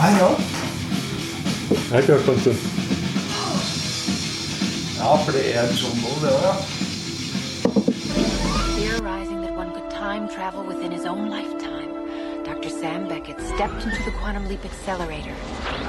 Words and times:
Hei, 0.00 0.12
ja. 0.16 0.28
Jeg 1.70 1.90
har 1.90 1.98
ikke 1.98 2.12
hørt 2.12 2.24
på 2.24 2.32
en 2.32 2.40
stund. 2.40 2.60
Ja, 5.00 5.10
for 5.24 5.32
det 5.36 5.42
er 5.56 5.64
John 5.80 5.96
Doe, 6.02 6.16
det 6.22 6.30
òg, 6.36 6.42
ja. 6.48 6.54
Theorizing 8.78 9.40
that 9.44 9.54
one 9.62 9.70
could 9.76 9.90
time 9.90 10.24
travel 10.36 10.62
within 10.70 10.90
his 10.96 11.04
own 11.12 11.24
lifetime, 11.36 11.90
Dr. 12.48 12.70
Sam 12.80 13.00
Beckett 13.10 13.40
stepped 13.52 13.80
into 13.86 14.02
the 14.08 14.14
quantum 14.20 14.44
leap 14.48 14.64
accelerator 14.64 15.36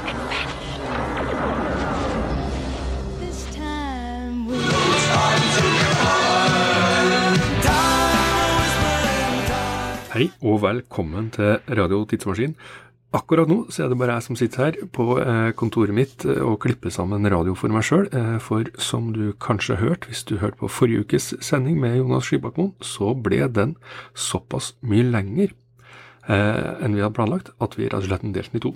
and 0.10 0.18
vanished. 0.32 0.82
This 3.24 3.40
time 3.56 4.36
we 4.48 4.58
Hei 10.14 10.32
og 10.42 10.62
velkommen 10.62 11.30
til 11.32 11.60
Radio 11.70 12.06
Tidsmaskin. 12.06 12.56
Akkurat 13.12 13.50
nå 13.52 13.66
så 13.68 13.84
er 13.84 13.90
det 13.92 13.98
bare 14.00 14.14
jeg 14.16 14.24
som 14.24 14.38
sitter 14.40 14.62
her 14.64 14.76
på 14.96 15.18
eh, 15.20 15.50
kontoret 15.60 15.92
mitt 15.92 16.24
eh, 16.24 16.40
og 16.40 16.62
klipper 16.64 16.94
sammen 16.96 17.28
radio 17.28 17.52
for 17.60 17.74
meg 17.74 17.84
sjøl. 17.84 18.06
For 18.40 18.70
som 18.80 19.10
du 19.12 19.34
kanskje 19.36 19.82
hørte 19.82 20.08
hvis 20.08 20.24
du 20.30 20.38
hørte 20.40 20.62
på 20.62 20.70
forrige 20.72 21.04
ukes 21.04 21.34
sending 21.44 21.82
med 21.82 21.98
Jonas 22.00 22.30
Skibakmoen, 22.30 22.72
så 22.80 23.12
ble 23.12 23.44
den 23.52 23.76
såpass 24.16 24.72
mye 24.80 25.04
lenger 25.10 25.52
eh, 25.52 26.72
enn 26.80 26.96
vi 26.96 27.04
hadde 27.04 27.18
planlagt 27.18 27.52
at 27.60 27.76
vi 27.76 27.90
rett 27.90 28.00
og 28.00 28.08
slett 28.08 28.24
delte 28.24 28.54
den 28.54 28.62
i 28.62 28.64
to. 28.64 28.74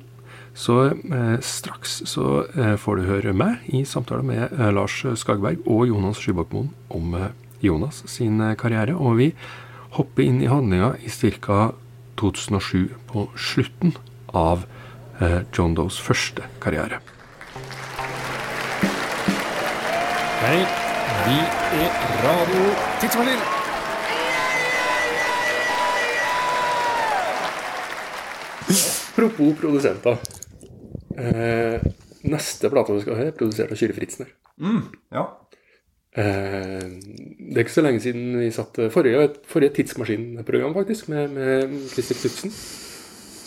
Så 0.55 0.75
eh, 0.87 1.37
straks 1.43 2.01
så 2.07 2.45
eh, 2.55 2.75
får 2.79 2.99
du 2.99 3.09
høre 3.09 3.35
meg 3.35 3.65
i 3.75 3.83
samtale 3.87 4.23
med 4.23 4.51
eh, 4.51 4.71
Lars 4.75 5.01
Skagberg 5.19 5.63
og 5.63 5.87
Jonas 5.89 6.19
Skybakmoen 6.23 6.69
om 6.95 7.15
eh, 7.19 7.31
Jonas 7.63 8.03
sin 8.11 8.39
eh, 8.39 8.55
karriere. 8.59 8.95
Og 8.95 9.19
vi 9.19 9.29
hopper 9.97 10.23
inn 10.23 10.39
i 10.43 10.51
handlinga 10.51 10.95
i 11.03 11.11
ca. 11.39 11.71
2007, 12.15 12.93
på 13.11 13.25
slutten 13.35 13.91
av 14.35 14.65
eh, 15.21 15.41
John 15.55 15.75
Does 15.77 15.97
første 16.01 16.45
karriere. 16.63 16.99
Hei, 20.45 20.59
vi 21.25 21.37
er 21.81 22.01
Radio 22.25 22.65
Tidsmaskin. 23.01 23.45
Apropos 29.15 29.55
produsenter. 29.61 30.17
Eh, 31.17 31.79
neste 32.27 32.69
plate 32.69 32.93
vi 32.97 33.03
skal 33.05 33.15
høre, 33.15 33.31
er 33.31 33.37
produsert 33.39 33.71
av 33.71 33.79
Kyrre 33.79 33.95
Fritzner. 33.95 34.33
Ja. 35.15 35.23
Eh, 36.15 36.83
det 36.83 37.55
er 37.55 37.63
ikke 37.63 37.77
så 37.77 37.83
lenge 37.85 38.03
siden 38.03 38.35
vi 38.41 38.51
satt 38.55 38.77
eh, 38.83 38.91
forrige, 38.91 39.29
forrige 39.47 39.77
tidsmaskinprogram, 39.79 40.75
faktisk, 40.75 41.07
med, 41.09 41.31
med 41.31 41.79
Christer 41.93 42.19
Knutsen. 42.19 42.53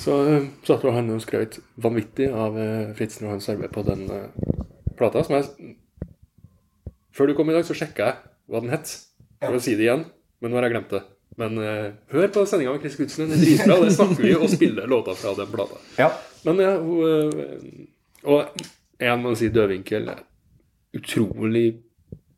Så 0.08 0.16
eh, 0.24 0.46
satt 0.64 0.86
jo 0.86 0.94
han 0.94 1.12
og 1.12 1.20
skrøt 1.20 1.58
vanvittig 1.84 2.30
av 2.32 2.56
Fritzen 2.96 3.26
og 3.28 3.34
hans 3.36 3.48
arbeid 3.52 3.74
på 3.74 3.84
den 3.84 4.06
eh, 4.08 4.48
plata. 4.96 5.20
Som 5.26 5.36
jeg 5.36 5.76
Før 7.12 7.28
du 7.28 7.36
kom 7.36 7.50
i 7.52 7.56
dag, 7.56 7.66
så 7.68 7.76
sjekka 7.76 8.06
jeg 8.06 8.16
hva 8.48 8.62
den 8.64 8.72
het, 8.72 8.88
for 9.42 9.58
å 9.58 9.60
si 9.60 9.74
det 9.76 9.84
igjen, 9.84 10.06
men 10.40 10.52
nå 10.52 10.56
har 10.56 10.68
jeg 10.68 10.76
glemt 10.76 10.92
det. 10.94 11.02
Men 11.38 11.58
uh, 11.60 11.90
hør 12.10 12.30
på 12.34 12.44
sendinga 12.48 12.72
med 12.74 12.82
Chris 12.82 12.96
Knutsen, 12.98 13.28
den 13.28 13.36
er 13.36 13.42
dritbra. 13.42 13.76
Det 13.84 13.92
snakker 13.94 14.24
vi 14.24 14.32
og 14.38 14.48
spiller 14.50 14.88
låter 14.90 15.18
fra 15.18 15.34
den 15.38 15.50
plata. 15.52 15.78
ja. 15.98 16.08
Men 16.46 16.62
ja, 16.62 16.72
hun 16.78 17.38
eh, 17.42 17.86
Og 18.30 18.60
jeg 19.02 19.18
må 19.18 19.32
si 19.34 19.48
Dødvinkel 19.50 20.06
Utrolig 20.94 21.66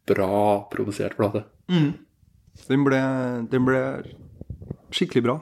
bra 0.08 0.38
produsert 0.72 1.14
plate. 1.18 1.44
Den 2.66 2.84
ble, 2.84 3.00
den 3.52 3.68
ble 3.68 3.82
skikkelig 4.90 5.22
bra. 5.28 5.36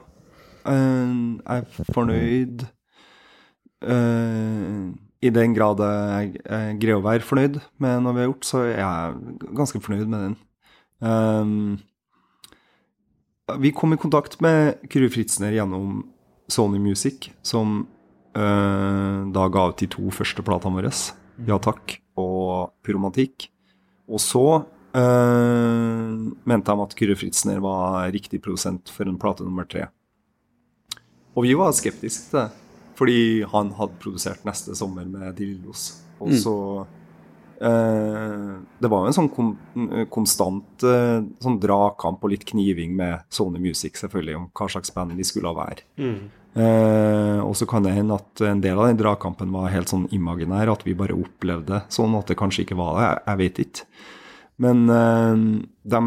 Jeg 0.65 1.63
er 1.63 1.85
fornøyd 1.93 2.65
uh, 3.87 4.89
I 5.23 5.31
den 5.35 5.55
grad 5.55 5.81
jeg, 5.83 6.33
jeg 6.43 6.79
greier 6.81 6.99
å 6.99 7.05
være 7.05 7.25
fornøyd 7.25 7.59
med 7.81 8.03
noe 8.03 8.15
vi 8.15 8.23
har 8.23 8.29
gjort, 8.31 8.47
så 8.47 8.63
er 8.67 8.81
jeg 8.81 9.37
ganske 9.57 9.81
fornøyd 9.83 10.07
med 10.11 10.25
den. 10.27 10.35
Um, 10.99 11.77
vi 13.59 13.71
kom 13.75 13.95
i 13.95 13.99
kontakt 13.99 14.37
med 14.43 14.83
Kyrre 14.91 15.09
Fritzner 15.11 15.55
gjennom 15.55 16.03
Sony 16.51 16.79
Music, 16.81 17.31
som 17.45 17.81
uh, 18.37 19.19
da 19.31 19.47
ga 19.51 19.69
ut 19.71 19.79
de 19.79 19.89
to 19.91 20.11
første 20.13 20.45
platene 20.45 20.79
våre, 20.79 20.91
Ja 21.47 21.55
takk 21.63 21.97
og 22.19 22.75
Pyromantikk. 22.83 23.47
Og 24.09 24.19
så 24.19 24.65
mente 24.89 26.73
de 26.73 26.83
at 26.83 26.95
Kyrre 26.97 27.15
Fritzner 27.15 27.59
var 27.61 28.09
riktig 28.11 28.41
produsent 28.41 28.89
for 28.89 29.05
en 29.07 29.19
plate 29.21 29.45
nummer 29.45 29.67
tre. 29.69 29.85
Og 31.37 31.45
vi 31.45 31.53
var 31.57 31.75
skeptiske 31.77 32.29
til 32.31 32.39
det, 32.39 32.47
fordi 32.99 33.19
han 33.51 33.73
hadde 33.77 33.99
produsert 34.01 34.45
neste 34.47 34.75
sommer 34.75 35.05
med 35.07 35.35
Dillos. 35.37 35.91
Og 36.19 36.33
så 36.35 36.55
eh, 37.63 38.55
Det 38.81 38.89
var 38.91 39.05
jo 39.05 39.11
en 39.11 39.15
sånn 39.15 39.29
kom, 39.31 39.53
konstant 40.11 40.83
eh, 40.83 41.21
sånn 41.39 41.59
dragkamp 41.63 42.25
og 42.25 42.33
litt 42.33 42.43
kniving 42.49 42.95
med 42.97 43.23
Sony 43.31 43.61
Music, 43.63 43.95
selvfølgelig, 44.01 44.35
om 44.41 44.49
hva 44.51 44.67
slags 44.73 44.91
band 44.95 45.15
de 45.15 45.27
skulle 45.27 45.53
være. 45.55 45.85
Eh, 46.59 47.39
og 47.45 47.53
så 47.55 47.67
kan 47.69 47.85
det 47.85 47.93
hende 47.93 48.17
at 48.17 48.41
en 48.49 48.61
del 48.63 48.79
av 48.81 48.89
den 48.89 48.99
dragkampen 48.99 49.51
var 49.53 49.69
helt 49.71 49.91
sånn 49.91 50.07
imaginær, 50.15 50.73
at 50.73 50.83
vi 50.87 50.97
bare 50.97 51.15
opplevde 51.15 51.83
sånn 51.93 52.17
at 52.19 52.27
det 52.31 52.39
kanskje 52.41 52.65
ikke 52.65 52.79
var 52.79 52.97
det. 52.97 53.05
Jeg, 53.05 53.23
jeg 53.29 53.41
vet 53.43 53.63
ikke. 53.65 53.87
Men 54.65 54.83
eh, 54.91 55.43
de, 55.93 56.03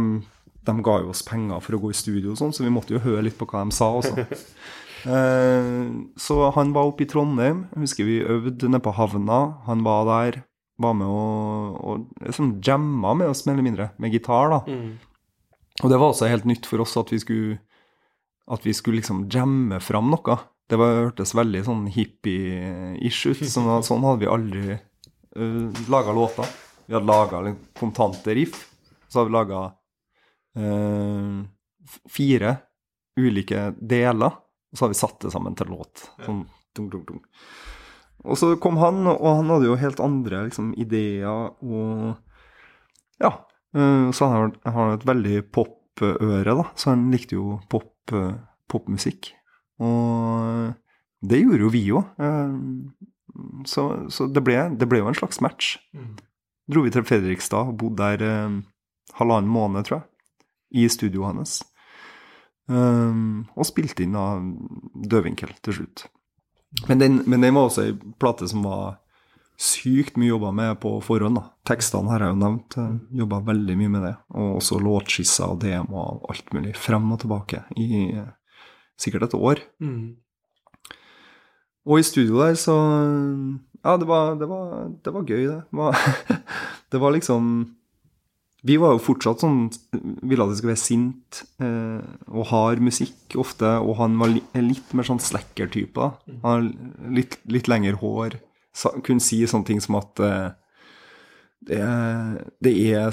de 0.69 0.77
ga 0.85 0.99
jo 1.01 1.13
oss 1.15 1.25
penger 1.25 1.63
for 1.65 1.79
å 1.79 1.83
gå 1.87 1.95
i 1.95 1.97
studio 1.97 2.35
og 2.35 2.41
sånn, 2.43 2.53
så 2.53 2.67
vi 2.67 2.75
måtte 2.75 2.93
jo 2.97 3.01
høre 3.01 3.25
litt 3.31 3.39
på 3.41 3.49
hva 3.49 3.65
de 3.65 3.73
sa 3.73 3.89
også. 4.03 4.27
Eh, 5.03 5.91
så 6.17 6.37
han 6.55 6.73
var 6.75 6.89
oppe 6.91 7.05
i 7.05 7.11
Trondheim. 7.11 7.67
Jeg 7.73 7.87
husker 7.87 8.09
vi 8.09 8.21
øvde 8.23 8.71
nede 8.71 8.83
på 8.85 8.95
havna. 8.97 9.41
Han 9.69 9.85
var 9.87 10.07
der. 10.09 10.43
Var 10.83 10.95
med 10.97 11.07
og, 11.07 11.75
og 11.85 12.23
liksom 12.25 12.55
jamma 12.65 13.13
med 13.15 13.31
oss, 13.31 13.45
mer 13.47 13.55
eller 13.55 13.67
mindre, 13.67 13.91
med 14.03 14.15
gitar. 14.15 14.51
da. 14.51 14.63
Og 15.83 15.91
det 15.91 15.99
var 16.01 16.11
også 16.11 16.31
helt 16.31 16.47
nytt 16.49 16.67
for 16.67 16.83
oss 16.83 16.97
at 16.99 17.13
vi 17.13 17.21
skulle, 17.23 17.59
at 18.51 18.65
vi 18.67 18.75
skulle 18.75 19.01
liksom 19.01 19.27
jamme 19.31 19.79
fram 19.85 20.11
noe. 20.11 20.39
Det 20.71 20.79
var, 20.81 20.97
hørtes 21.05 21.35
veldig 21.37 21.63
sånn 21.69 21.85
hippie-ish 21.93 23.29
ut. 23.29 23.45
Sånn, 23.45 23.69
sånn 23.85 24.05
hadde 24.07 24.25
vi 24.25 24.33
aldri 24.33 24.65
uh, 24.75 25.83
laga 25.93 26.17
låter. 26.17 26.49
Vi 26.87 26.97
hadde 26.97 27.11
laga 27.11 27.55
kontante 27.79 28.35
riff. 28.39 28.57
Så 29.07 29.21
hadde 29.21 29.31
vi 29.31 29.37
laga 29.37 29.63
fire 32.13 32.57
ulike 33.21 33.73
deler, 33.81 34.35
og 34.73 34.79
så 34.79 34.85
har 34.87 34.93
vi 34.93 34.99
satt 34.99 35.21
det 35.21 35.33
sammen 35.35 35.55
til 35.59 35.69
låt. 35.69 36.07
Sånn 36.25 36.47
tung, 36.75 36.89
tung, 36.91 37.05
tung. 37.07 37.21
Og 38.25 38.37
så 38.39 38.53
kom 38.63 38.77
han, 38.81 39.03
og 39.11 39.21
han 39.43 39.51
hadde 39.51 39.67
jo 39.69 39.77
helt 39.77 40.01
andre 40.01 40.45
liksom, 40.49 40.73
ideer 40.79 41.27
og 41.61 42.17
Ja. 43.21 43.33
eh, 43.75 44.11
Så 44.11 44.29
han 44.31 44.53
har- 44.65 44.95
et 44.95 45.05
veldig 45.05 45.51
popøre, 45.53 46.45
da. 46.57 46.65
Så 46.75 46.91
han 46.91 47.11
likte 47.13 47.33
jo 47.37 47.61
pop, 47.69 47.93
eh, 48.13 48.35
popmusikk. 48.69 49.33
Og 49.81 50.75
det 51.23 51.43
gjorde 51.43 51.61
jo 51.61 51.69
vi 51.71 51.85
òg. 51.91 52.93
Så, 53.67 54.11
så 54.13 54.27
det, 54.33 54.43
ble, 54.45 54.57
det 54.77 54.89
ble 54.89 54.99
jo 55.01 55.09
en 55.09 55.15
slags 55.15 55.41
match. 55.41 55.77
Dro 56.71 56.83
vi 56.83 56.91
til 56.91 57.03
Fredrikstad 57.03 57.69
og 57.73 57.79
bodde 57.81 57.97
der 58.19 58.23
eh, 58.23 58.61
halvannen 59.19 59.49
måned, 59.51 59.85
tror 59.89 60.03
jeg. 60.03 60.09
I 60.85 60.89
studioet 60.89 61.35
hans. 61.35 61.63
Um, 62.71 63.45
og 63.59 63.67
spilte 63.67 64.05
inn 64.05 64.15
av 64.17 64.43
Døvinkel 64.95 65.51
til 65.65 65.81
slutt. 65.81 66.05
Men 66.89 67.01
den, 67.03 67.23
men 67.27 67.45
den 67.45 67.57
var 67.57 67.69
også 67.69 67.89
ei 67.89 67.97
plate 68.23 68.47
som 68.49 68.63
var 68.65 69.01
sykt 69.63 70.17
mye 70.19 70.31
jobba 70.31 70.53
med 70.57 70.79
på 70.83 70.95
forhånd. 71.05 71.37
da. 71.39 71.45
Tekstene 71.69 72.11
har 72.11 72.25
jeg 72.25 72.35
jo 72.35 72.41
nevnt. 72.41 72.79
Jobba 73.23 73.43
veldig 73.51 73.77
mye 73.79 73.93
med 73.93 74.07
det. 74.07 74.15
Og 74.35 74.57
også 74.61 74.81
låtskisser 74.83 75.53
og 75.53 75.61
demo 75.63 76.01
og 76.01 76.31
alt 76.33 76.55
mulig. 76.57 76.75
Frem 76.79 77.11
og 77.13 77.21
tilbake 77.23 77.65
i 77.77 77.91
sikkert 79.01 79.29
et 79.29 79.37
år. 79.39 79.63
Og 81.83 81.99
i 81.99 82.07
studio 82.07 82.41
der 82.43 82.57
så 82.59 82.79
Ja, 83.83 83.97
det 83.99 84.07
var, 84.07 84.37
det 84.39 84.47
var, 84.47 84.91
det 85.05 85.13
var 85.13 85.25
gøy, 85.27 85.47
det. 85.49 85.63
Det 85.67 85.79
var, 85.79 85.97
det 86.93 87.01
var 87.03 87.11
liksom 87.11 87.47
Vi 88.63 88.77
var 88.79 88.95
jo 88.95 89.03
fortsatt 89.03 89.43
sånn 89.43 89.65
Ville 90.23 90.45
at 90.45 90.53
det 90.53 90.61
skulle 90.61 90.75
være 90.77 90.81
sint 90.81 91.43
eh, 91.63 92.03
og 92.31 92.47
hard 92.53 92.83
musikk 92.85 93.37
ofte. 93.43 93.75
Og 93.83 93.97
han 93.99 94.15
var 94.21 94.31
li, 94.31 94.43
litt 94.63 94.95
mer 94.95 95.09
sånn 95.09 95.23
slacker-type. 95.23 96.11
Han 96.45 96.47
har 96.47 96.67
litt, 97.17 97.41
litt 97.51 97.71
lengre 97.71 97.99
hår. 97.99 98.39
Sa, 98.77 98.95
kunne 99.05 99.25
si 99.25 99.43
sånne 99.51 99.69
ting 99.69 99.83
som 99.83 99.99
at 99.99 100.23
eh, 100.23 100.51
det, 101.69 101.83
det 102.63 102.75
er 102.93 103.11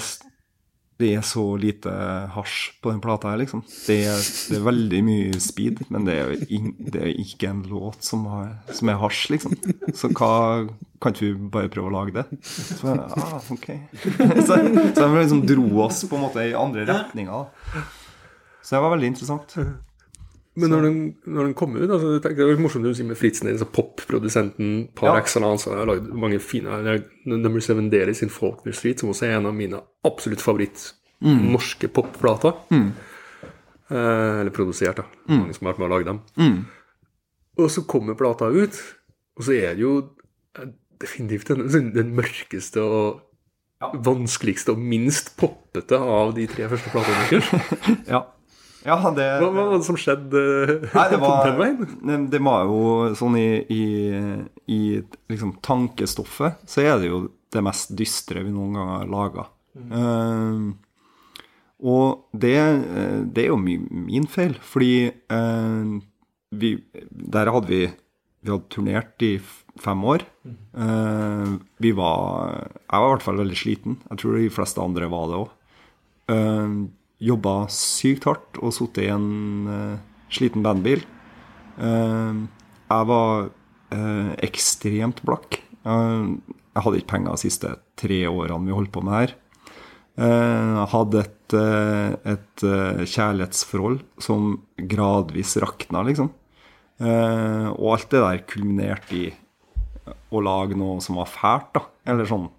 det 1.00 1.10
er 1.16 1.24
så 1.26 1.42
lite 1.60 1.90
hasj 2.34 2.58
på 2.82 2.92
den 2.92 3.00
plata 3.02 3.32
her, 3.32 3.40
liksom. 3.40 3.62
Det 3.86 3.98
er, 4.10 4.20
det 4.50 4.58
er 4.58 4.66
veldig 4.66 5.00
mye 5.06 5.40
speed, 5.42 5.82
men 5.92 6.06
det 6.08 6.16
er, 6.20 6.32
in, 6.52 6.74
det 6.78 7.02
er 7.06 7.10
ikke 7.24 7.50
en 7.50 7.64
låt 7.70 8.04
som, 8.06 8.26
har, 8.30 8.52
som 8.76 8.92
er 8.92 9.00
hasj, 9.00 9.24
liksom. 9.34 9.58
Så 9.96 10.12
hva 10.12 10.32
Kan 11.00 11.14
ikke 11.14 11.30
vi 11.30 11.46
bare 11.54 11.70
prøve 11.72 11.88
å 11.88 11.94
lage 11.94 12.12
det? 12.12 12.24
Så, 12.44 12.90
jeg, 12.90 12.98
ah, 13.00 13.38
ok. 13.54 13.68
så, 14.46 14.58
så 14.58 15.06
de 15.06 15.06
liksom 15.16 15.40
dro 15.48 15.68
oss 15.86 16.02
på 16.04 16.18
en 16.18 16.26
måte 16.26 16.44
i 16.44 16.52
andre 16.52 16.84
retninger. 16.90 17.46
Så 18.60 18.74
det 18.76 18.82
var 18.84 18.92
veldig 18.92 19.08
interessant. 19.14 19.56
Men 20.60 20.70
når 20.74 20.82
den, 20.86 20.98
når 21.26 21.48
den 21.48 21.54
kom 21.58 21.74
ut 21.76 21.88
altså, 21.90 22.10
Det 22.22 22.32
er 22.38 22.50
jo 22.52 22.60
morsomt 22.62 22.84
det 22.84 22.92
du 22.92 22.98
sier 22.98 23.08
med 23.08 23.16
Fritzen, 23.18 23.48
altså 23.50 23.66
popprodusenten 23.72 24.88
par 24.94 25.14
Ja. 25.14 25.20
excellence. 25.22 25.68
Han 25.70 25.78
har 25.78 25.86
lagd 25.94 26.08
mange 26.14 26.38
fine 26.40 26.68
er 26.80 27.02
Number 27.26 27.60
Seven 27.64 27.90
Daily 27.92 28.12
sin 28.14 28.28
Faulkner 28.32 28.72
Street, 28.76 29.00
som 29.00 29.10
også 29.12 29.26
er 29.28 29.36
en 29.38 29.46
av 29.50 29.54
mine 29.56 29.80
absolutt 30.04 30.40
favoritt 30.44 30.92
norske 31.22 31.88
popplater. 31.92 32.54
Eh, 33.90 34.40
eller 34.40 34.50
produsert, 34.54 34.96
da. 35.02 35.04
Mange 35.28 35.54
som 35.56 35.66
har 35.66 35.74
vært 35.74 35.80
med 35.82 35.88
å 35.90 35.94
lage 35.94 36.08
dem. 36.10 36.20
Og 37.58 37.70
så 37.70 37.82
kommer 37.90 38.14
plata 38.16 38.46
ut, 38.48 38.76
og 39.36 39.44
så 39.44 39.52
er 39.56 39.74
det 39.74 39.82
jo 39.82 39.96
eh, 40.56 40.68
definitivt 41.02 41.50
den, 41.50 41.90
den 41.96 42.14
mørkeste 42.16 42.80
og 42.84 43.26
vanskeligste 44.04 44.74
og 44.74 44.78
minst 44.84 45.32
poppete 45.40 45.96
av 45.98 46.34
de 46.36 46.46
tre 46.52 46.68
første 46.68 46.92
platene. 46.92 47.40
Ja. 48.12 48.24
Ja 48.86 48.96
det, 49.12 49.26
Hva, 49.42 49.48
hva 49.52 49.64
var 49.68 49.74
det 49.76 49.86
som 49.86 49.98
skjedde 50.00 50.42
Nei, 50.88 51.06
det 51.12 51.18
var, 51.24 51.40
den 51.44 51.58
veien? 51.60 52.28
det, 52.32 52.40
var 52.44 52.68
jo 52.68 53.10
sånn 53.18 53.36
i, 53.40 53.48
i, 53.68 53.84
i 54.72 54.80
liksom 55.32 55.58
tankestoffet, 55.64 56.62
så 56.64 56.84
er 56.84 57.00
det 57.02 57.10
jo 57.10 57.24
det 57.50 57.64
mest 57.66 57.92
dystre 57.98 58.44
vi 58.46 58.52
noen 58.54 58.78
gang 58.78 58.92
har 58.94 59.10
laga. 59.10 59.44
og 61.80 62.30
det, 62.30 62.58
det 63.34 63.42
er 63.42 63.50
jo 63.50 63.58
min 63.58 64.28
feil, 64.30 64.54
fordi 64.62 65.10
uh, 65.32 65.98
vi, 66.50 66.76
der 67.10 67.50
hadde 67.50 67.70
vi 67.70 67.82
Vi 68.40 68.48
hadde 68.48 68.72
turnert 68.72 69.20
i 69.20 69.34
fem 69.82 70.04
år. 70.08 70.22
Uh, 70.72 71.58
vi 71.76 71.90
var 71.92 72.54
Jeg 72.62 72.94
var 72.94 73.08
i 73.08 73.12
hvert 73.12 73.26
fall 73.26 73.42
veldig 73.42 73.58
sliten. 73.58 73.98
Jeg 74.08 74.22
tror 74.22 74.38
de 74.38 74.46
fleste 74.54 74.80
andre 74.80 75.10
var 75.12 75.26
det 75.28 75.40
òg. 75.42 75.50
Jobba 77.20 77.66
sykt 77.68 78.24
hardt 78.24 78.58
og 78.64 78.72
sittet 78.72 79.04
i 79.04 79.10
en 79.12 79.68
eh, 79.68 79.98
sliten 80.32 80.64
bandbil. 80.64 81.02
Eh, 81.76 82.38
jeg 82.90 83.08
var 83.10 83.50
eh, 83.92 84.30
ekstremt 84.46 85.20
blakk. 85.28 85.60
Jeg 85.84 86.84
hadde 86.84 87.00
ikke 87.00 87.12
penger 87.12 87.36
de 87.36 87.42
siste 87.44 87.74
tre 88.00 88.22
årene 88.28 88.68
vi 88.68 88.76
holdt 88.76 88.92
på 88.94 89.04
med 89.04 89.16
her. 89.16 89.36
Jeg 90.20 90.88
hadde 90.92 91.20
et, 91.22 91.54
et 92.28 92.62
kjærlighetsforhold 93.08 94.02
som 94.20 94.50
gradvis 94.90 95.54
rakna, 95.62 96.02
liksom. 96.04 96.28
Og 97.00 97.86
alt 97.94 98.10
det 98.12 98.20
der 98.20 98.42
kulminerte 98.50 99.16
i 99.16 99.30
å 100.28 100.42
lage 100.44 100.76
noe 100.76 101.00
som 101.00 101.16
var 101.22 101.30
fælt, 101.32 101.72
da. 101.78 101.86
Eller 102.12 102.28
sånn 102.28 102.50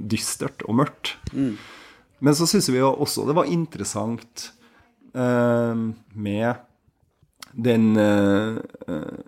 dystert 0.00 0.64
og 0.64 0.78
mørkt. 0.80 1.12
Men 2.22 2.36
så 2.38 2.46
syns 2.46 2.70
vi 2.70 2.78
jo 2.78 2.92
også 3.02 3.26
det 3.26 3.34
var 3.36 3.50
interessant 3.50 4.52
eh, 5.14 5.74
med 6.14 6.68
den 7.52 7.96
eh, 8.00 8.60
eh, 8.86 9.18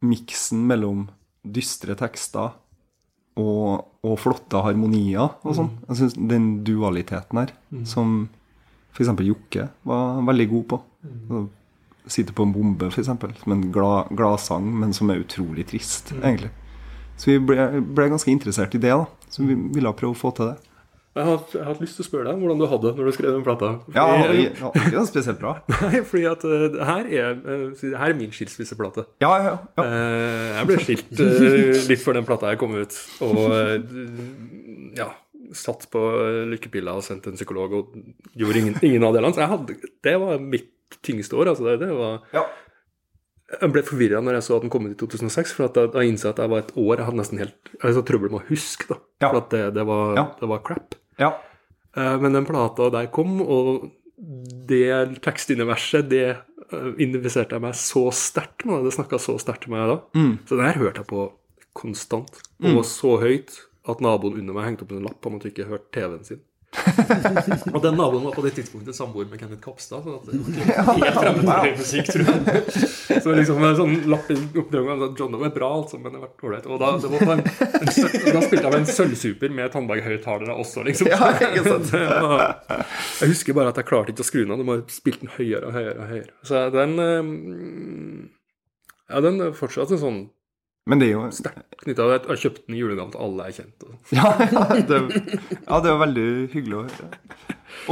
miksen 0.00 0.64
mellom 0.70 1.06
dystre 1.44 1.94
tekster 1.98 2.56
og, 3.38 3.84
og 4.02 4.16
flotte 4.18 4.62
harmonier 4.64 5.36
og 5.46 5.54
sånn. 5.54 5.70
Jeg 5.86 6.00
synes 6.00 6.16
Den 6.32 6.48
dualiteten 6.66 7.42
her, 7.42 7.52
som 7.86 8.16
f.eks. 8.94 9.12
Jokke 9.22 9.68
var 9.86 10.18
veldig 10.26 10.48
god 10.50 10.66
på. 10.72 10.82
Å 11.30 11.46
Sitte 12.08 12.32
på 12.32 12.46
en 12.46 12.54
bombe, 12.54 12.88
f.eks. 12.88 13.10
Som 13.42 13.52
en 13.52 13.66
glad, 13.68 14.40
sang, 14.40 14.64
men 14.80 14.94
som 14.96 15.10
er 15.12 15.20
utrolig 15.20 15.66
trist, 15.68 16.14
egentlig. 16.16 16.48
Så 17.20 17.34
vi 17.34 17.36
ble, 17.50 17.66
ble 17.84 18.06
ganske 18.08 18.32
interessert 18.32 18.72
i 18.78 18.80
det, 18.80 18.94
da. 18.96 19.04
Så 19.28 19.44
vi 19.44 19.58
ville 19.76 19.92
prøve 19.92 20.16
å 20.16 20.18
få 20.18 20.32
til 20.38 20.48
det. 20.48 20.77
Jeg 21.16 21.24
har, 21.24 21.38
jeg 21.50 21.62
har 21.64 21.72
hatt 21.72 21.80
lyst 21.82 21.96
til 21.98 22.04
å 22.04 22.06
spørre 22.06 22.28
deg 22.28 22.42
hvordan 22.42 22.60
du 22.60 22.64
hadde 22.70 22.90
det 22.90 23.00
når 23.00 23.08
du 23.08 23.14
skrev 23.16 23.32
den 23.34 23.44
plata. 23.46 23.70
Ja, 23.96 24.04
det 24.28 24.42
var 24.60 24.76
ikke 24.76 24.92
noe 24.94 25.08
spesielt 25.08 25.40
bra. 25.40 25.54
Nei, 25.82 26.02
fordi 26.06 26.26
at 26.30 26.44
uh, 26.46 26.76
her 26.90 27.08
er, 27.08 27.40
uh, 27.42 27.86
her 27.88 28.12
er 28.12 28.18
min 28.18 28.34
skilsmisseplate. 28.34 29.06
Ja, 29.24 29.32
ja, 29.42 29.54
ja. 29.56 29.82
Uh, 29.82 30.58
jeg 30.60 30.68
ble 30.68 30.78
skilt 30.84 31.22
litt 31.88 32.04
før 32.04 32.20
den 32.20 32.28
plata 32.28 32.52
her 32.52 32.60
kom 32.60 32.76
ut, 32.78 32.94
og 33.24 33.40
ja, 34.98 35.08
satt 35.56 35.88
på 35.90 36.04
lykkepilla 36.52 36.94
og 36.98 37.04
sendt 37.06 37.26
en 37.30 37.38
psykolog 37.40 37.74
og 37.80 37.98
gjorde 38.38 38.62
ingen, 38.62 38.78
ingen 38.84 39.08
av 39.08 39.16
delene. 39.16 39.34
Så 39.34 39.42
jeg 39.42 39.52
hadde, 39.56 39.78
det 40.06 40.16
var 40.22 40.42
mitt 40.44 40.74
tyngste 41.04 41.36
år. 41.40 41.52
altså 41.54 41.66
det, 41.66 41.78
det 41.82 41.92
var... 41.96 42.20
Ja. 42.36 42.46
Jeg 43.48 43.72
ble 43.72 43.82
forvirra 43.86 44.18
når 44.20 44.34
jeg 44.38 44.44
så 44.44 44.56
at 44.58 44.64
den 44.66 44.70
kom 44.72 44.84
ut 44.86 44.92
i 44.92 44.98
2006, 45.00 45.52
for 45.56 45.68
at 45.70 45.76
da, 45.78 45.86
da 45.88 46.02
innså 46.04 46.28
jeg 46.28 46.34
at 46.36 46.42
jeg 46.44 46.50
var 46.52 46.64
et 46.64 46.72
år 46.76 46.98
Jeg 47.00 47.06
hadde 47.08 47.20
nesten 47.22 47.38
helt 47.40 47.70
jeg 47.72 47.84
hadde 47.86 48.02
trøbbel 48.10 48.32
med 48.34 48.42
å 48.42 48.48
huske, 48.50 48.88
da. 48.90 48.98
Ja. 49.24 49.30
For 49.30 49.38
at 49.40 49.48
det, 49.54 49.62
det, 49.78 49.84
var, 49.88 50.10
Ja. 50.18 50.24
det 50.40 50.48
var 50.50 50.64
crap. 50.66 50.98
ja. 51.18 51.30
Uh, 51.96 52.18
Men 52.20 52.36
den 52.36 52.44
plata 52.46 52.90
der 52.92 53.06
kom, 53.10 53.40
og 53.42 53.88
det 54.68 55.20
tekstuniverset, 55.24 56.08
det 56.10 56.26
uh, 56.36 56.90
identifiserte 57.00 57.56
jeg 57.56 57.64
meg 57.64 57.74
så 57.80 58.04
sterkt 58.14 58.66
med. 58.68 58.84
Det 58.84 58.92
snakka 58.94 59.18
så 59.22 59.38
sterkt 59.40 59.64
til 59.64 59.72
meg 59.72 59.88
da. 59.88 59.96
Så 60.46 60.58
den 60.58 60.66
her 60.68 60.78
hørte 60.78 61.00
jeg 61.02 61.08
på 61.10 61.24
konstant, 61.78 62.42
og 62.62 62.84
så 62.86 63.16
høyt 63.22 63.56
at 63.88 64.00
naboen 64.04 64.36
under 64.42 64.54
meg 64.54 64.66
hengte 64.68 64.84
opp 64.84 64.92
en 64.92 65.06
lapp 65.08 65.26
om 65.26 65.38
at 65.38 65.42
du 65.46 65.48
ikke 65.50 65.66
hørte 65.70 65.88
TV-en 65.96 66.24
sin. 66.28 66.40
Og 67.72 67.80
den 67.82 67.96
naboen 67.96 68.24
var 68.26 68.34
på 68.36 68.42
det 68.44 68.50
tidspunktet 68.58 68.96
samboer 68.96 69.26
med 69.30 69.40
Kenneth 69.40 69.62
Kapstad. 69.64 70.04
Så 70.04 70.20
det 70.26 70.38
var 70.44 70.52
ikke 70.52 71.06
helt 71.08 71.18
fremmed 71.18 71.78
musikk, 71.80 72.10
tror 72.12 72.24
jeg. 72.28 73.22
Så 73.24 73.34
liksom 73.38 73.64
en 73.64 73.78
sånn 73.78 73.94
lapp 74.12 74.28
i 74.32 74.36
oppdraget 74.60 75.04
at 75.08 75.22
John 75.22 75.38
var 75.40 75.52
bra, 75.54 75.70
altså, 75.80 76.00
men 76.02 76.14
det 76.14 76.20
var 76.22 76.30
ålreit. 76.44 76.68
Og 76.68 76.76
da, 76.82 76.92
det 77.00 77.08
var 77.14 77.34
en, 77.34 77.42
en, 77.42 77.88
da 77.88 78.44
spilte 78.44 78.64
jeg 78.64 78.72
med 78.74 78.80
en 78.82 78.90
sølvsuper 78.92 79.54
med 79.58 79.72
tannberghøyttalere 79.74 80.56
også, 80.60 80.84
liksom. 80.86 81.08
Jeg 83.18 83.32
husker 83.32 83.56
bare 83.56 83.72
at 83.72 83.80
jeg 83.80 83.88
klarte 83.88 84.14
ikke 84.14 84.26
å 84.26 84.28
skru 84.28 84.42
den 84.44 84.54
av. 84.54 84.60
Du 84.60 84.66
må 84.68 84.78
spille 84.92 85.22
den 85.24 85.32
høyere 85.38 85.70
og 85.70 85.78
høyere. 85.78 85.96
og 85.98 86.12
høyere. 86.12 86.32
Så 86.46 86.64
den 86.74 86.98
eh, 87.04 87.22
Ja, 89.08 89.22
den 89.24 89.40
er 89.40 89.56
fortsatt 89.56 89.94
en 89.96 90.02
sånn 90.04 90.20
Men 90.88 91.02
det 91.02 91.10
er 91.10 91.14
jo 91.16 91.26
sterkt 91.36 91.76
knytta 91.82 92.06
Jeg 92.08 92.22
har 92.30 92.40
kjøpt 92.42 92.62
den 92.64 92.76
i 92.76 92.80
julegave 92.80 93.12
til 93.12 93.24
alle 93.26 93.48
jeg 93.50 93.58
kjente. 93.60 93.92
Ja, 94.16 94.30
ja, 94.40 94.62
det, 94.88 95.00
ja, 95.52 95.80
det 95.84 95.92
var 95.92 96.00
veldig 96.06 96.28
hyggelig 96.54 96.78
å 96.78 96.84
høre. 96.86 97.10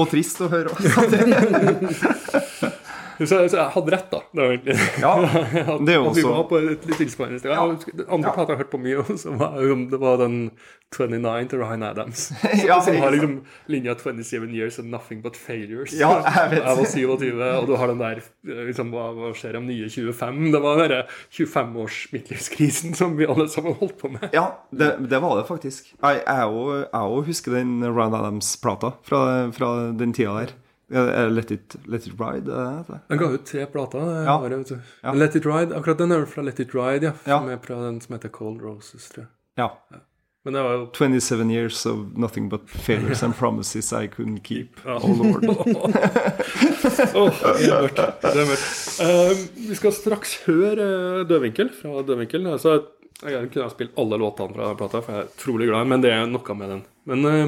Og 0.01 0.09
trist 0.13 0.41
å 0.41 0.49
høre 0.53 0.73
også. 0.73 0.89
Så, 3.19 3.39
så 3.49 3.57
jeg 3.57 3.69
hadde 3.75 3.93
rett, 3.95 4.09
da. 4.13 4.21
Det 4.33 4.43
var 4.43 4.55
egentlig 4.55 4.77
Ja, 5.01 5.13
det 5.87 5.95
er 5.95 6.01
jo 6.01 6.09
at 6.11 6.19
vi 6.19 6.25
var 6.27 6.43
på 6.51 6.59
et 6.61 6.89
litt 6.89 6.99
tilsvarende 7.01 7.41
sted. 7.41 7.53
Ja. 7.55 7.65
Andre 8.13 8.33
plata 8.35 8.53
jeg 8.55 8.61
hørte 8.65 8.73
på 8.75 8.81
mye, 8.83 8.99
også, 9.05 9.33
var, 9.41 9.57
det 9.93 10.01
var 10.03 10.19
den 10.21 10.37
29 10.95 11.49
til 11.51 11.63
Ryan 11.63 11.83
Adams. 11.83 12.27
Ja, 12.69 12.79
som 12.85 12.97
har 13.01 13.15
liksom 13.15 13.39
linja 13.73 13.95
27 13.99 14.51
years 14.55 14.79
and 14.79 14.91
nothing 14.93 15.23
but 15.25 15.37
failures. 15.37 15.95
Ja, 15.97 16.13
jeg 16.23 16.53
vet. 16.57 16.67
var 16.67 16.85
27, 16.93 17.43
og 17.43 17.67
du 17.69 17.75
har 17.77 17.91
den 17.91 18.03
der 18.03 18.21
liksom, 18.69 18.93
hva, 18.95 19.09
hva 19.17 19.33
skjer 19.37 19.59
om 19.59 19.67
nye 19.69 19.89
25? 19.91 20.53
Det 20.55 20.63
var 20.63 20.83
den 20.85 21.03
25-års 21.35 22.03
midtlivskrisen 22.13 22.95
som 22.99 23.17
vi 23.19 23.27
alle 23.27 23.49
sammen 23.53 23.77
holdt 23.81 23.99
på 24.01 24.13
med. 24.15 24.29
ja 24.37 24.47
det, 24.71 24.93
det 25.11 25.23
var 25.23 25.41
det 25.41 25.49
faktisk. 25.49 25.93
Jeg 25.97 26.23
jeg 26.27 26.55
jeg 26.87 27.17
òg 27.17 27.27
husker 27.27 27.57
den 27.57 27.81
Ryan 27.85 28.15
Adams-plata 28.21 28.95
fra, 29.07 29.21
fra 29.57 29.73
den 29.97 30.15
tida 30.17 30.37
der. 30.43 30.55
Let 30.89 31.51
It, 31.51 31.77
Let 31.87 32.07
It 32.07 32.13
Ride? 32.21 32.47
det? 32.47 32.99
Den 33.09 33.19
ga 33.19 33.31
ut 33.33 33.47
tre 33.47 33.67
plater. 33.67 33.99
Ja. 34.25 34.37
året, 34.39 34.59
vet 34.59 34.69
du. 34.69 34.79
Ja. 35.03 35.13
Let 35.13 35.35
It 35.35 35.47
Ride, 35.47 35.75
akkurat 35.77 35.99
den 35.99 36.13
er 36.13 36.27
fra 36.31 36.43
Let 36.47 36.61
It 36.61 36.75
Ride, 36.75 37.11
ja. 37.11 37.13
Ja. 37.25 37.41
Som 37.41 37.49
er 37.51 37.59
fra 37.63 37.81
den 37.83 38.01
som 38.01 38.15
heter 38.15 38.29
Cold 38.29 38.63
Roses, 38.63 39.09
tror 39.11 39.25
jeg. 39.25 39.33
Ja. 39.59 39.71
Men 40.47 40.55
det 40.55 40.63
var 40.63 40.75
jo 40.77 40.85
27 40.95 41.51
years 41.51 41.87
of 41.87 42.05
nothing 42.15 42.49
but 42.49 42.71
failures 42.71 43.23
and 43.23 43.35
promises 43.35 43.93
I 43.93 44.07
couldn't 44.07 44.45
keep. 44.45 44.79
Ja. 44.85 45.01
Oh 45.03 45.11
lord. 45.19 45.43
Åh, 47.15 47.41
det 47.59 47.67
er 47.67 47.83
mørkt. 47.83 47.99
Det 48.23 48.31
er 48.31 48.47
mørkt. 48.47 48.69
Uh, 49.01 49.33
vi 49.71 49.79
skal 49.81 49.97
straks 49.97 50.37
høre 50.45 50.87
eh, 50.87 51.25
Dødvinkel 51.27 51.73
fra 51.75 52.05
Dødvinkel. 52.07 52.47
Altså, 52.53 52.77
jeg 53.25 53.51
kunne 53.51 53.67
ha 53.67 53.73
spilt 53.75 53.99
alle 53.99 54.21
låtene 54.23 54.55
fra 54.55 54.71
plata, 54.79 55.01
for 55.03 55.17
jeg 55.17 55.25
er 55.25 55.35
trolig 55.43 55.67
glad 55.67 55.81
i 55.81 55.83
den, 55.83 55.93
men 55.97 56.07
det 56.07 56.15
er 56.15 56.31
noe 56.31 56.57
med 56.61 56.73
den. 56.77 56.85
Men, 57.11 57.27
eh, 57.33 57.43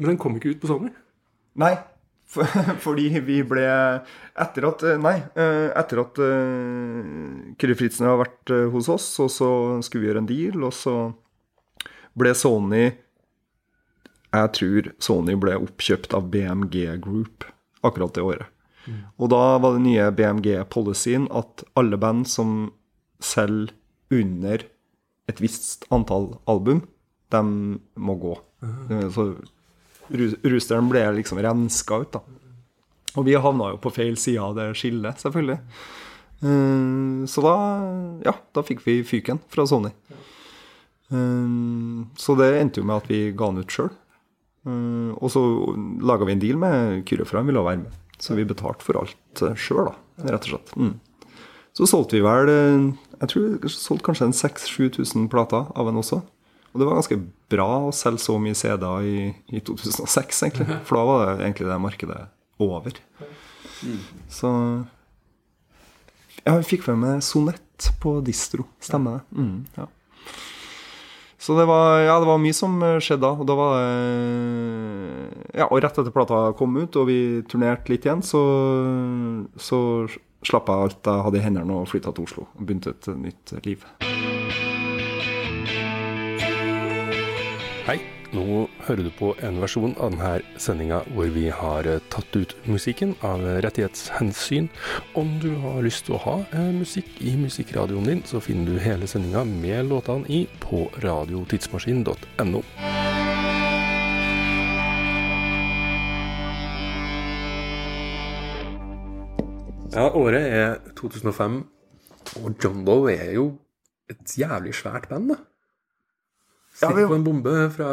men 0.00 0.08
den 0.14 0.18
kom 0.24 0.40
ikke 0.40 0.54
ut 0.54 0.64
på 0.64 0.72
Sony. 0.72 0.88
Nei, 1.60 1.74
fordi 2.84 3.06
vi 3.24 3.40
ble 3.46 3.66
Etter 4.36 4.66
at 4.68 4.82
Nei, 5.00 5.16
eh, 5.38 5.68
etter 5.78 6.02
at 6.02 6.18
uh, 6.20 7.54
Kyrre 7.56 7.76
Fritzen 7.78 8.08
har 8.08 8.18
vært 8.20 8.52
eh, 8.52 8.66
hos 8.72 8.90
oss, 8.92 9.06
og 9.22 9.30
så 9.32 9.50
skulle 9.86 10.04
vi 10.04 10.10
gjøre 10.10 10.24
en 10.24 10.28
deal, 10.28 10.66
og 10.66 10.74
så 10.76 10.96
ble 12.16 12.32
Sony 12.36 12.84
Jeg 14.34 14.52
tror 14.58 14.90
Sony 15.02 15.38
ble 15.40 15.56
oppkjøpt 15.62 16.16
av 16.16 16.28
BMG 16.32 16.76
Group 17.04 17.46
akkurat 17.86 18.16
det 18.16 18.24
året. 18.26 18.52
Og 19.18 19.30
da 19.32 19.56
var 19.58 19.74
det 19.74 19.82
nye 19.82 20.10
BMG-policyen 20.14 21.26
at 21.34 21.64
alle 21.78 21.98
band 21.98 22.28
som 22.30 22.70
selger 23.22 23.74
under 24.14 24.62
et 25.26 25.42
visst 25.42 25.86
antall 25.90 26.36
album, 26.46 26.84
de 27.34 27.42
må 27.98 28.14
gå. 28.22 28.36
Mm. 28.62 29.08
Så 29.10 29.24
Roosteren 30.10 30.88
ble 30.90 31.02
liksom 31.18 31.38
renska 31.42 32.00
ut, 32.04 32.12
da. 32.12 32.20
Og 33.16 33.24
vi 33.24 33.34
havna 33.40 33.70
jo 33.72 33.78
på 33.80 33.92
feil 33.96 34.16
side 34.20 34.42
av 34.42 34.54
det 34.58 34.70
skillet, 34.76 35.16
selvfølgelig. 35.22 35.58
Eh, 36.42 37.26
Så 37.26 37.42
da, 37.42 37.54
ja, 38.28 38.34
da 38.54 38.62
fikk 38.62 38.82
vi 38.84 38.98
fyken 39.02 39.40
fra 39.48 39.64
Sony. 39.66 39.90
Eh, 41.10 42.04
Så 42.16 42.36
det 42.38 42.50
endte 42.60 42.80
jo 42.82 42.86
med 42.88 42.96
at 43.02 43.08
vi 43.10 43.32
ga 43.32 43.50
den 43.52 43.62
ut 43.64 43.72
sjøl. 43.72 43.90
Og 44.66 45.30
så 45.30 45.40
laga 46.02 46.26
vi 46.26 46.32
en 46.34 46.40
deal 46.42 46.56
med 46.58 47.04
Kyrre, 47.06 47.24
for 47.24 47.38
han 47.38 47.46
ville 47.46 47.62
være 47.62 47.84
med. 47.84 47.92
Så 48.18 48.34
vi 48.34 48.42
betalte 48.48 48.82
for 48.82 48.98
alt 48.98 49.42
sjøl, 49.60 49.86
da, 49.92 49.94
rett 50.32 50.48
og 50.48 50.56
slett. 50.56 50.72
Mm. 50.74 50.94
Så 51.76 51.86
solgte 51.86 52.16
vi 52.16 52.22
vel 52.24 52.48
eh, 52.48 52.86
Jeg 53.20 53.28
tror 53.30 53.44
vi 53.62 53.68
solgte 53.70 54.06
kanskje 54.08 54.26
en 54.26 54.34
6000-7000 54.34 55.28
plater 55.30 55.68
av 55.76 55.86
den 55.86 56.00
også. 56.00 56.22
Og 56.76 56.82
det 56.82 56.86
var 56.90 56.98
ganske 56.98 57.16
bra 57.48 57.68
å 57.86 57.92
selge 57.96 58.20
så 58.20 58.34
mye 58.36 58.56
CD-er 58.58 59.06
i, 59.08 59.20
i 59.48 59.62
2006, 59.64 60.42
egentlig. 60.44 60.66
For 60.84 60.98
da 60.98 61.04
var 61.08 61.22
det 61.24 61.46
egentlig 61.46 61.70
det 61.70 61.78
markedet 61.80 62.18
over. 62.60 62.98
Så 64.28 64.50
Ja, 66.44 66.58
vi 66.58 66.66
fikk 66.68 66.84
med 66.92 67.24
Sonett 67.24 67.88
på 68.02 68.18
distro. 68.20 68.68
Stemmer 68.84 69.22
det. 69.22 69.40
Mm, 69.40 69.64
ja. 69.80 69.88
Så 71.40 71.56
det 71.56 71.64
var, 71.64 72.00
ja, 72.04 72.18
det 72.20 72.28
var 72.28 72.44
mye 72.44 72.56
som 72.56 72.76
skjedde 73.00 73.24
da. 73.24 73.32
Og 73.32 73.48
da 73.48 73.56
var 73.56 73.76
det 73.80 75.62
Ja, 75.62 75.70
og 75.70 75.80
rett 75.80 75.96
etter 75.96 76.12
plata 76.12 76.50
kom 76.58 76.76
ut, 76.76 76.92
og 77.00 77.08
vi 77.08 77.40
turnerte 77.48 77.88
litt 77.94 78.04
igjen, 78.04 78.20
så, 78.20 78.42
så 79.56 79.80
slapp 80.44 80.68
jeg 80.68 80.90
alt 80.90 81.08
jeg 81.08 81.24
hadde 81.24 81.40
i 81.40 81.46
hendene 81.46 81.80
og 81.80 81.88
flytta 81.88 82.12
til 82.12 82.28
Oslo. 82.28 82.50
Og 82.52 82.68
begynte 82.68 82.92
et 82.92 83.08
nytt 83.16 83.56
liv. 83.64 83.88
Hei, 87.86 88.00
nå 88.34 88.64
hører 88.82 89.06
du 89.06 89.12
på 89.14 89.28
en 89.46 89.60
versjon 89.62 89.92
av 90.02 90.10
denne 90.10 90.58
sendinga 90.58 90.96
hvor 91.14 91.28
vi 91.30 91.44
har 91.54 91.86
eh, 91.86 92.00
tatt 92.10 92.34
ut 92.34 92.56
musikken 92.66 93.12
av 93.22 93.44
rettighetshensyn. 93.62 94.66
Om 95.14 95.30
du 95.38 95.52
har 95.62 95.78
lyst 95.86 96.08
til 96.08 96.16
å 96.16 96.20
ha 96.24 96.34
eh, 96.48 96.72
musikk 96.74 97.06
i 97.22 97.36
musikkradioen 97.38 98.10
din, 98.10 98.24
så 98.26 98.42
finner 98.42 98.74
du 98.74 98.82
hele 98.82 99.06
sendinga 99.06 99.44
med 99.46 99.86
låtene 99.92 100.26
i 100.26 100.42
på 100.66 100.88
radiotidsmaskin.no. 101.06 102.66
Ja, 109.94 110.10
året 110.10 110.54
er 110.58 110.80
2005, 110.98 111.62
og 112.42 112.54
John 112.58 112.82
Doe 112.82 113.14
er 113.14 113.36
jo 113.38 113.52
et 114.10 114.34
jævlig 114.42 114.74
svært 114.74 115.06
band, 115.06 115.36
da. 115.36 115.44
Ja, 116.76 116.90
Stikk 116.90 117.08
på 117.08 117.16
en 117.16 117.24
bombe 117.24 117.52
fra, 117.72 117.90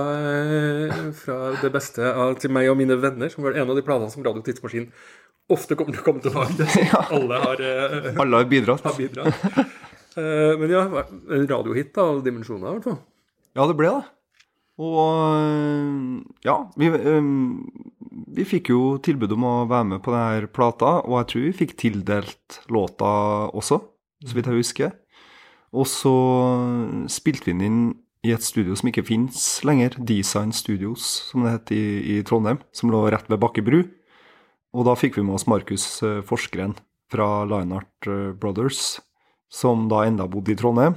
fra 1.16 1.36
det 1.62 1.70
beste 1.72 2.04
av, 2.04 2.34
til 2.42 2.52
meg 2.52 2.68
og 2.68 2.76
mine 2.82 2.98
venner, 3.00 3.30
som 3.32 3.46
var 3.46 3.56
en 3.56 3.70
av 3.72 3.78
de 3.78 3.84
planene 3.86 4.12
som 4.12 4.26
Radio 4.26 4.44
Tidsmaskin 4.44 4.90
ofte 5.54 5.78
kommer 5.80 5.96
til 5.96 6.02
å 6.04 6.08
komme 6.08 6.24
tilbake 6.24 6.58
til. 6.60 6.90
Alle 7.16 7.40
har, 7.46 7.64
eh, 7.64 8.10
Alle 8.20 8.42
har 8.42 8.50
bidratt. 8.52 8.84
har 8.84 8.98
bidratt. 9.00 9.46
Eh, 10.20 10.52
men 10.60 10.70
ja, 10.70 10.84
en 10.84 11.48
radiohit 11.50 11.96
av 11.98 12.20
dimensjoner, 12.26 12.68
i 12.68 12.76
hvert 12.76 12.90
fall. 12.90 13.00
Ja, 13.56 13.70
det 13.70 13.78
ble 13.80 13.94
det. 13.96 14.04
Og 14.84 15.00
øh, 15.38 16.20
ja, 16.44 16.58
vi, 16.82 16.90
vi 18.36 18.46
fikk 18.50 18.74
jo 18.74 18.82
tilbud 19.06 19.34
om 19.38 19.48
å 19.48 19.56
være 19.70 19.88
med 19.94 20.04
på 20.06 20.14
denne 20.14 20.52
plata, 20.52 20.98
og 21.06 21.22
jeg 21.22 21.30
tror 21.32 21.48
vi 21.48 21.56
fikk 21.64 21.76
tildelt 21.82 22.60
låta 22.74 23.14
også, 23.54 23.80
så 24.28 24.38
vidt 24.38 24.50
jeg 24.52 24.60
husker. 24.60 24.94
Og 25.74 25.88
så 25.90 26.14
spilte 27.10 27.48
vi 27.50 27.56
den 27.56 27.66
inn 27.68 27.84
i 28.24 28.32
et 28.32 28.46
studio 28.46 28.76
som 28.80 28.88
ikke 28.90 29.04
fins 29.06 29.62
lenger, 29.68 29.98
Design 30.00 30.54
Studios, 30.56 31.04
som 31.30 31.44
det 31.44 31.58
het 31.58 31.74
i, 31.76 31.84
i 32.16 32.22
Trondheim, 32.28 32.62
som 32.72 32.92
lå 32.94 33.04
rett 33.12 33.28
ved 33.32 33.42
Bakke 33.44 33.64
bru. 33.66 33.82
Og 34.74 34.88
da 34.88 34.96
fikk 34.98 35.20
vi 35.20 35.26
med 35.28 35.36
oss 35.38 35.48
Markus 35.50 35.86
Forsgren 36.00 36.24
Forskeren 36.28 36.78
fra 37.14 37.46
Linart 37.46 38.08
eh, 38.08 38.32
Brothers, 38.34 39.02
som 39.52 39.88
da 39.92 40.06
enda 40.08 40.26
bodde 40.28 40.56
i 40.56 40.58
Trondheim. 40.58 40.96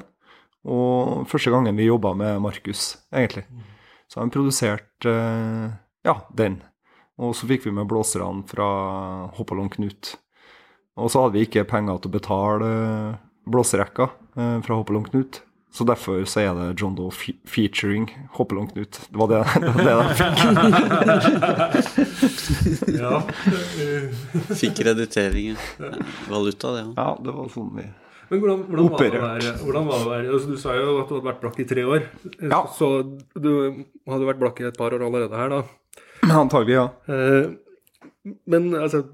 Og 0.66 1.26
første 1.30 1.52
gangen 1.52 1.76
vi 1.78 1.90
jobba 1.90 2.14
med 2.18 2.40
Markus, 2.42 2.96
egentlig. 3.14 3.44
Så 4.08 4.22
han 4.22 4.32
produserte 4.32 5.12
eh, 5.12 5.74
ja, 6.06 6.16
den. 6.34 6.60
Og 7.20 7.34
så 7.36 7.48
fikk 7.48 7.66
vi 7.66 7.74
med 7.74 7.88
blåserne 7.90 8.46
fra 8.48 8.68
Hoppalong 9.36 9.70
Knut. 9.72 10.14
Og 10.96 11.12
så 11.12 11.24
hadde 11.24 11.36
vi 11.36 11.44
ikke 11.46 11.66
penger 11.68 12.00
til 12.00 12.10
å 12.10 12.16
betale 12.16 12.70
eh, 12.72 13.18
blåserekka 13.50 14.08
eh, 14.08 14.58
fra 14.64 14.80
Hoppalong 14.80 15.06
Knut. 15.10 15.42
Så 15.72 15.84
derfor 15.84 16.24
så 16.24 16.40
er 16.40 16.54
det 16.56 16.80
John 16.80 16.94
Doe 16.96 17.10
fe 17.12 17.34
featuring 17.44 18.06
Hoppelang 18.38 18.70
Knut. 18.70 19.00
Det 19.10 19.18
var 19.20 19.28
det, 19.28 19.40
det, 19.60 19.72
var 19.74 19.82
det 19.84 19.92
jeg 19.92 20.16
fikk. 20.22 20.36
Ja. 23.02 23.20
Fikk 24.56 24.78
krediteringen. 24.80 25.58
Valuta, 26.30 26.72
det 26.76 26.84
òg. 26.86 26.94
Ja, 26.96 27.08
det 27.20 27.34
var 27.36 27.50
sånn 27.52 27.74
vi 27.76 27.84
Men 28.30 28.40
hvordan, 28.40 28.62
hvordan, 28.70 28.88
var 28.88 29.04
det 29.04 29.20
å 29.20 29.26
være, 29.26 29.52
hvordan 29.64 29.84
var 29.90 29.98
det 30.00 30.06
å 30.06 30.10
være 30.14 30.32
altså, 30.32 30.48
Du 30.54 30.56
sa 30.62 30.78
jo 30.78 30.96
at 31.02 31.10
du 31.10 31.14
hadde 31.18 31.28
vært 31.28 31.42
blakk 31.44 31.60
i 31.60 31.68
tre 31.74 31.84
år. 31.84 32.08
Ja. 32.40 32.62
Så 32.78 32.90
du 33.36 33.52
hadde 34.08 34.30
vært 34.32 34.42
blakk 34.42 34.56
i 34.64 34.68
et 34.70 34.80
par 34.80 34.96
år 34.96 35.04
allerede 35.06 35.36
her, 35.42 35.52
da. 35.58 35.60
Antagelig, 36.40 36.78
ja. 36.80 36.88
Eh, 37.12 37.44
Men 38.48 38.72
altså 38.74 39.04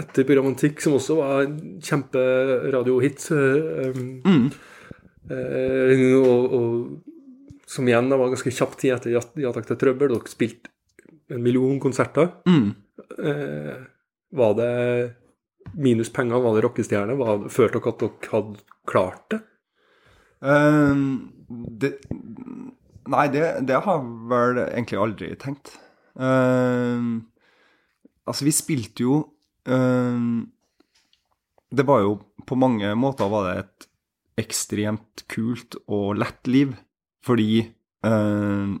Etter 0.00 0.24
Pyromantikk, 0.26 0.80
som 0.82 0.94
også 0.96 1.18
var 1.18 1.44
en 1.44 1.58
kjemperadiohit 1.82 3.26
eh, 3.34 3.98
Mm. 4.24 4.50
Eh, 5.28 6.04
og, 6.16 6.56
og 6.56 7.70
som 7.70 7.86
igjen 7.86 8.10
var 8.10 8.32
ganske 8.32 8.52
kjapp 8.54 8.76
tid 8.80 8.96
etter 8.96 9.14
Ja 9.14 9.52
takk 9.54 9.68
til 9.68 9.78
trøbbel. 9.78 10.14
Dere 10.16 10.32
spilte 10.32 10.72
en 11.30 11.42
million 11.44 11.78
konserter. 11.82 12.32
Mm. 12.48 12.72
Eh, 13.18 13.76
var 14.34 14.54
det 14.58 14.72
minus 15.78 16.10
penger, 16.12 16.40
var 16.42 16.56
det 16.56 16.64
rockestjerne? 16.64 17.16
Følte 17.52 17.78
dere 17.78 17.92
at 17.92 18.02
dere 18.02 18.32
hadde 18.32 18.64
klart 18.90 19.24
det? 19.30 19.40
Um, 20.40 21.32
det 21.50 21.98
Nei, 23.10 23.26
det, 23.32 23.42
det 23.66 23.80
har 23.82 23.98
jeg 23.98 24.10
vel 24.30 24.58
egentlig 24.62 24.98
aldri 25.02 25.28
tenkt. 25.40 25.72
Um, 26.14 27.26
altså, 28.28 28.46
vi 28.46 28.52
spilte 28.54 29.02
jo 29.02 29.16
um, 29.66 30.44
Det 31.72 31.86
var 31.88 32.04
jo 32.04 32.12
på 32.46 32.58
mange 32.60 32.92
måter 32.98 33.30
var 33.32 33.48
det 33.48 33.54
et 33.62 33.88
ekstremt 34.40 35.24
kult 35.30 35.76
og 35.86 36.18
lett 36.20 36.50
liv. 36.50 36.74
Fordi 37.26 37.60
eh, 37.62 38.72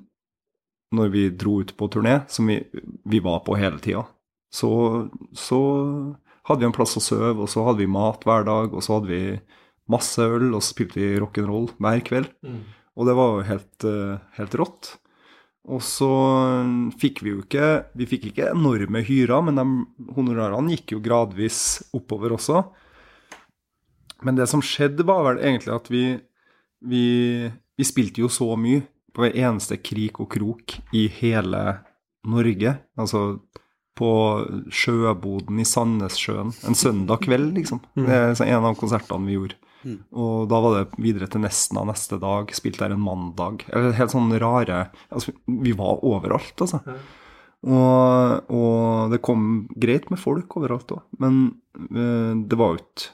når 0.96 1.12
vi 1.12 1.28
dro 1.36 1.60
ut 1.60 1.74
på 1.76 1.90
turné, 1.92 2.20
som 2.32 2.48
vi, 2.50 2.58
vi 3.04 3.20
var 3.22 3.44
på 3.46 3.58
hele 3.60 3.78
tida, 3.82 4.02
så, 4.50 4.70
så 5.36 5.60
hadde 6.48 6.64
vi 6.64 6.68
en 6.70 6.74
plass 6.74 6.96
å 6.98 7.04
sove, 7.04 7.36
og 7.36 7.50
så 7.52 7.62
hadde 7.68 7.84
vi 7.84 7.90
mat 7.90 8.24
hver 8.26 8.46
dag, 8.48 8.72
og 8.74 8.82
så 8.82 8.98
hadde 8.98 9.12
vi 9.12 9.22
masse 9.90 10.22
øl, 10.22 10.50
og 10.54 10.62
så 10.62 10.72
spilte 10.72 10.98
vi 10.98 11.12
rock'n'roll 11.20 11.70
hver 11.78 12.02
kveld. 12.06 12.32
Og 12.98 13.06
det 13.06 13.14
var 13.16 13.36
jo 13.36 13.46
helt, 13.46 13.86
eh, 13.86 14.18
helt 14.38 14.58
rått. 14.58 14.94
Og 15.70 15.82
så 15.84 16.08
fikk 16.98 17.20
vi 17.20 17.34
jo 17.34 17.42
ikke 17.42 17.66
Vi 17.94 18.06
fikk 18.08 18.30
ikke 18.30 18.48
enorme 18.48 19.02
hyrer, 19.04 19.42
men 19.44 19.58
de 19.60 19.64
honorarene 20.16 20.72
gikk 20.72 20.96
jo 20.96 21.02
gradvis 21.04 21.82
oppover 21.92 22.32
også. 22.32 22.64
Men 24.26 24.36
det 24.36 24.46
som 24.50 24.62
skjedde, 24.64 25.06
var 25.08 25.24
vel 25.28 25.42
egentlig 25.44 25.74
at 25.76 25.90
vi 25.92 26.04
Vi, 26.80 27.50
vi 27.76 27.84
spilte 27.84 28.22
jo 28.22 28.28
så 28.32 28.54
mye 28.56 28.80
på 29.12 29.20
hver 29.20 29.34
eneste 29.36 29.76
krik 29.76 30.16
og 30.22 30.30
krok 30.32 30.78
i 30.96 31.08
hele 31.12 31.60
Norge. 32.24 32.72
Altså 32.96 33.42
på 34.00 34.12
sjøboden 34.72 35.60
i 35.60 35.66
Sandnessjøen 35.68 36.54
en 36.64 36.78
søndag 36.78 37.20
kveld, 37.26 37.50
liksom. 37.58 37.82
Det 37.92 38.16
er 38.16 38.46
en 38.46 38.64
av 38.70 38.78
konsertene 38.80 39.28
vi 39.28 39.36
gjorde. 39.36 39.58
Og 40.12 40.48
da 40.48 40.60
var 40.64 40.78
det 40.78 41.00
videre 41.04 41.28
til 41.28 41.44
Nesna 41.44 41.84
neste 41.84 42.16
dag, 42.20 42.48
spilte 42.56 42.86
der 42.86 42.96
en 42.96 43.04
mandag. 43.04 43.66
Eller 43.68 43.92
helt 43.96 44.12
sånn 44.12 44.32
rare 44.40 44.86
altså, 45.10 45.32
Vi 45.44 45.72
var 45.76 46.00
overalt, 46.00 46.56
altså. 46.64 46.80
Og, 47.60 48.50
og 48.56 49.12
det 49.12 49.20
kom 49.20 49.68
greit 49.76 50.08
med 50.08 50.20
folk 50.20 50.56
overalt 50.56 50.96
òg, 50.96 51.02
men 51.20 51.42
eh, 51.92 52.32
det 52.48 52.56
var 52.56 52.72
jo 52.72 52.80
ikke 52.80 53.10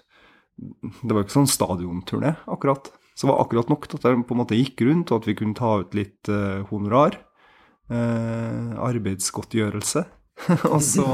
Det 0.56 1.12
var 1.12 1.24
ikke 1.24 1.36
sånn 1.36 1.50
stadionturné, 1.50 2.36
akkurat. 2.48 2.88
Så 3.16 3.26
det 3.26 3.32
var 3.32 3.42
akkurat 3.44 3.72
nok 3.72 3.88
til 3.88 3.98
at 3.98 4.06
det 4.06 4.28
på 4.28 4.36
en 4.36 4.42
måte 4.42 4.58
gikk 4.58 4.84
rundt, 4.88 5.12
og 5.12 5.22
at 5.22 5.28
vi 5.28 5.36
kunne 5.38 5.56
ta 5.56 5.72
ut 5.82 5.96
litt 5.96 6.30
eh, 6.32 6.62
honorar. 6.70 7.18
Eh, 7.92 8.72
arbeidsgodtgjørelse. 8.88 10.06
og 10.72 10.80
så 10.84 11.06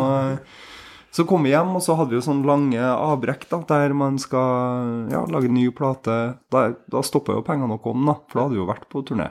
så 1.12 1.26
kom 1.28 1.44
vi 1.44 1.50
hjem, 1.52 1.74
og 1.76 1.82
så 1.84 1.92
hadde 1.98 2.14
vi 2.14 2.16
jo 2.16 2.24
sånn 2.24 2.40
lange 2.48 2.80
avbrekk 2.80 3.44
da, 3.50 3.58
der 3.68 3.92
man 3.92 4.16
skal 4.20 5.10
ja, 5.12 5.20
lage 5.28 5.50
en 5.50 5.58
ny 5.58 5.66
plate. 5.76 6.14
Da, 6.52 6.70
da 6.88 7.02
stoppa 7.04 7.36
jo 7.36 7.44
pengene 7.44 7.76
å 7.76 7.82
komme, 7.84 8.06
da, 8.08 8.14
for 8.30 8.38
da 8.38 8.46
hadde 8.46 8.56
vi 8.56 8.62
jo 8.62 8.68
vært 8.70 8.86
på 8.88 9.02
turné. 9.10 9.28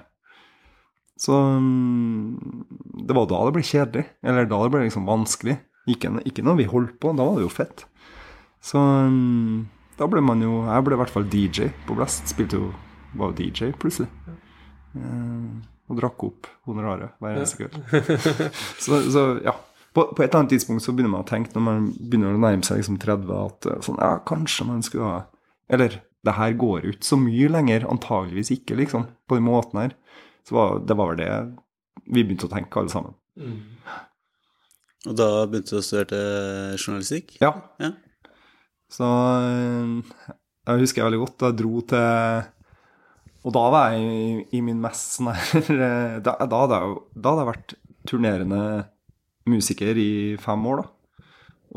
Så 1.21 1.33
mm, 1.33 2.61
det 3.09 3.17
var 3.17 3.25
da 3.29 3.41
det 3.47 3.55
ble 3.57 3.65
kjedelig. 3.65 4.05
Eller 4.21 4.45
da 4.49 4.61
det 4.61 4.73
ble 4.75 4.83
liksom 4.85 5.09
vanskelig. 5.09 5.57
Ikke, 5.89 6.13
ikke 6.29 6.45
når 6.45 6.59
vi 6.61 6.69
holdt 6.69 6.99
på, 7.01 7.15
da 7.17 7.25
var 7.25 7.39
det 7.39 7.47
jo 7.47 7.53
fett. 7.53 7.85
Så 8.61 8.77
mm, 8.77 9.65
da 10.01 10.08
ble 10.10 10.22
man 10.25 10.41
jo 10.41 10.63
Jeg 10.65 10.86
ble 10.86 10.98
i 10.98 11.01
hvert 11.01 11.13
fall 11.13 11.27
DJ 11.29 11.72
på 11.88 11.98
Blest. 11.98 12.31
Spilte 12.31 12.58
jo 12.58 12.72
Var 13.20 13.34
jo 13.34 13.38
DJ 13.38 13.74
plutselig. 13.77 14.10
Uh, 14.96 15.60
og 15.91 15.98
drakk 16.00 16.24
opp 16.27 16.48
honoraret 16.67 17.17
hver 17.20 17.36
eneste 17.36 17.60
kveld. 17.60 17.75
så, 18.84 19.01
så 19.12 19.24
ja. 19.43 19.53
På, 19.91 20.05
på 20.15 20.24
et 20.24 20.29
eller 20.29 20.39
annet 20.39 20.53
tidspunkt 20.53 20.86
så 20.86 20.93
begynner 20.96 21.12
man 21.17 21.25
å 21.25 21.27
tenke, 21.27 21.51
når 21.51 21.65
man 21.65 21.89
begynner 21.98 22.38
å 22.38 22.39
nærme 22.39 22.63
seg 22.63 22.79
liksom 22.79 23.00
30, 23.01 23.34
at 23.36 23.67
eh, 23.67 23.81
sånn, 23.84 23.98
ja, 24.00 24.22
kanskje 24.24 24.67
man 24.70 24.86
skulle 24.88 25.10
ha 25.10 25.17
Eller 25.67 25.98
det 26.24 26.36
her 26.38 26.55
går 26.60 26.86
ut 26.88 27.03
så 27.03 27.17
mye 27.20 27.50
lenger. 27.51 27.88
Antageligvis 27.91 28.53
ikke, 28.55 28.77
liksom. 28.79 29.10
På 29.27 29.36
den 29.36 29.48
måten 29.50 29.81
her. 29.81 29.98
Så 30.48 30.55
var, 30.55 30.79
det 30.88 30.96
var 30.96 31.12
vel 31.12 31.20
det 31.20 31.31
vi 32.05 32.24
begynte 32.24 32.48
å 32.48 32.53
tenke, 32.53 32.79
alle 32.79 32.93
sammen. 32.93 33.17
Og 35.10 35.17
da 35.17 35.29
begynte 35.50 35.75
du 35.75 35.81
å 35.81 35.84
studere 35.86 36.77
journalistikk? 36.77 37.36
Ja. 37.43 37.51
Ja. 37.81 37.91
Så 38.91 39.07
eh, 39.07 40.36
jeg 40.67 40.83
husker 40.83 41.07
veldig 41.07 41.21
godt 41.24 41.38
da 41.39 41.51
jeg 41.51 41.60
dro 41.62 41.81
til 41.89 43.48
Og 43.48 43.55
da 43.55 43.63
var 43.74 43.95
jeg 43.95 44.03
i, 44.03 44.33
i 44.57 44.62
min 44.65 44.81
mest 44.83 45.17
sånn 45.17 45.31
her 45.33 45.71
eh, 45.88 46.17
da, 46.24 46.36
da, 46.43 46.63
hadde 46.65 46.81
jeg, 46.81 47.00
da 47.15 47.33
hadde 47.33 47.45
jeg 47.45 47.51
vært 47.51 47.75
turnerende 48.10 48.62
musiker 49.50 49.98
i 49.98 50.12
fem 50.41 50.63
år, 50.69 50.81
da. 50.81 51.17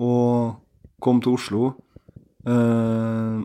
Og 0.05 0.55
kom 1.05 1.21
til 1.25 1.37
Oslo. 1.37 1.67
eh, 2.49 3.41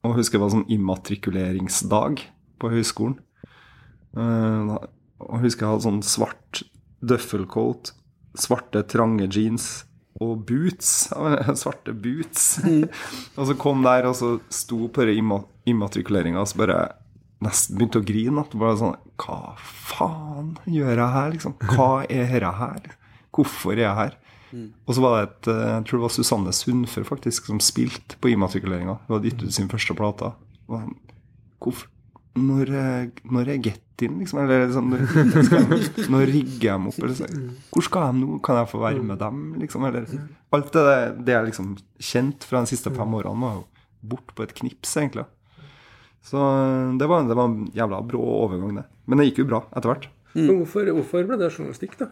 og 0.00 0.16
husker 0.16 0.38
det 0.38 0.42
var 0.44 0.52
sånn 0.54 0.70
immatrikuleringsdag 0.72 2.22
på 2.62 2.70
høyskolen. 2.72 3.18
Eh, 4.16 4.72
og 5.20 5.42
husker 5.44 5.66
jeg 5.66 5.74
hadde 5.74 5.86
sånn 5.86 6.02
svart 6.06 6.62
duffelcoat, 7.04 7.92
svarte 8.38 8.82
trange 8.90 9.28
jeans 9.30 9.70
og 10.18 10.44
boots. 10.48 11.10
Svarte 11.60 11.94
boots. 11.94 12.60
og 13.38 13.44
så 13.48 13.56
kom 13.58 13.84
der, 13.86 14.08
og 14.10 14.16
så 14.18 14.38
sto 14.52 14.88
på 14.92 15.06
immatrikuleringa, 15.70 16.42
og 16.42 16.50
så 16.50 16.62
bare 16.62 16.80
nesten 17.44 17.78
begynte 17.78 18.02
å 18.02 18.06
grine. 18.06 18.42
At 18.42 18.56
det 18.74 18.82
sånn 18.82 18.98
Hva 19.20 19.54
faen 19.60 20.56
gjør 20.66 20.96
jeg 20.96 21.14
her, 21.16 21.30
liksom? 21.36 21.56
Hva 21.74 21.92
er 22.08 22.34
dette 22.34 22.56
her? 22.58 22.90
Hvorfor 23.30 23.76
er 23.76 23.86
jeg 23.86 23.98
her? 24.00 24.18
Og 24.50 24.96
så 24.96 25.02
var 25.04 25.12
det 25.14 25.26
et 25.28 25.48
eh, 25.52 25.68
Jeg 25.76 25.84
tror 25.86 26.00
det 26.00 26.02
var 26.02 26.12
Susanne 26.14 26.52
Sundfør 26.56 27.04
faktisk 27.06 27.46
som 27.46 27.60
spilte 27.62 28.18
på 28.18 28.32
immatrikuleringa. 28.32 28.98
Hun 29.06 29.16
hadde 29.16 29.30
gitt 29.30 29.44
ut 29.46 29.54
sin 29.54 29.70
første 29.70 29.94
plate. 29.94 30.32
Hvorfor 31.62 31.86
når, 32.38 32.70
er- 32.70 33.10
når 33.30 33.48
jeg 33.54 33.62
Get 33.64 33.86
In, 34.06 34.14
liksom? 34.22 34.38
Eller 34.44 34.70
sånn, 34.72 34.90
når, 34.94 35.00
når 36.14 36.22
rigger 36.30 36.68
jeg 36.70 36.80
meg 36.80 36.92
opp? 36.94 37.02
Eller 37.04 37.16
så, 37.18 37.26
hvor 37.74 37.84
skal 37.84 38.06
jeg 38.06 38.20
nå? 38.22 38.38
Kan 38.46 38.56
jeg 38.60 38.70
få 38.70 38.78
være 38.80 39.02
med 39.04 39.18
dem? 39.20 39.42
Liksom? 39.60 39.84
Eller, 39.84 40.06
alt 40.56 40.70
det, 40.72 40.84
det 41.26 41.34
jeg 41.34 41.48
liksom 41.50 41.74
kjent 42.00 42.46
fra 42.48 42.62
de 42.64 42.70
siste 42.72 42.92
fem 42.96 43.18
årene, 43.18 43.42
var 43.44 43.58
jo 43.58 43.66
bort 44.14 44.32
på 44.38 44.46
et 44.46 44.54
knips, 44.56 44.94
egentlig. 44.96 45.26
Så 46.24 46.40
det 47.00 47.08
var, 47.08 47.26
det 47.28 47.36
var 47.36 47.50
en 47.50 47.68
jævla 47.76 48.00
brå 48.08 48.22
overgang, 48.46 48.74
det. 48.80 48.86
Men 49.04 49.20
det 49.20 49.28
gikk 49.30 49.42
jo 49.44 49.50
bra 49.52 49.60
etter 49.76 49.90
hvert. 49.92 50.08
Men 50.36 50.60
hvorfor, 50.62 50.88
hvorfor 50.96 51.28
ble 51.28 51.38
det 51.40 51.52
journalistikk, 51.52 51.98
da? 52.00 52.10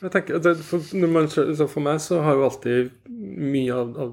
Jeg 0.00 0.12
tenker, 0.14 0.38
det- 0.42 0.58
for, 0.64 0.82
når 0.96 1.10
man, 1.14 1.26
så 1.30 1.66
for 1.68 1.84
meg 1.84 1.98
så 2.02 2.22
har 2.24 2.38
jo 2.38 2.46
alltid 2.48 2.90
mye 3.10 3.74
av, 3.74 3.90
av, 4.00 4.12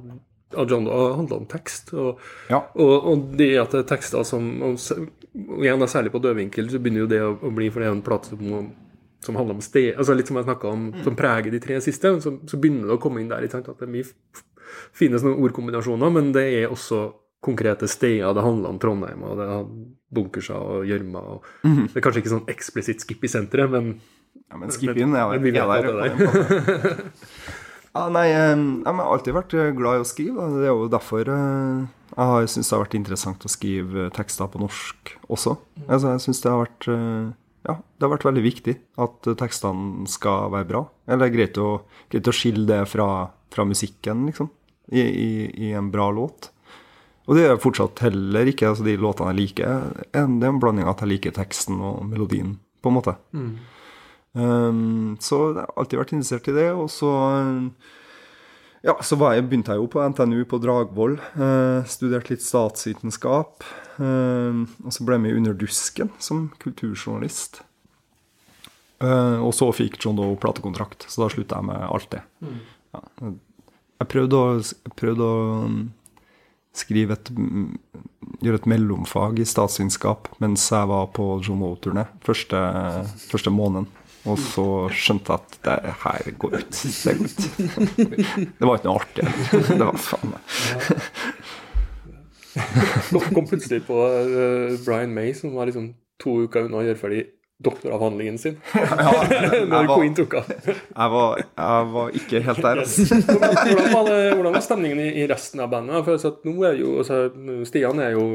av 0.58 0.70
John 0.70 0.86
Doe 0.86 1.14
handla 1.18 1.38
om 1.42 1.46
tekst. 1.50 1.94
Og, 1.96 2.22
Ja. 2.52 2.62
og, 2.76 2.96
og 3.14 3.28
det 3.40 3.54
at 3.62 3.72
det 3.74 3.86
er 3.86 3.90
tekster 3.96 4.26
som 4.28 4.50
igjen 5.38 5.80
da, 5.82 5.88
Særlig 5.92 6.12
på 6.14 6.22
dødvinkel 6.24 6.70
så 6.72 6.82
begynner 6.82 7.06
jo 7.06 7.12
det 7.12 7.22
å, 7.24 7.32
å 7.48 7.54
bli 7.54 7.70
For 7.74 7.84
det 7.84 7.90
er 7.90 7.96
en 7.96 8.04
plate 8.06 8.34
som, 8.34 8.72
som 9.26 9.40
handler 9.40 9.58
om 9.58 9.64
sted 9.66 9.94
altså 9.96 10.16
Litt 10.18 10.32
som 10.32 10.40
jeg 10.42 10.58
om, 10.72 10.90
som 11.06 11.18
preger 11.20 11.54
de 11.54 11.62
tre 11.64 11.80
siste. 11.84 12.16
Så, 12.24 12.38
så 12.50 12.60
begynner 12.62 12.90
det 12.90 12.98
å 12.98 13.02
komme 13.02 13.22
inn 13.24 13.32
der. 13.32 13.46
Ikke 13.46 13.60
sant? 13.60 13.70
At 13.72 13.82
det 13.82 13.88
er 13.90 13.96
mye 13.96 14.08
fine 14.98 15.20
sånne 15.22 15.40
ordkombinasjoner, 15.46 16.12
men 16.14 16.34
det 16.36 16.46
er 16.62 16.74
også 16.74 17.08
konkrete 17.44 17.88
steder. 17.90 18.34
Det 18.36 18.44
handler 18.44 18.74
om 18.74 18.80
Trondheim, 18.82 19.24
og 19.24 19.40
det 19.40 19.48
er 19.48 19.68
bunkerser 20.18 20.58
og 20.58 20.88
gjørma. 20.90 21.24
og 21.36 21.50
Det 21.64 22.00
er 22.00 22.06
kanskje 22.06 22.24
ikke 22.24 22.34
sånn 22.36 22.50
eksplisitt 22.52 23.04
skip 23.04 23.24
i 23.24 23.32
senteret, 23.32 23.72
men 23.74 23.98
Ja, 24.48 24.58
men 24.60 24.72
skip 24.72 24.96
inn 24.96 25.16
er 25.16 25.40
Men 25.40 25.56
er 25.56 25.72
er 25.76 25.88
der. 25.92 27.04
ja, 27.96 28.04
nei, 28.16 28.28
jeg 28.30 28.84
har 28.86 29.06
alltid 29.12 29.36
vært 29.36 29.54
eh, 29.58 29.72
glad 29.76 29.98
i 29.98 30.04
å 30.04 30.08
skrive. 30.08 30.50
Det 30.56 30.68
er 30.68 30.72
jo 30.72 30.88
derfor 30.92 31.32
eh, 31.34 31.97
jeg 32.16 32.30
har 32.32 32.48
syntes 32.48 32.70
det 32.70 32.76
har 32.78 32.84
vært 32.86 32.96
interessant 33.00 33.46
å 33.46 33.52
skrive 33.52 34.06
eh, 34.08 34.14
tekster 34.16 34.48
på 34.54 34.62
norsk 34.62 35.12
også. 35.30 35.58
Altså, 35.88 36.14
jeg 36.16 36.24
synes 36.26 36.42
det 36.44 36.52
har 36.54 36.62
vært 36.64 36.88
eh, 36.94 37.28
ja, 37.68 37.74
det 37.84 38.06
har 38.06 38.14
vært 38.14 38.26
veldig 38.30 38.44
viktig 38.46 38.76
at 39.04 39.28
eh, 39.28 39.36
tekstene 39.42 40.08
skal 40.08 40.52
være 40.54 40.70
bra. 40.70 40.84
Eller 41.08 41.28
er 41.28 41.36
greit 41.36 41.58
å, 41.60 41.72
greit 42.14 42.30
å 42.32 42.36
skille 42.36 42.66
det 42.70 42.82
fra, 42.90 43.10
fra 43.54 43.66
musikken, 43.68 44.26
liksom, 44.30 44.50
i, 44.96 45.02
i, 45.04 45.30
i 45.68 45.74
en 45.76 45.90
bra 45.92 46.08
låt. 46.16 46.52
Og 47.28 47.36
det 47.36 47.44
er 47.50 47.58
fortsatt 47.60 48.00
heller 48.06 48.48
ikke 48.48 48.70
altså 48.70 48.86
de 48.88 48.94
låtene 49.04 49.34
jeg 49.34 49.42
liker. 49.42 49.90
en- 50.16 50.38
Det 50.40 50.48
er 50.48 50.54
en 50.54 50.62
blanding 50.64 50.86
av 50.88 50.94
at 50.96 51.02
jeg 51.04 51.10
liker 51.12 51.34
teksten 51.36 51.82
og 51.84 52.06
melodien, 52.08 52.54
på 52.80 52.88
en 52.88 52.96
måte. 52.96 53.18
Um, 54.38 55.18
så 55.20 55.40
jeg 55.50 55.58
har 55.66 55.74
alltid 55.76 56.00
vært 56.00 56.14
interessert 56.16 56.48
i 56.48 56.56
det. 56.56 56.70
Og 56.78 56.88
så 56.94 57.10
ja, 58.86 58.98
så 59.04 59.18
var 59.20 59.36
jeg, 59.36 59.48
begynte 59.50 59.74
jeg 59.74 59.82
jo 59.82 59.88
på 59.92 60.04
NTNU 60.14 60.44
på 60.50 60.60
Dragvoll. 60.62 61.18
Eh, 61.18 61.88
studerte 61.90 62.36
litt 62.36 62.46
statsvitenskap. 62.46 63.66
Eh, 63.98 64.62
og 64.84 64.94
så 64.94 65.08
ble 65.08 65.18
jeg 65.18 65.26
med 65.26 65.40
Under 65.40 65.58
dusken 65.58 66.12
som 66.22 66.48
kulturjournalist. 66.62 67.64
Eh, 69.04 69.38
og 69.42 69.54
så 69.54 69.70
fikk 69.76 70.00
John 70.02 70.18
Doe 70.18 70.38
platekontrakt, 70.42 71.06
så 71.10 71.26
da 71.26 71.34
slutta 71.34 71.60
jeg 71.60 71.70
med 71.70 71.84
alt 71.86 72.10
det. 72.14 72.24
Ja, 72.94 73.04
jeg 73.98 74.10
prøvde 74.14 74.40
å, 74.40 74.58
jeg 74.62 74.96
prøvde 74.98 75.26
å 75.26 75.38
um, 75.66 75.78
skrive 76.78 77.18
et 77.18 77.30
mm, 77.34 77.70
gjøre 78.46 78.62
et 78.62 78.70
mellomfag 78.70 79.40
i 79.42 79.48
statsvitenskap 79.48 80.30
mens 80.44 80.66
jeg 80.70 80.90
var 80.90 81.10
på 81.16 81.26
John 81.46 81.64
Doe-turné 81.64 82.06
første, 82.26 82.62
første 83.32 83.54
måneden. 83.54 83.90
Og 84.28 84.42
så 84.42 84.68
skjønte 84.92 85.34
jeg 85.34 85.40
at 85.40 85.58
det 85.68 85.96
her 86.04 86.32
går 86.42 86.58
ut. 86.60 86.82
Det 87.04 87.14
går 87.20 87.32
ut. 87.32 87.48
Det 88.60 88.68
var 88.68 88.76
ikke 88.76 88.90
noe 88.90 89.00
artig. 89.00 89.30
Det 89.72 89.86
var 89.86 90.04
faen 90.10 90.36
meg 90.36 90.58
kom, 93.12 93.22
kom 93.34 93.48
plutselig 93.48 93.84
på 93.88 94.04
eh, 94.08 94.78
Brian 94.86 95.14
May, 95.14 95.34
som 95.34 95.56
var 95.56 95.70
liksom 95.70 95.92
to 96.22 96.44
uker 96.46 96.68
unna 96.68 96.82
å 96.82 96.86
gjøre 96.88 97.00
ferdig 97.00 97.26
doktoravhandlingen 97.64 98.38
sin. 98.38 98.60
Når 99.72 99.88
Queen 99.90 100.16
tok 100.18 100.36
av. 100.38 100.52
Jeg 100.68 101.14
var, 101.14 101.40
jeg 101.42 101.88
var 101.94 102.18
ikke 102.20 102.42
helt 102.46 102.62
der, 102.62 102.82
altså. 102.84 103.22
hvordan, 103.26 103.88
var 103.96 104.10
det, 104.12 104.20
hvordan 104.36 104.58
var 104.58 104.66
stemningen 104.66 105.02
i, 105.02 105.08
i 105.24 105.26
resten 105.30 105.64
av 105.66 105.72
bandet? 105.74 106.04
For 106.06 106.30
at 106.30 106.46
nå 106.46 106.54
er 106.70 106.78
jo, 106.78 106.92
altså, 107.02 107.24
Stian 107.70 108.02
er 108.04 108.14
jo 108.14 108.28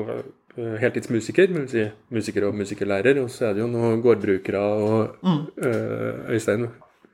heltidsmusiker, 0.57 1.49
men 1.53 1.65
vil 1.67 1.71
si 1.73 1.85
musiker 2.13 2.47
og 2.49 2.55
musikerlærer. 2.59 3.23
Og 3.23 3.31
så 3.33 3.49
er 3.51 3.55
det 3.57 3.63
jo 3.65 3.71
noen 3.73 4.03
gårdbrukere 4.05 4.61
og 4.61 5.29
eh, 5.65 6.35
Øystein 6.37 6.69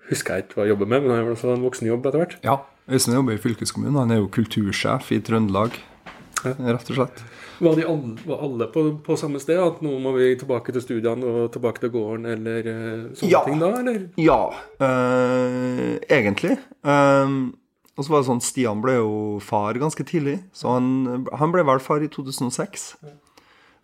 husker 0.09 0.35
jeg 0.39 0.47
ikke 0.49 0.57
hva 0.59 0.65
jeg 0.67 0.73
jobber 0.75 0.89
med, 0.89 1.03
men 1.05 1.11
han 1.13 1.25
har 1.25 1.35
også 1.35 1.53
en 1.55 1.63
voksen 1.67 1.87
jobb 1.91 2.07
etter 2.09 2.23
hvert. 2.25 2.39
Ja. 2.47 2.57
Øystein 2.89 3.15
jobber 3.19 3.37
i 3.37 3.43
fylkeskommunen. 3.43 3.99
Han 4.01 4.11
er 4.15 4.23
jo 4.23 4.31
kultursjef 4.33 5.11
i 5.13 5.21
Trøndelag, 5.21 5.77
rett 6.45 6.91
og 6.91 6.97
slett. 6.97 7.21
Var, 7.61 7.75
de 7.75 7.85
alle, 7.91 8.15
var 8.25 8.43
alle 8.47 8.69
på, 8.73 8.85
på 9.05 9.17
samme 9.19 9.41
sted? 9.43 9.59
At 9.59 9.81
nå 9.83 9.97
må 10.01 10.13
vi 10.15 10.29
tilbake 10.39 10.73
til 10.73 10.81
studiene 10.85 11.27
og 11.27 11.49
tilbake 11.53 11.83
til 11.83 11.91
gården, 11.91 12.27
eller 12.37 12.69
eh, 12.71 13.07
sånne 13.19 13.31
Ja. 13.33 13.41
ting 13.45 13.59
da? 13.61 13.73
eller? 13.81 14.05
Ja, 14.23 14.41
eh, 14.87 15.99
egentlig. 16.09 16.55
Um, 16.87 17.57
og 17.99 18.07
så 18.07 18.13
var 18.15 18.23
det 18.23 18.29
sånn, 18.31 18.43
Stian 18.47 18.81
ble 18.85 18.95
jo 19.01 19.13
far 19.43 19.75
ganske 19.83 20.07
tidlig, 20.07 20.37
så 20.55 20.77
han, 20.77 21.27
han 21.35 21.51
ble 21.55 21.65
vel 21.67 21.81
far 21.83 22.05
i 22.07 22.09
2006. 22.15 22.93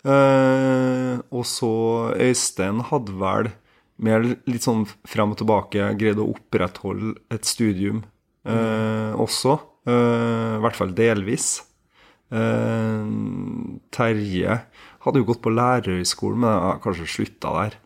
Eh, 0.05 1.19
og 1.33 1.45
så 1.49 1.71
Øystein 2.21 2.83
hadde 2.91 3.15
vel 3.21 3.49
mer 4.05 4.25
litt 4.51 4.65
sånn 4.67 4.83
frem 5.09 5.33
og 5.33 5.39
tilbake 5.41 5.93
greid 6.01 6.19
å 6.21 6.27
opprettholde 6.35 7.15
et 7.33 7.47
studium 7.49 8.03
eh, 8.45 9.13
også. 9.17 9.55
eh, 9.89 10.57
I 10.59 10.63
hvert 10.65 10.77
fall 10.77 10.93
delvis. 10.99 11.63
Eh, 12.35 13.05
Terje 13.95 14.59
hadde 15.05 15.21
jo 15.23 15.29
gått 15.29 15.43
på 15.45 15.53
lærerhøyskolen, 15.55 16.41
men 16.45 16.59
har 16.67 16.81
kanskje 16.85 17.09
slutta 17.15 17.53
der. 17.61 17.79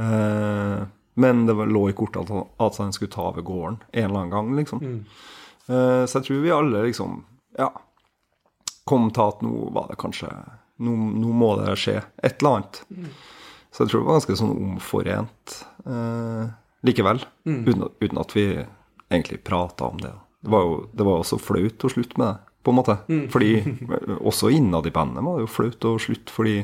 Eh, 0.00 0.86
men 1.20 1.44
det 1.46 1.54
lå 1.68 1.88
i 1.90 1.96
kortet 1.98 2.22
at, 2.24 2.30
han- 2.32 2.48
at 2.58 2.76
han 2.80 2.92
skulle 2.96 3.10
ta 3.12 3.28
over 3.28 3.42
gården 3.42 3.80
en 3.92 4.04
eller 4.04 4.20
annen 4.20 4.30
gang, 4.30 4.52
liksom. 4.56 4.80
Eh, 5.68 6.06
så 6.06 6.18
jeg 6.20 6.24
tror 6.30 6.42
vi 6.42 6.50
alle 6.54 6.84
liksom 6.86 7.24
ja, 7.58 7.68
kom 8.86 9.10
til 9.10 9.22
at 9.28 9.42
nå 9.44 9.70
var 9.74 9.88
det 9.90 9.98
kanskje 10.00 10.30
Nå, 10.80 10.94
nå 11.20 11.32
må 11.36 11.50
det 11.60 11.74
skje 11.80 11.98
et 12.24 12.40
eller 12.40 12.56
annet. 12.60 12.82
Så 13.70 13.84
jeg 13.84 13.90
tror 13.92 14.00
det 14.00 14.06
var 14.08 14.16
ganske 14.18 14.36
sånn 14.40 14.54
omforent 14.56 15.56
eh, 15.86 16.46
likevel. 16.88 17.20
Uten, 17.68 17.82
at- 17.86 17.98
uten 18.02 18.18
at 18.22 18.32
vi 18.36 18.44
egentlig 19.10 19.42
prata 19.44 19.84
om 19.90 19.98
det. 20.00 20.12
Det 20.40 20.50
var 20.54 20.62
jo 20.64 20.78
det 20.96 21.04
var 21.06 21.20
også 21.20 21.38
flaut 21.42 21.84
å 21.84 21.90
slutte 21.92 22.16
med 22.18 22.26
det, 22.32 22.38
på 22.64 22.72
en 22.72 22.78
måte. 22.80 22.96
Fordi 23.32 23.50
eh, 23.60 24.16
også 24.30 24.50
innad 24.56 24.86
i 24.88 24.94
bandet 24.94 25.22
var 25.26 25.36
det 25.38 25.44
jo 25.46 25.52
flaut 25.52 25.84
å 25.90 25.98
slutte, 26.00 26.32
fordi 26.32 26.56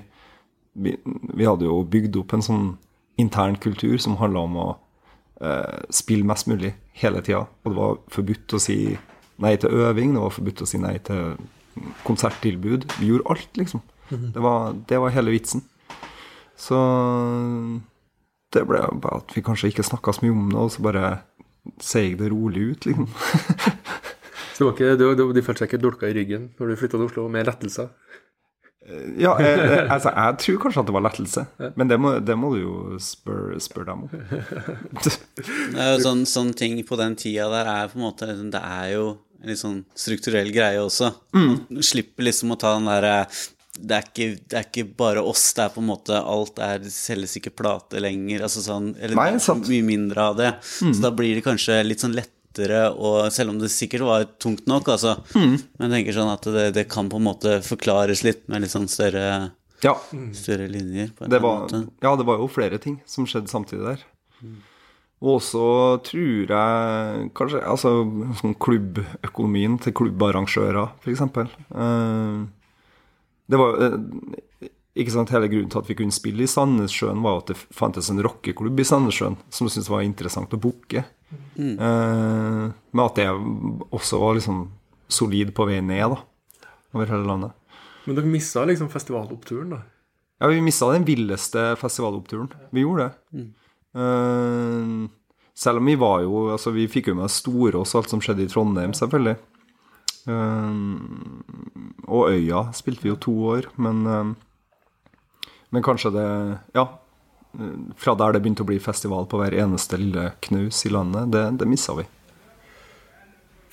vi, 0.77 0.97
vi 1.35 1.45
hadde 1.49 1.65
jo 1.69 1.83
bygd 1.89 2.17
opp 2.21 2.33
en 2.37 2.43
sånn 2.45 2.67
intern 3.21 3.57
kultur 3.57 3.97
som 4.03 4.17
handla 4.21 4.43
om 4.45 4.57
å 4.61 4.67
eh, 5.41 5.85
spille 5.93 6.25
mest 6.29 6.49
mulig 6.51 6.73
hele 7.01 7.21
tida. 7.25 7.45
Og 7.65 7.71
det 7.73 7.77
var 7.79 8.01
forbudt 8.13 8.57
å 8.57 8.61
si 8.61 8.81
nei 9.45 9.55
til 9.61 9.73
øving, 9.85 10.15
det 10.17 10.21
var 10.25 10.33
forbudt 10.33 10.65
å 10.65 10.69
si 10.69 10.81
nei 10.81 10.97
til 11.05 11.37
konserttilbud. 12.07 12.87
Vi 13.01 13.11
gjorde 13.13 13.29
alt, 13.35 13.51
liksom. 13.61 13.83
Det, 14.11 14.43
var, 14.43 14.75
det 14.89 15.01
var 15.03 15.15
hele 15.15 15.35
vitsen. 15.35 15.65
Så 16.57 16.79
det 18.55 18.65
ble 18.69 18.81
bare 19.03 19.21
at 19.21 19.35
vi 19.37 19.45
kanskje 19.45 19.73
ikke 19.73 19.85
snakka 19.87 20.15
så 20.17 20.25
mye 20.25 20.35
om 20.37 20.51
det, 20.53 20.61
og 20.63 20.73
så 20.73 20.85
bare 20.87 21.07
seig 21.83 22.17
det 22.21 22.31
rolig 22.33 22.71
ut, 22.73 22.89
liksom. 22.89 23.11
Så 24.57 24.63
det 24.63 24.67
var 24.71 24.73
ikke, 24.73 24.93
det 24.97 25.07
det 25.19 25.25
De 25.37 25.41
følte 25.45 25.61
seg 25.61 25.69
ikke 25.69 25.83
dolka 25.83 26.09
i 26.09 26.15
ryggen 26.17 26.47
når 26.57 26.71
du 26.71 26.79
flytta 26.81 26.97
til 26.97 27.09
Oslo, 27.11 27.27
med 27.29 27.45
lettelser? 27.45 27.91
Ja, 29.19 29.33
jeg, 29.43 29.59
jeg, 29.59 29.81
altså, 29.91 30.13
jeg 30.15 30.39
tror 30.41 30.59
kanskje 30.63 30.81
at 30.81 30.89
det 30.89 30.95
var 30.95 31.03
lettelse, 31.03 31.43
men 31.75 31.89
det 31.91 31.97
må, 31.99 32.13
det 32.23 32.37
må 32.39 32.53
du 32.55 32.61
jo 32.61 32.75
spørre 33.03 33.59
spør 33.61 33.89
dem 33.89 34.05
om. 34.07 34.13
Det 35.03 35.83
er 35.83 35.91
jo 35.91 36.05
sånn, 36.05 36.23
sånne 36.31 36.55
ting 36.57 36.79
på 36.87 36.99
den 37.01 37.17
tida 37.19 37.49
der 37.51 37.71
er 37.73 37.91
på 37.91 37.99
en 37.99 38.05
måte 38.07 38.31
Det 38.31 38.63
er 38.63 38.93
jo 38.93 39.09
en 39.43 39.51
litt 39.51 39.61
sånn 39.61 39.81
strukturell 39.99 40.53
greie 40.55 40.79
også. 40.81 41.11
Man 41.35 41.83
slipper 41.85 42.29
liksom 42.29 42.55
å 42.55 42.61
ta 42.63 42.77
den 42.79 42.87
derre 42.89 43.17
det 43.79 43.97
er, 43.97 44.07
ikke, 44.09 44.29
det 44.51 44.59
er 44.59 44.65
ikke 44.69 44.87
bare 44.99 45.25
oss, 45.25 45.45
det 45.57 45.67
er 45.67 45.75
på 45.75 45.83
en 45.83 45.91
måte 45.91 46.21
alt 46.21 46.61
er 46.63 46.87
selges 46.93 47.37
ikke 47.41 47.53
plate 47.57 48.01
lenger, 48.03 48.47
altså 48.47 48.63
sånn 48.65 48.93
Eller 48.97 49.19
Nei, 49.19 49.59
mye 49.67 49.87
mindre 49.87 50.31
av 50.33 50.39
det. 50.41 50.51
Så 50.65 50.97
da 51.03 51.13
blir 51.15 51.37
det 51.37 51.45
kanskje 51.47 51.83
litt 51.87 52.05
sånn 52.05 52.17
lettere 52.17 52.87
og 52.95 53.27
Selv 53.35 53.53
om 53.53 53.59
det 53.61 53.69
sikkert 53.69 54.07
var 54.09 54.23
tungt 54.41 54.65
nok, 54.71 54.89
altså. 54.95 55.19
Men 55.37 55.91
jeg 55.91 55.93
tenker 55.93 56.17
sånn 56.17 56.33
at 56.33 56.47
det, 56.55 56.71
det 56.79 56.87
kan 56.89 57.11
på 57.13 57.21
en 57.21 57.27
måte 57.27 57.59
forklares 57.67 58.25
litt 58.25 58.47
med 58.49 58.65
litt 58.65 58.73
sånn 58.73 58.89
større, 58.89 59.53
Ja, 59.85 59.93
større 60.33 60.71
linjer. 60.73 61.13
Det 61.21 61.43
var, 61.45 61.69
ja, 62.01 62.15
det 62.17 62.25
var 62.25 62.41
jo 62.41 62.49
flere 62.49 62.81
ting 62.81 62.97
som 63.05 63.29
skjedde 63.29 63.53
samtidig 63.53 63.85
der. 63.91 64.07
Og 65.25 65.41
så 65.41 65.67
tror 66.05 66.51
jeg 66.53 67.29
kanskje 67.37 67.63
altså, 67.65 67.93
sånn 68.41 68.57
klubbøkonomien 68.61 69.79
til 69.81 69.95
klubbarrangører, 69.97 70.93
f.eks. 71.01 71.23
Uh, 71.73 72.45
det 73.47 73.61
var 73.61 73.77
eh, 73.83 74.71
ikke 74.97 75.13
sant, 75.13 75.33
Hele 75.35 75.51
grunnen 75.53 75.71
til 75.73 75.83
at 75.83 75.91
vi 75.91 75.97
kunne 75.99 76.15
spille 76.15 76.47
i 76.47 76.51
Sandnessjøen, 76.51 77.21
var 77.25 77.43
at 77.43 77.53
det 77.53 77.59
fantes 77.75 78.09
en 78.11 78.23
rockeklubb 78.25 78.81
i 78.81 78.87
Sandnessjøen 78.89 79.37
som 79.53 79.69
syntes 79.69 79.91
var 79.93 80.07
interessant 80.07 80.55
å 80.57 80.61
booke. 80.61 81.05
Eh, 81.57 82.65
men 82.71 83.05
at 83.05 83.19
det 83.19 83.29
også 83.95 84.21
var 84.23 84.39
liksom 84.39 84.65
solid 85.09 85.53
på 85.57 85.67
vei 85.69 85.83
ned, 85.85 86.17
da. 86.17 86.71
Over 86.97 87.13
hele 87.13 87.29
landet. 87.29 87.53
Men 88.07 88.19
dere 88.19 88.31
missa 88.31 88.65
liksom 88.67 88.89
festivaloppturen, 88.93 89.77
da. 89.77 89.83
Ja, 90.41 90.51
vi 90.53 90.61
mista 90.65 90.89
den 90.93 91.07
villeste 91.09 91.71
festivaloppturen. 91.81 92.51
Vi 92.75 92.85
gjorde 92.85 93.09
det. 93.09 93.45
Eh, 93.97 95.09
selv 95.57 95.81
om 95.81 95.89
vi 95.89 95.95
var 95.97 96.21
jo 96.21 96.51
Altså, 96.53 96.71
vi 96.75 96.85
fikk 96.93 97.09
jo 97.09 97.15
med 97.17 97.25
oss 97.25 97.39
Storås 97.41 97.95
og 97.95 98.03
alt 98.03 98.13
som 98.13 98.21
skjedde 98.21 98.45
i 98.45 98.51
Trondheim, 98.53 98.93
selvfølgelig. 98.97 99.37
Eh, 100.29 100.73
og 102.07 102.31
Øya 102.33 102.73
spilte 102.77 103.03
vi 103.03 103.11
jo 103.13 103.17
to 103.21 103.33
år, 103.55 103.71
men 103.77 104.07
eh, 104.07 104.35
Men 105.75 105.83
kanskje 105.83 106.13
det 106.15 106.27
Ja. 106.75 106.85
eh, 107.59 107.73
Fra 107.97 108.15
der 108.15 108.33
det 108.33 108.43
begynte 108.43 108.63
å 108.63 108.67
bli 108.69 108.79
festival 108.79 109.27
på 109.27 109.39
hver 109.41 109.53
eneste 109.59 109.99
lille 109.99 110.33
knaus 110.41 110.85
i 110.87 110.93
landet, 110.93 111.31
det, 111.33 111.59
det 111.59 111.67
missa 111.69 111.95
vi. 111.99 112.05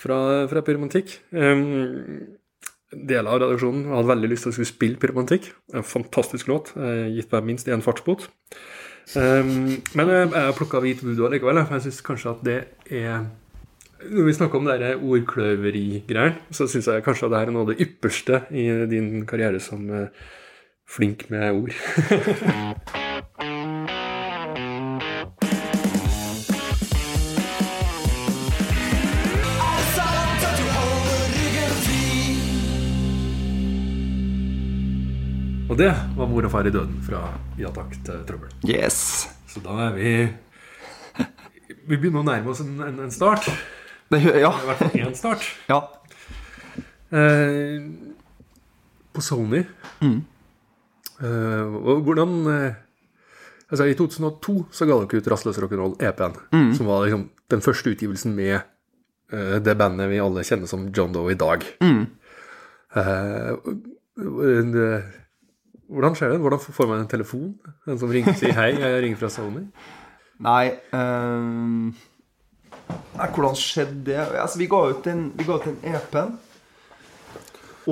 Fra, 0.04 0.48
fra 0.52 0.62
Pyromantikk. 0.62 1.14
Um, 1.32 2.36
deler 2.94 3.30
av 3.32 3.40
redaksjonen 3.42 3.86
hadde 3.94 4.10
veldig 4.10 4.30
lyst 4.34 4.44
til 4.46 4.52
å 4.52 4.56
skulle 4.58 4.70
spille 4.74 5.00
Pyromantikk. 5.00 5.52
En 5.74 5.84
fantastisk 5.88 6.50
låt. 6.52 6.74
eh, 6.76 7.08
Gitt 7.16 7.32
meg 7.32 7.46
minst 7.48 7.68
én 7.72 7.82
fartsbot. 7.86 8.28
Um, 9.16 9.78
men 9.96 10.12
jeg, 10.12 10.28
jeg 10.34 10.58
plukka 10.60 10.82
hvit 10.84 11.02
voodoo 11.04 11.30
likevel. 11.32 11.62
for 11.66 11.78
Jeg 11.78 11.86
syns 11.88 12.02
kanskje 12.04 12.34
at 12.36 12.44
det 12.44 12.58
er 12.92 13.26
Når 14.10 14.26
vi 14.28 14.34
snakker 14.36 14.60
om 14.60 14.66
det 14.68 14.96
ordkløveri-greier, 15.00 16.34
så 16.52 16.68
syns 16.68 16.90
jeg 16.90 17.04
kanskje 17.06 17.30
at 17.30 17.34
det 17.34 17.40
er 17.40 17.52
noe 17.54 17.64
av 17.64 17.70
det 17.72 17.80
ypperste 17.86 18.44
i 18.52 18.66
din 18.92 19.24
karriere 19.30 19.62
som 19.64 19.86
eh, 19.94 20.10
flink 20.90 21.30
med 21.32 21.64
ord. 21.64 21.72
Og 35.74 35.78
det 35.80 35.90
var 35.90 36.28
mor 36.30 36.46
og 36.46 36.52
far 36.54 36.68
i 36.70 36.74
døden 36.74 37.00
fra 37.02 37.24
Ja 37.58 37.72
takk 37.74 37.96
til 38.06 38.20
trøbbel. 38.28 38.52
Yes! 38.70 39.26
Så 39.50 39.62
da 39.64 39.88
er 39.88 39.96
vi 39.96 40.12
Vi 41.88 41.96
begynner 41.96 42.22
å 42.22 42.28
nærme 42.28 42.52
oss 42.54 42.62
en, 42.62 42.76
en, 42.84 43.00
en 43.08 43.14
start. 43.14 43.48
Det, 44.12 44.20
ja. 44.42 44.52
I 44.52 44.66
hvert 44.68 44.78
fall 44.82 45.00
én 45.00 45.14
start. 45.18 45.46
ja. 45.70 45.80
Eh, 47.14 47.82
på 49.14 49.22
Sony 49.22 49.60
eh, 50.02 50.16
og 51.22 52.02
Hvordan 52.08 52.32
eh, 52.50 52.74
Altså 53.70 53.86
I 53.90 53.94
2002 53.98 54.56
så 54.74 54.86
ga 54.90 54.96
dere 54.98 55.18
ut 55.22 55.28
Rastløs 55.30 55.58
rock'n'roll, 55.62 55.94
EP-en. 56.02 56.34
Som 56.78 56.86
var 56.90 57.06
liksom 57.06 57.24
den 57.50 57.62
første 57.66 57.90
utgivelsen 57.94 58.34
med 58.38 58.56
eh, 59.34 59.56
det 59.66 59.74
bandet 59.80 60.10
vi 60.12 60.20
alle 60.22 60.44
kjenner 60.46 60.70
som 60.70 60.88
John 60.94 61.14
Doe 61.16 61.32
i 61.34 61.38
dag. 61.40 61.66
Eh, 61.82 63.50
hvordan 65.90 66.18
skjer 66.18 66.36
det? 66.36 66.42
Hvordan 66.44 66.62
får 66.62 66.88
man 66.92 67.02
en 67.02 67.10
telefon? 67.10 67.54
En 67.90 67.98
som 68.02 68.10
ringer 68.14 68.34
og 68.36 68.38
sier 68.42 68.54
'hei, 68.54 68.72
jeg 68.78 69.02
ringer 69.08 69.18
fra 69.24 69.30
Sony'? 69.34 69.66
Nei 70.44 70.66
um 70.94 71.94
hvordan 73.36 73.56
skjedde 73.60 74.04
det? 74.08 74.20
Altså, 74.42 74.60
vi 74.60 74.68
ga 74.72 74.82
ut 74.92 75.08
en, 75.12 75.26
vi 75.38 75.48
ut 75.48 75.68
en 75.70 75.80
EP-en. 75.94 76.36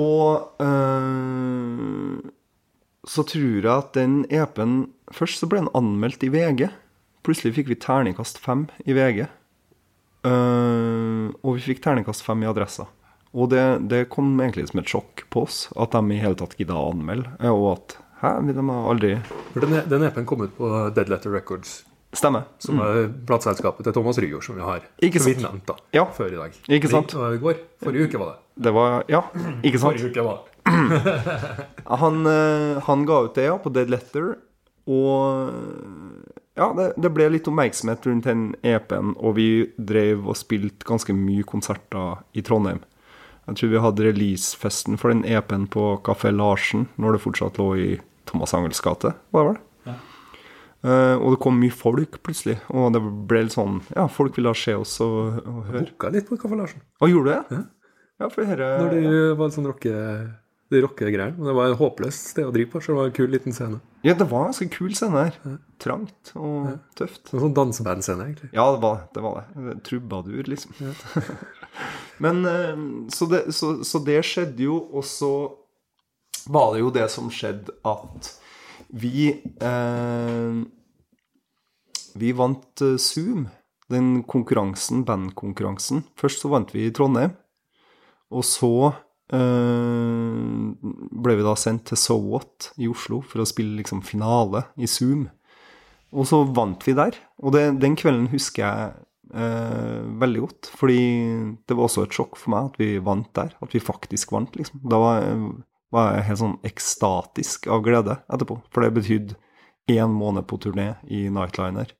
Og 0.00 0.62
øh, 0.64 2.30
så 3.04 3.24
tror 3.28 3.60
jeg 3.60 3.68
at 3.72 3.92
den 3.98 4.22
EP-en 4.30 4.86
Først 5.12 5.42
så 5.42 5.46
ble 5.50 5.60
den 5.60 5.74
anmeldt 5.76 6.22
i 6.24 6.30
VG. 6.32 6.70
Plutselig 7.26 7.52
fikk 7.58 7.68
vi 7.68 7.76
terningkast 7.76 8.38
fem 8.40 8.62
i 8.88 8.94
VG. 8.96 9.26
Uh, 10.24 11.28
og 11.42 11.58
vi 11.58 11.66
fikk 11.66 11.82
terningkast 11.84 12.24
fem 12.24 12.40
i 12.40 12.48
Adressa. 12.48 12.86
Og 13.36 13.50
det, 13.52 13.64
det 13.92 14.06
kom 14.12 14.30
egentlig 14.40 14.70
som 14.70 14.80
et 14.80 14.88
sjokk 14.88 15.26
på 15.28 15.42
oss, 15.44 15.66
at 15.76 15.92
de 15.92 16.00
i 16.16 16.20
hele 16.22 16.38
tatt 16.38 16.56
gidda 16.56 16.78
å 16.78 16.94
anmelde. 16.94 17.34
eh, 17.42 17.52
Og 17.52 17.74
at 17.74 17.98
Hæ, 18.22 18.36
de 18.46 18.64
har 18.68 18.88
aldri 18.88 19.16
Den, 19.58 19.76
den 19.90 20.04
EP-en 20.06 20.26
kom 20.30 20.44
ut 20.46 20.56
på 20.56 20.68
Dead 20.94 21.08
Letter 21.12 21.32
Records, 21.34 21.82
Stemmer. 22.12 22.42
som 22.60 22.78
er 22.84 23.06
plateselskapet 23.26 23.84
til 23.86 23.92
Thomas 23.96 24.18
Rygaard, 24.20 24.42
som 24.44 24.56
vi 24.58 24.60
har 24.66 24.80
Ikke 25.02 25.20
sant. 25.20 25.38
nevnt 25.40 25.66
da, 25.66 25.76
Ja. 25.96 26.04
før 26.12 26.28
i 26.32 26.36
dag. 26.36 26.52
Ikke 26.68 26.90
sant. 26.90 27.14
I, 27.14 27.34
i 27.34 27.38
går. 27.40 27.56
Forrige 27.82 28.08
uke 28.08 28.18
var 28.20 28.26
det. 28.34 28.62
Det 28.62 28.72
var 28.74 29.04
Ja, 29.08 29.22
ikke 29.64 29.78
sant? 29.80 29.96
Forrige 29.96 30.10
uke 30.12 30.24
var 30.26 30.40
det. 30.42 30.48
Han, 32.02 32.26
eh, 32.26 32.78
han 32.86 33.04
ga 33.06 33.16
ut 33.24 33.34
det, 33.34 33.44
ja, 33.48 33.56
på 33.58 33.72
Dead 33.72 33.90
Letter. 33.90 34.36
Og 34.86 35.50
ja, 36.56 36.68
det, 36.76 36.92
det 37.00 37.10
ble 37.14 37.28
litt 37.32 37.48
oppmerksomhet 37.48 38.06
rundt 38.06 38.24
den 38.28 38.44
EP-en, 38.62 39.14
og 39.18 39.34
vi 39.38 39.46
drev 39.78 40.26
og 40.28 40.36
spilte 40.38 40.86
ganske 40.88 41.14
mye 41.16 41.44
konserter 41.48 42.20
i 42.36 42.42
Trondheim. 42.44 42.80
Jeg 43.48 43.58
tror 43.58 43.72
vi 43.72 43.82
hadde 43.82 44.06
releasefesten 44.06 44.98
for 45.00 45.10
den 45.10 45.24
EP-en 45.26 45.66
på 45.72 45.96
Kafé 46.06 46.30
Larsen, 46.34 46.86
når 47.00 47.16
det 47.16 47.22
fortsatt 47.24 47.58
lå 47.58 47.68
i 47.80 47.88
Thomas 48.30 48.54
Angels 48.54 48.80
gate, 48.84 49.14
var 49.34 49.44
det 49.48 49.52
vel? 49.54 49.60
Eh, 50.82 51.14
og 51.14 51.36
det 51.36 51.40
kom 51.44 51.60
mye 51.62 51.74
folk 51.74 52.18
plutselig, 52.26 52.56
og 52.74 52.90
det 52.96 53.02
ble 53.30 53.44
litt 53.44 53.54
sånn 53.54 53.76
Ja, 53.94 54.08
folk 54.10 54.34
ville 54.34 54.50
se 54.58 54.74
oss 54.74 54.96
og, 55.04 55.38
og 55.46 55.60
høre. 55.68 55.84
Booka 55.86 56.10
litt 56.10 56.26
på 56.26 56.38
Kaffe 56.42 56.58
Larsen. 56.58 56.82
Og 56.98 57.12
gjorde 57.12 57.36
du 57.36 57.54
det? 57.54 57.60
Ja, 58.18 58.28
for 58.30 58.46
herre 58.46 58.70
Når 58.82 58.96
det 58.96 59.20
var 59.38 59.52
sånn 59.54 59.68
rocke, 59.70 59.92
de 60.72 60.82
rockegreiene. 60.82 61.36
Men 61.38 61.50
det 61.50 61.54
var 61.56 61.70
et 61.70 61.78
håpløst 61.78 62.32
sted 62.32 62.48
å 62.48 62.52
drive 62.54 62.72
på, 62.72 62.82
så 62.82 62.92
det 62.92 62.98
var 62.98 63.10
en 63.10 63.16
kul 63.16 63.30
liten 63.30 63.54
scene. 63.54 63.78
Ja, 64.02 64.16
det 64.18 64.26
var 64.30 64.48
en 64.48 64.50
ganske 64.50 64.68
kul 64.74 64.94
scene 64.98 65.24
her. 65.28 65.56
Trangt 65.82 66.32
og 66.34 66.72
tøft. 66.98 67.30
En 67.30 67.44
sånn 67.44 67.56
dansebandscene, 67.56 68.28
egentlig. 68.30 68.50
Ja, 68.56 68.66
det 68.74 68.82
var 68.82 69.02
det. 69.04 69.22
Var 69.22 69.40
det. 69.42 69.78
Trubadur, 69.86 70.42
liksom. 70.50 70.74
Men 72.24 72.42
eh, 72.48 72.86
så 73.14 73.28
det, 73.30 73.44
så, 73.54 73.74
så 73.86 74.02
det 74.06 74.20
skjedde 74.26 74.66
jo, 74.66 74.78
og 74.90 75.06
så 75.06 75.32
var 76.50 76.72
det 76.74 76.82
jo 76.82 76.94
det 76.94 77.06
som 77.12 77.30
skjedde 77.30 77.74
at 77.86 78.32
vi 78.92 79.30
eh, 79.60 80.62
Vi 82.14 82.32
vant 82.36 82.84
eh, 82.84 82.98
Zoom, 83.00 83.46
den 83.92 84.22
konkurransen, 84.28 85.04
bandkonkurransen. 85.08 86.04
Først 86.20 86.44
så 86.44 86.52
vant 86.52 86.72
vi 86.74 86.86
i 86.86 86.92
Trondheim, 86.94 87.34
og 88.32 88.44
så 88.48 88.72
eh, 89.32 90.42
ble 91.24 91.38
vi 91.38 91.46
da 91.46 91.54
sendt 91.58 91.88
til 91.90 92.00
So 92.00 92.18
What 92.20 92.72
i 92.80 92.88
Oslo 92.88 93.22
for 93.24 93.44
å 93.44 93.48
spille 93.48 93.78
liksom 93.80 94.04
finale 94.04 94.66
i 94.76 94.88
Zoom. 94.88 95.26
Og 96.12 96.28
så 96.28 96.42
vant 96.44 96.84
vi 96.84 96.92
der. 96.96 97.16
Og 97.40 97.54
det, 97.56 97.64
den 97.80 97.96
kvelden 97.96 98.28
husker 98.32 98.64
jeg 98.64 98.92
eh, 99.32 100.00
veldig 100.20 100.42
godt. 100.44 100.70
Fordi 100.76 101.02
det 101.64 101.76
var 101.76 101.88
også 101.88 102.06
et 102.06 102.16
sjokk 102.16 102.36
for 102.40 102.52
meg 102.52 102.68
at 102.70 102.80
vi 102.80 102.90
vant 103.04 103.30
der. 103.38 103.54
At 103.64 103.72
vi 103.72 103.80
faktisk 103.80 104.34
vant, 104.36 104.52
liksom. 104.58 104.82
Da 104.84 105.00
var 105.00 105.22
jeg, 105.22 105.38
var 105.92 106.16
jeg 106.16 106.26
helt 106.30 106.40
sånn 106.40 106.58
ekstatisk 106.66 107.68
av 107.72 107.84
glede 107.84 108.16
etterpå. 108.32 108.58
For 108.72 108.84
det 108.84 108.94
betydde 108.96 109.38
én 109.92 110.14
måned 110.14 110.46
på 110.48 110.58
turné 110.62 110.94
i 111.10 111.26
Nightliner. 111.32 111.92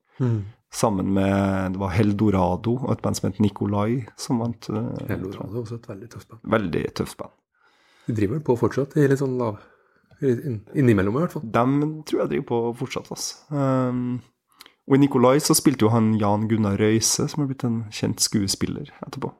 Sammen 0.72 1.10
med 1.12 1.74
Det 1.74 1.80
var 1.82 1.92
Heldorado 1.92 2.78
og 2.78 2.92
et 2.94 3.02
band 3.04 3.18
som 3.18 3.28
het 3.28 3.40
Nikolai, 3.44 4.06
som 4.16 4.40
vant. 4.40 4.70
Heldorado 5.10 5.50
er 5.52 5.60
også 5.60 5.76
et 5.76 5.88
veldig 5.90 6.08
tøft 6.14 6.30
band. 6.30 6.40
Veldig 6.54 6.84
tøft 6.96 7.18
band. 7.20 7.34
De 8.06 8.16
driver 8.16 8.38
vel 8.38 8.46
på 8.46 8.56
fortsatt, 8.58 8.96
i 8.96 9.06
litt 9.10 9.20
sånn 9.20 9.36
lav 9.38 9.60
Innimellom, 10.22 11.16
i 11.16 11.24
hvert 11.24 11.32
fall. 11.34 11.42
Dem 11.50 11.72
tror 12.06 12.22
jeg 12.22 12.30
driver 12.30 12.46
på 12.46 12.58
fortsatt, 12.78 13.08
altså. 13.10 13.40
Um, 13.50 14.20
og 14.86 14.94
i 14.94 15.00
Nikolai 15.02 15.40
så 15.42 15.56
spilte 15.58 15.86
jo 15.86 15.90
han 15.90 16.12
Jan 16.20 16.46
Gunnar 16.50 16.78
Røise, 16.78 17.26
som 17.30 17.42
har 17.42 17.48
blitt 17.50 17.64
en 17.66 17.80
kjent 17.94 18.22
skuespiller 18.22 18.92
etterpå. 19.02 19.32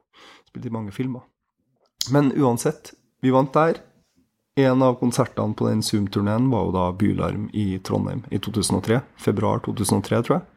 Spilte 0.50 0.70
i 0.70 0.74
mange 0.74 0.94
filmer. 0.94 1.22
Men 2.14 2.32
uansett, 2.34 2.96
vi 3.22 3.30
vant 3.34 3.54
der. 3.54 3.78
En 4.60 4.82
av 4.84 4.98
konsertene 5.00 5.56
på 5.56 5.68
den 5.68 5.82
Zoom-turneen 5.84 6.50
var 6.52 6.66
jo 6.66 6.74
da 6.74 6.86
Bylarm 6.92 7.48
i 7.56 7.78
Trondheim 7.84 8.24
i 8.30 8.40
2003. 8.42 9.00
Februar 9.16 9.62
2003, 9.64 10.22
tror 10.26 10.38
jeg. 10.38 10.48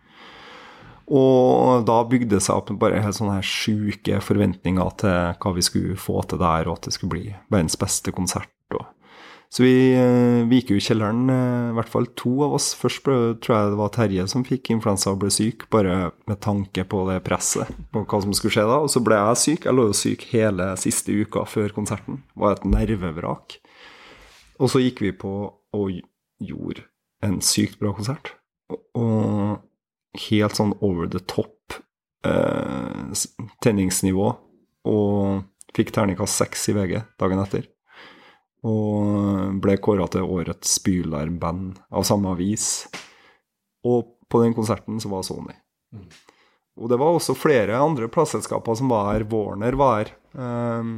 Og 1.16 1.86
da 1.86 2.00
bygde 2.10 2.34
det 2.34 2.42
seg 2.42 2.58
opp 2.58 2.72
bare 2.82 3.00
helt 3.04 3.16
sånne 3.16 3.38
her 3.38 3.46
sjuke 3.46 4.20
forventninger 4.26 4.96
til 5.04 5.36
hva 5.38 5.54
vi 5.54 5.64
skulle 5.64 6.00
få 6.02 6.24
til 6.26 6.42
der, 6.42 6.66
og 6.66 6.80
at 6.80 6.90
det 6.90 6.96
skulle 6.98 7.14
bli 7.14 7.28
verdens 7.54 7.78
beste 7.80 8.14
konsert. 8.16 8.50
Så 9.56 9.64
vi, 9.64 9.94
eh, 9.94 10.44
vi 10.50 10.58
gikk 10.60 10.74
jo 10.74 10.78
i 10.80 10.84
kjelleren, 10.84 11.30
eh, 11.30 11.70
i 11.72 11.76
hvert 11.78 11.88
fall 11.88 12.08
to 12.20 12.44
av 12.44 12.56
oss. 12.58 12.74
Først 12.76 13.04
ble, 13.06 13.36
tror 13.40 13.56
jeg 13.56 13.70
det 13.72 13.78
var 13.80 13.90
Terje 13.96 14.28
som 14.28 14.44
fikk 14.44 14.72
influensa 14.74 15.14
og 15.14 15.22
ble 15.22 15.30
syk, 15.32 15.70
bare 15.70 16.12
med 16.28 16.42
tanke 16.42 16.84
på 16.84 17.06
det 17.08 17.24
presset 17.24 17.70
på 17.94 18.04
hva 18.04 18.22
som 18.22 18.34
skulle 18.34 18.52
skje 18.52 18.66
da. 18.68 18.82
Og 18.84 18.90
så 18.92 19.04
ble 19.06 19.16
jeg 19.16 19.38
syk. 19.38 19.64
Jeg 19.70 19.78
lå 19.78 19.88
jo 19.88 19.96
syk 19.96 20.28
hele 20.34 20.76
siste 20.76 21.16
uka 21.16 21.46
før 21.46 21.72
konserten. 21.72 22.20
Det 22.34 22.42
var 22.42 22.58
et 22.58 22.66
nervevrak. 22.68 23.60
Og 24.62 24.72
så 24.72 24.82
gikk 24.84 25.02
vi 25.04 25.12
på 25.16 25.32
og 25.76 25.98
gjorde 26.40 26.86
en 27.26 27.40
sykt 27.44 27.80
bra 27.82 27.94
konsert. 27.96 28.34
Og, 28.72 29.62
helt 30.16 30.56
sånn 30.56 30.72
over 30.80 31.10
the 31.12 31.20
top 31.28 31.76
eh, 32.24 33.12
tenningsnivå. 33.66 34.30
Og 34.88 35.42
fikk 35.76 35.92
terningkast 35.96 36.40
seks 36.40 36.70
i 36.72 36.76
VG 36.78 37.02
dagen 37.20 37.42
etter. 37.44 37.66
Og 38.66 39.58
ble 39.62 39.76
kåra 39.84 40.08
til 40.10 40.26
årets 40.26 40.78
Spylarm-band 40.80 41.82
av 41.92 42.08
samme 42.08 42.32
avis. 42.34 42.86
Og 43.86 44.16
på 44.32 44.42
den 44.42 44.56
konserten 44.58 45.02
så 45.04 45.12
var 45.12 45.26
Sony. 45.28 45.58
Og 46.76 46.90
det 46.92 46.98
var 47.00 47.16
også 47.16 47.36
flere 47.38 47.78
andre 47.80 48.08
plateselskaper 48.12 48.80
som 48.80 48.90
var 48.92 49.12
her. 49.12 49.28
Warner 49.32 49.78
var 49.80 50.00
her. 50.00 50.16
Um, 50.32 50.98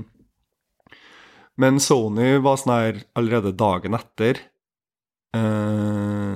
men 1.61 1.81
Sony 1.81 2.37
var 2.43 2.59
sånn 2.61 2.75
her 2.75 3.01
allerede 3.17 3.55
dagen 3.57 3.97
etter 3.97 4.39
eh, 5.35 6.33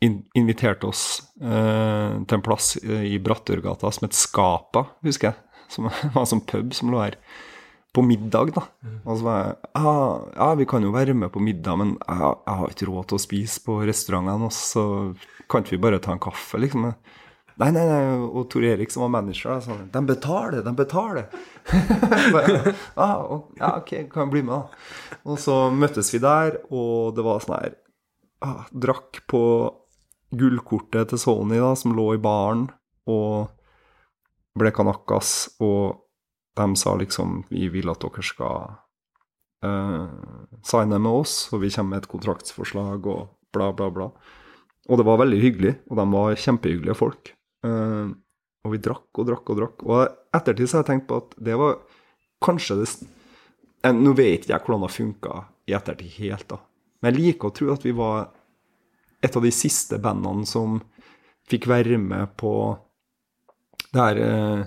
in 0.00 0.16
inviterte 0.38 0.88
oss 0.88 1.04
eh, 1.42 2.16
til 2.24 2.38
en 2.38 2.44
plass 2.44 2.72
i 2.80 3.18
Brattørgata 3.20 3.90
som 3.92 4.06
het 4.06 4.16
Skapa, 4.16 4.86
husker 5.04 5.32
jeg. 5.32 5.64
Som 5.70 5.90
var 6.14 6.22
en 6.22 6.30
sånn 6.30 6.44
pub 6.48 6.74
som 6.76 6.92
lå 6.92 7.02
her. 7.02 7.18
På 7.90 8.04
middag, 8.06 8.52
da. 8.54 8.62
Og 9.02 9.18
så 9.18 9.26
var 9.26 9.38
jeg 9.40 9.54
ah, 9.80 10.20
Ja, 10.36 10.52
vi 10.54 10.66
kan 10.70 10.84
jo 10.86 10.92
være 10.94 11.14
med 11.18 11.32
på 11.34 11.42
middag, 11.42 11.74
men 11.80 11.96
jeg, 11.98 12.20
jeg 12.22 12.58
har 12.60 12.74
ikke 12.74 12.86
råd 12.86 13.08
til 13.10 13.18
å 13.18 13.24
spise 13.24 13.64
på 13.64 13.80
restaurantene, 13.82 14.50
så 14.54 14.84
kan 15.50 15.64
ikke 15.64 15.74
vi 15.74 15.82
bare 15.88 15.98
ta 16.02 16.14
en 16.14 16.22
kaffe, 16.22 16.60
liksom. 16.62 16.92
Nei, 17.60 17.68
nei, 17.76 17.82
nei. 17.84 18.04
Og 18.24 18.46
Tor 18.52 18.64
Erik, 18.64 18.92
som 18.92 19.02
var 19.04 19.12
manager, 19.18 19.58
sa 19.60 19.76
de 19.92 20.00
betaler, 20.08 20.62
de 20.64 20.72
betaler. 20.76 21.26
bare, 22.34 22.74
ah, 22.96 23.20
og- 23.20 23.50
ja, 23.60 23.74
ok, 23.82 23.92
kan 24.12 24.24
jeg 24.26 24.32
bli 24.32 24.42
med, 24.48 24.54
da. 24.56 25.16
Og 25.28 25.38
så 25.42 25.58
møttes 25.74 26.12
vi 26.14 26.22
der, 26.24 26.56
og 26.72 27.14
det 27.18 27.24
var 27.26 27.42
sånn 27.44 27.58
her 27.58 27.74
ah, 28.46 28.62
Drakk 28.72 29.20
på 29.28 29.42
gullkortet 30.30 31.10
til 31.12 31.20
Sony, 31.20 31.58
da, 31.60 31.74
som 31.76 31.92
lå 31.96 32.14
i 32.16 32.22
baren, 32.22 32.68
og 33.10 33.50
ble 34.58 34.72
kanakkas, 34.74 35.50
og 35.62 36.00
de 36.58 36.66
sa 36.76 36.92
liksom 36.98 37.44
Vi 37.48 37.68
vil 37.72 37.88
at 37.92 38.02
dere 38.02 38.22
skal 38.26 38.64
uh, 39.64 40.08
signe 40.66 40.98
med 40.98 41.12
oss, 41.22 41.34
og 41.54 41.62
vi 41.64 41.70
kommer 41.74 41.96
med 41.96 42.04
et 42.04 42.10
kontraktsforslag, 42.10 43.06
og 43.06 43.28
bla, 43.54 43.70
bla, 43.76 43.90
bla. 43.94 44.08
Og 44.90 44.98
det 44.98 45.06
var 45.06 45.20
veldig 45.22 45.38
hyggelig, 45.44 45.74
og 45.90 46.00
de 46.00 46.06
var 46.14 46.40
kjempehyggelige 46.40 46.98
folk. 46.98 47.32
Eh, 47.66 48.10
og 48.60 48.74
vi 48.74 48.80
drakk 48.82 49.20
og 49.20 49.28
drakk 49.28 49.52
og 49.52 49.60
drakk. 49.60 49.86
Og 49.86 50.36
ettertid 50.36 50.68
så 50.68 50.78
har 50.78 50.84
jeg 50.84 50.90
tenkt 50.92 51.08
på 51.10 51.20
at 51.22 51.38
det 51.40 51.56
var 51.60 51.80
kanskje 52.44 52.82
det 52.82 52.90
Nå 53.96 54.12
vet 54.12 54.42
ikke 54.42 54.52
jeg 54.52 54.60
hvordan 54.66 54.82
det 54.84 54.92
funka 54.92 55.34
i 55.70 55.72
ettertid 55.72 56.16
helt, 56.20 56.50
da. 56.50 56.58
Men 57.00 57.14
jeg 57.14 57.22
liker 57.22 57.48
å 57.48 57.54
tro 57.56 57.70
at 57.72 57.86
vi 57.86 57.94
var 57.96 58.26
et 59.24 59.36
av 59.36 59.44
de 59.44 59.52
siste 59.54 59.96
bandene 60.04 60.44
som 60.48 60.82
fikk 61.48 61.68
være 61.70 61.96
med 62.00 62.34
på 62.40 62.52
det 63.90 64.04
her 64.04 64.20
uh, 64.20 64.66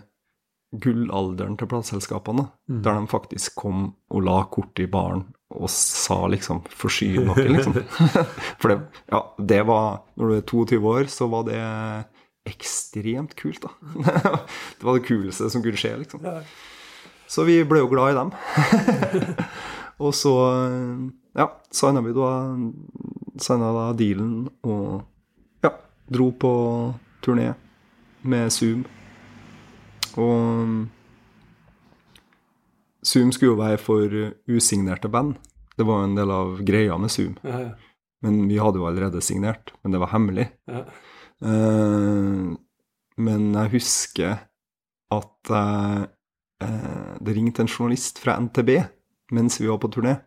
gullalderen 0.74 1.60
til 1.60 1.70
plateselskapene, 1.70 2.48
mm. 2.70 2.82
der 2.86 2.98
de 2.98 3.12
faktisk 3.12 3.56
kom 3.62 3.86
og 4.10 4.26
la 4.26 4.40
kortet 4.50 4.88
i 4.88 4.90
baren 4.90 5.28
og 5.54 5.70
sa 5.70 6.26
liksom 6.28 6.64
'forsyn 6.66 7.30
dere', 7.30 7.52
liksom. 7.54 7.78
For 8.60 8.74
det, 8.74 8.80
ja, 9.14 9.22
det 9.38 9.62
var 9.70 10.02
Når 10.18 10.28
du 10.28 10.36
er 10.36 10.42
22 10.42 10.80
år, 10.82 11.06
så 11.06 11.28
var 11.30 11.46
det 11.46 11.62
ekstremt 12.48 13.36
kult, 13.40 13.64
da. 13.64 13.72
det 14.78 14.86
var 14.86 14.98
det 14.98 15.08
kuleste 15.08 15.50
som 15.50 15.64
kunne 15.64 15.80
skje, 15.80 15.96
liksom. 16.04 16.26
Så 17.28 17.46
vi 17.48 17.62
ble 17.66 17.82
jo 17.82 17.92
glad 17.92 18.14
i 18.14 18.18
dem. 18.20 18.34
og 20.04 20.12
så 20.18 20.34
ja, 21.34 21.48
signa 21.72 22.04
vi 22.06 22.14
da 22.14 22.30
signa 23.42 23.72
da 23.74 23.86
dealen 23.98 24.36
og 24.62 25.64
ja, 25.66 25.72
dro 26.12 26.30
på 26.38 26.52
turné 27.26 27.54
med 28.22 28.52
Zoom. 28.54 28.84
Og 30.20 30.86
Zoom 33.04 33.32
skulle 33.34 33.56
jo 33.56 33.62
være 33.64 33.82
for 33.82 34.20
usignerte 34.48 35.10
band. 35.10 35.40
Det 35.78 35.88
var 35.88 36.04
jo 36.04 36.12
en 36.12 36.20
del 36.20 36.32
av 36.32 36.62
greia 36.66 37.00
med 37.02 37.12
Zoom. 37.12 37.34
Ja, 37.42 37.64
ja. 37.66 37.74
Men 38.24 38.46
vi 38.48 38.60
hadde 38.62 38.80
jo 38.80 38.86
allerede 38.88 39.20
signert, 39.22 39.74
men 39.84 39.92
det 39.92 40.00
var 40.00 40.14
hemmelig. 40.14 40.46
Ja. 40.70 40.86
Eh, 41.44 42.56
men 43.24 43.46
jeg 43.54 43.74
husker 43.76 44.38
at 45.14 45.54
eh, 45.54 46.02
eh, 46.64 47.14
det 47.22 47.36
ringte 47.36 47.64
en 47.66 47.70
journalist 47.72 48.22
fra 48.24 48.40
NTB 48.42 48.76
mens 49.34 49.60
vi 49.62 49.70
var 49.70 49.80
på 49.82 49.90
turné. 49.90 50.18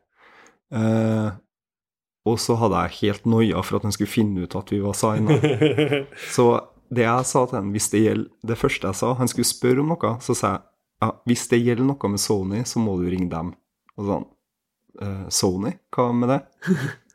Og 2.27 2.41
så 2.43 2.57
hadde 2.59 2.81
jeg 2.87 2.99
helt 3.05 3.29
noia 3.31 3.61
for 3.63 3.79
at 3.79 3.85
han 3.87 3.95
skulle 3.95 4.11
finne 4.11 4.43
ut 4.43 4.57
at 4.59 4.73
vi 4.73 4.81
var 4.83 4.97
signa. 4.99 5.37
Så 6.35 6.47
det 6.91 7.05
jeg 7.05 7.29
sa 7.29 7.45
til 7.47 7.59
han, 7.61 7.71
hvis 7.75 7.87
det 7.93 8.01
gjelder 8.03 8.49
Det 8.51 8.57
første 8.59 8.91
jeg 8.91 8.99
sa, 8.99 9.13
han 9.19 9.31
skulle 9.31 9.47
spørre 9.47 9.85
om 9.85 9.93
noe, 9.93 10.11
så 10.23 10.35
sa 10.39 10.51
jeg 10.53 10.65
ja, 11.05 11.11
hvis 11.29 11.47
det 11.53 11.61
gjelder 11.61 11.87
noe 11.87 12.11
med 12.11 12.23
Sony, 12.23 12.65
så 12.65 12.81
må 12.83 12.97
du 12.99 13.07
ringe 13.13 13.29
dem. 13.31 13.53
Og 13.99 14.11
sånn 14.11 14.27
sa 14.27 15.07
«Eh, 15.07 15.25
Sony? 15.29 15.75
Hva 15.93 16.07
med 16.17 16.33
det? 16.33 16.39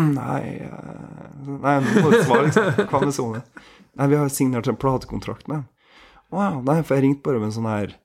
nei 0.18 0.42
eh, 0.66 1.22
Nei, 1.42 1.78
nå 1.82 2.02
må 2.04 2.12
du 2.12 2.20
svare, 2.22 2.46
liksom. 2.46 2.68
Hva 2.86 3.00
med 3.02 3.14
Sony? 3.16 3.40
Nei, 3.98 4.06
vi 4.12 4.18
har 4.20 4.28
signert 4.32 4.68
en 4.70 4.78
platekontrakt 4.78 5.48
med 5.50 5.56
dem. 5.62 5.64
Wow, 6.32 6.60
nei, 6.64 6.78
for 6.86 6.96
jeg 6.96 7.04
ringte 7.04 7.26
bare 7.26 7.40
med 7.42 7.50
en 7.50 7.56
sånn 7.56 7.66
her 7.68 7.96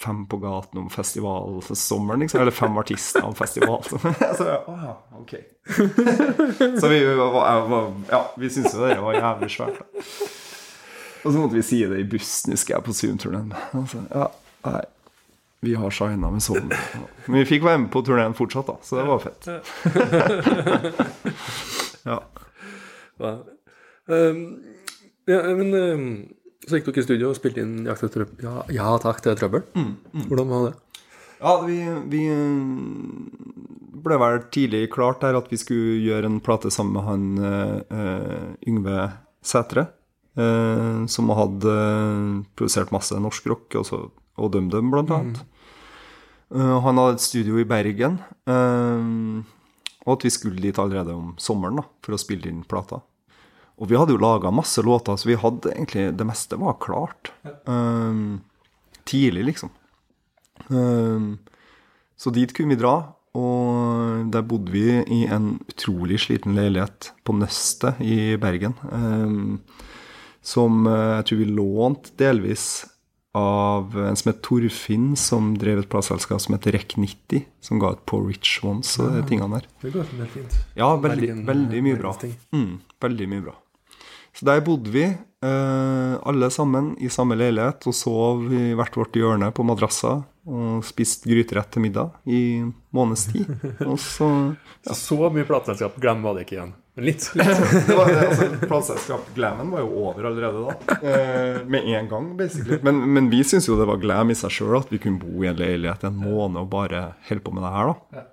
fem 0.00 0.26
på 0.28 0.36
gaten 0.42 0.82
om 0.82 0.88
festival 0.92 1.60
for 1.64 1.78
sommeren, 1.78 2.20
liksom. 2.24 2.40
Eller 2.42 2.52
fem 2.52 2.74
artister 2.78 3.24
om 3.24 3.36
festival. 3.38 3.84
så 4.38 4.48
jeg, 4.50 4.58
å 4.66 4.74
ja, 4.82 4.96
ok. 5.16 5.36
så 6.80 6.90
vi 6.92 6.98
ja, 7.00 8.20
vi 8.36 8.50
syntes 8.50 8.74
jo 8.76 8.84
det 8.84 8.98
var 9.00 9.16
jævlig 9.16 9.52
svært. 9.54 9.80
Da. 9.80 10.04
Og 11.26 11.32
så 11.32 11.38
måtte 11.38 11.56
vi 11.56 11.64
si 11.66 11.80
det 11.88 12.02
i 12.02 12.08
bussen, 12.10 12.52
husker 12.54 12.76
jeg, 12.76 12.86
på 12.86 12.94
Zoom-turneen. 12.94 13.54
Altså, 13.74 14.02
ja, 14.12 14.28
nei, 14.68 14.82
vi 15.64 15.72
har 15.74 15.90
shina 15.94 16.30
med 16.30 16.42
sånn. 16.44 16.70
Men 17.26 17.38
vi 17.40 17.46
fikk 17.48 17.62
være 17.66 17.78
med 17.84 17.90
på 17.94 18.02
turneen 18.06 18.34
fortsatt, 18.36 18.66
da, 18.68 18.76
så 18.84 18.92
det 19.00 19.06
var 19.08 19.18
fett. 19.24 19.42
ja. 22.10 22.18
Ja. 23.16 23.32
Um, 24.06 24.40
ja, 25.26 25.40
men 25.56 25.68
um, 25.74 26.28
så 26.68 26.76
gikk 26.76 26.86
dere 26.90 27.00
i 27.00 27.06
studio 27.06 27.26
og 27.32 27.38
spilte 27.38 27.60
inn 27.64 27.86
Jakt 27.88 28.02
etter 28.04 28.16
trøbbel. 28.20 28.38
Ja, 28.44 28.54
ja 28.76 28.88
takk 29.02 29.18
er 29.24 29.36
trøbbel. 29.40 29.62
Hvordan 30.28 30.48
var 30.52 30.60
det? 30.68 30.74
Ja, 31.40 31.52
vi, 31.64 31.78
vi 32.12 32.22
ble 34.06 34.16
vel 34.20 34.40
tidlig 34.54 34.86
klart 34.94 35.22
der 35.24 35.38
at 35.40 35.50
vi 35.50 35.58
skulle 35.60 35.98
gjøre 36.04 36.26
en 36.30 36.40
plate 36.44 36.70
sammen 36.72 36.94
med 36.96 37.04
han 37.08 37.22
uh, 37.90 38.48
Yngve 38.68 38.96
Sætre, 39.46 39.84
Uh, 40.36 41.08
som 41.08 41.30
hadde 41.32 41.72
eh, 41.72 42.32
produsert 42.60 42.90
masse 42.92 43.16
norsk 43.16 43.46
rock, 43.48 43.72
også, 43.80 44.02
og 44.36 44.52
DumDum 44.54 44.92
blant 44.92 45.12
annet. 45.12 45.44
Eh, 46.54 46.78
han 46.82 47.00
hadde 47.00 47.18
et 47.18 47.26
studio 47.26 47.60
i 47.60 47.68
Bergen, 47.68 48.20
Uh, 48.46 49.42
og 50.06 50.12
at 50.12 50.22
vi 50.22 50.30
skulle 50.30 50.62
dit 50.62 50.76
allerede 50.78 51.10
om 51.10 51.32
sommeren 51.42 51.80
da, 51.80 51.82
for 52.06 52.14
å 52.14 52.20
spille 52.22 52.46
inn 52.46 52.60
plata. 52.62 53.00
Og 53.82 53.88
vi 53.90 53.96
hadde 53.98 54.14
jo 54.14 54.20
laga 54.22 54.52
masse 54.54 54.78
låter, 54.86 55.18
så 55.18 55.26
vi 55.26 55.34
hadde 55.34 55.72
egentlig 55.72 56.04
Det 56.14 56.26
meste 56.28 56.54
var 56.62 56.76
klart. 56.78 57.32
Uh, 57.66 58.38
tidlig, 59.02 59.48
liksom. 59.50 59.74
Så 62.16 62.32
dit 62.32 62.54
kunne 62.54 62.76
vi 62.76 62.78
dra, 62.78 62.94
og 63.34 64.30
der 64.32 64.46
bodde 64.46 64.70
vi 64.72 64.94
i 65.02 65.26
en 65.26 65.56
utrolig 65.66 66.22
sliten 66.22 66.54
leilighet 66.56 67.10
på 67.26 67.34
Nøstet 67.36 67.98
i 68.00 68.38
Bergen. 68.40 68.78
Som 70.40 70.86
jeg 70.86 71.26
tror 71.26 71.42
vi 71.42 71.50
lånte 71.50 72.14
delvis 72.22 72.86
av 73.36 73.92
en 74.00 74.16
som 74.16 74.30
het 74.30 74.40
Torfinn, 74.46 75.10
som 75.20 75.52
drev 75.60 75.82
et 75.82 75.90
plateselskap 75.92 76.40
som 76.42 76.56
het 76.56 76.68
Rec 76.72 76.96
90, 76.96 77.44
som 77.64 77.80
ga 77.82 77.92
ut 77.96 78.02
på 78.08 78.22
Rich 78.24 78.58
Ones 78.64 78.94
og 79.02 79.12
de 79.18 79.22
tingene 79.28 79.60
der. 79.60 79.68
Det 79.82 79.92
går 79.92 80.08
veldig 80.12 80.32
fint. 80.32 80.58
Ja, 80.78 80.94
veldig, 80.96 81.28
Berlin, 81.28 81.46
veldig 81.50 81.82
mye 81.84 82.00
bra. 82.00 82.14
Mm, 82.56 82.72
veldig 83.04 83.30
mye 83.34 83.46
bra. 83.50 83.56
Så 84.36 84.44
der 84.44 84.60
bodde 84.60 84.92
vi, 84.92 85.04
eh, 85.04 86.14
alle 86.28 86.50
sammen, 86.52 86.94
i 87.00 87.08
samme 87.08 87.36
leilighet, 87.38 87.86
og 87.88 87.96
sov 87.96 88.48
i 88.52 88.74
hvert 88.76 88.96
vårt 88.96 89.16
hjørne 89.16 89.48
på 89.52 89.64
madrasser 89.64 90.24
og 90.46 90.84
spist 90.86 91.24
gryterett 91.26 91.70
til 91.72 91.86
middag 91.86 92.12
i 92.28 92.40
måneds 92.94 93.26
tid. 93.32 93.48
Og 93.90 93.98
så 93.98 94.28
Så, 94.86 94.94
så 94.94 95.30
mye 95.34 95.46
plateselskap 95.48 95.96
glem 95.98 96.22
var 96.22 96.36
det 96.36 96.46
ikke 96.46 96.60
igjen. 96.60 96.74
Men 96.96 97.08
litt. 97.10 97.26
litt. 97.36 97.62
det 97.86 97.96
var, 97.96 98.10
altså, 98.24 98.46
Plateselskap 98.62 99.26
Glammen 99.36 99.72
var 99.74 99.82
jo 99.84 100.04
over 100.08 100.30
allerede 100.30 100.62
da. 100.64 100.96
Eh, 100.96 101.58
med 101.68 101.90
en 101.92 102.08
gang, 102.08 102.30
basically. 102.38 102.78
Men, 102.86 103.02
men 103.12 103.28
vi 103.32 103.42
syntes 103.44 103.68
jo 103.68 103.76
det 103.76 103.88
var 103.88 104.00
glam 104.00 104.32
i 104.32 104.38
seg 104.38 104.54
sjøl 104.56 104.78
at 104.80 104.92
vi 104.92 105.00
kunne 105.02 105.20
bo 105.20 105.44
i 105.44 105.50
en 105.50 105.60
leilighet 105.60 106.06
en 106.08 106.16
måned 106.16 106.62
og 106.62 106.70
bare 106.72 107.10
holde 107.28 107.44
på 107.44 107.52
med 107.52 107.66
det 107.66 107.74
her, 107.74 107.92
da. 107.92 108.24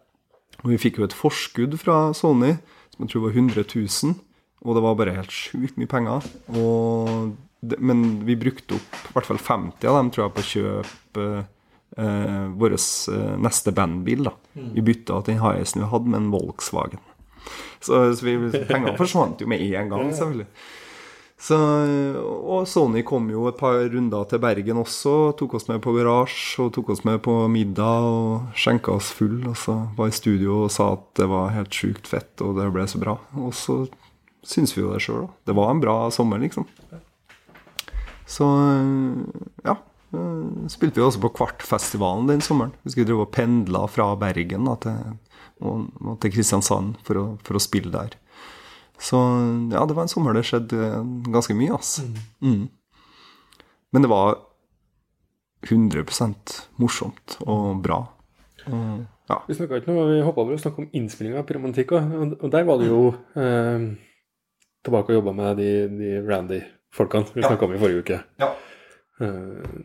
Og 0.63 0.71
vi 0.71 0.79
fikk 0.79 1.01
jo 1.01 1.07
et 1.09 1.15
forskudd 1.17 1.75
fra 1.81 1.97
Sony, 2.15 2.53
som 2.93 3.03
jeg 3.03 3.11
tror 3.11 3.25
var 3.27 3.35
100 3.35 3.65
000. 3.67 4.15
Og 4.63 4.77
det 4.77 4.83
var 4.85 4.95
bare 4.95 5.17
helt 5.17 5.33
sjukt 5.35 5.75
mye 5.75 5.91
penger. 5.91 6.29
Og 6.55 7.33
det, 7.59 7.79
men 7.83 8.23
vi 8.27 8.39
brukte 8.39 8.77
opp 8.77 8.99
i 9.09 9.15
hvert 9.17 9.27
fall 9.27 9.41
50 9.43 9.91
av 9.91 9.99
dem, 9.99 10.13
tror 10.13 10.25
jeg, 10.25 10.35
på 10.37 10.43
å 10.43 10.51
kjøpe 10.53 11.27
eh, 11.99 12.45
vår 12.63 12.77
eh, 12.79 13.33
neste 13.43 13.75
bandbil. 13.75 14.29
da. 14.29 14.37
Vi 14.55 14.85
bytta 14.87 15.19
til 15.19 15.35
den 15.35 15.43
Hiacen 15.43 15.83
vi 15.83 15.91
hadde, 15.91 16.13
med 16.13 16.21
en 16.21 16.31
Volkswagen. 16.31 17.03
Så, 17.83 18.05
så 18.15 18.25
vi, 18.25 18.37
pengene 18.69 18.95
forsvant 18.99 19.43
jo 19.43 19.49
med 19.51 19.63
en 19.65 19.91
gang, 19.91 20.09
selvfølgelig. 20.15 20.47
Så, 21.43 21.57
og 22.23 22.67
Sony 22.71 23.01
kom 23.03 23.25
jo 23.27 23.49
et 23.49 23.57
par 23.59 23.81
runder 23.91 24.27
til 24.31 24.39
Bergen 24.39 24.79
også. 24.79 25.33
Tok 25.35 25.57
oss 25.57 25.67
med 25.67 25.81
på 25.83 25.91
garasje 25.97 26.63
og 26.63 26.71
tok 26.77 26.93
oss 26.93 27.01
med 27.03 27.19
på 27.25 27.33
middag 27.51 28.05
og 28.07 28.53
skjenka 28.55 28.93
oss 28.95 29.09
full. 29.11 29.41
Og 29.51 29.57
så 29.59 29.75
var 29.97 30.07
i 30.07 30.15
studio 30.15 30.61
og 30.63 30.71
sa 30.71 30.93
at 30.95 31.03
det 31.19 31.27
var 31.27 31.51
helt 31.51 31.75
sjukt 31.75 32.07
fett, 32.07 32.31
og 32.39 32.55
det 32.61 32.69
ble 32.71 32.87
så 32.87 33.01
bra. 33.01 33.17
Og 33.35 33.51
så 33.59 33.81
syns 34.47 34.75
vi 34.77 34.85
jo 34.85 34.93
det 34.93 35.01
sjøl, 35.03 35.25
da. 35.25 35.33
Det 35.51 35.57
var 35.59 35.73
en 35.73 35.83
bra 35.83 35.97
sommer, 36.15 36.39
liksom. 36.39 36.69
Så 38.29 38.47
ja. 39.67 39.75
Spilte 40.71 41.01
vi 41.01 41.05
også 41.09 41.21
på 41.23 41.33
Kvartfestivalen 41.41 42.27
den 42.29 42.43
sommeren. 42.45 42.71
Vi 42.85 42.93
skulle 42.93 43.09
drive 43.09 43.25
og 43.25 43.33
pendla 43.33 43.83
fra 43.89 44.11
Bergen 44.21 44.69
da, 44.69 44.75
til, 44.79 45.15
og, 45.61 45.87
og 46.01 46.17
til 46.23 46.33
Kristiansand 46.33 46.95
for 47.05 47.19
å, 47.19 47.25
for 47.45 47.59
å 47.59 47.61
spille 47.63 47.91
der. 47.93 48.15
Så 49.03 49.19
ja, 49.73 49.83
det 49.85 49.95
var 49.97 50.05
en 50.05 50.11
sommer 50.11 50.33
det 50.37 50.45
skjedde 50.47 50.89
ganske 51.33 51.55
mye, 51.57 51.73
altså. 51.75 52.05
Mm. 52.45 52.69
Men 53.93 54.05
det 54.05 54.09
var 54.11 54.37
100% 55.67 56.53
morsomt 56.81 57.37
og 57.45 57.81
bra. 57.83 57.99
Og, 58.67 59.03
ja. 59.29 59.37
Vi 59.47 59.55
snakka 59.57 59.79
ikke 59.81 59.91
noe, 59.93 60.07
vi 60.11 60.21
hoppa 60.25 60.43
over 60.43 60.57
å 60.57 60.61
snakke 60.61 60.83
om 60.83 60.89
innspillinga 60.95 61.41
av 61.41 61.47
Pyromantikk, 61.47 61.93
og, 61.95 62.47
der 62.51 62.65
var 62.67 62.81
det 62.81 62.89
jo 62.89 63.01
eh, 63.39 63.85
tilbake 64.83 65.13
og 65.13 65.19
jobba 65.21 65.35
med 65.39 65.61
de, 65.61 65.69
de 65.99 66.13
Randy-folkene 66.27 67.31
vi 67.35 67.43
Ja. 67.43 67.49
snakka 67.51 67.67
om 67.67 67.75
i 67.75 67.81
forrige 67.81 68.03
uke. 68.03 68.21
Ja. 68.43 68.51
Eh, 69.23 69.77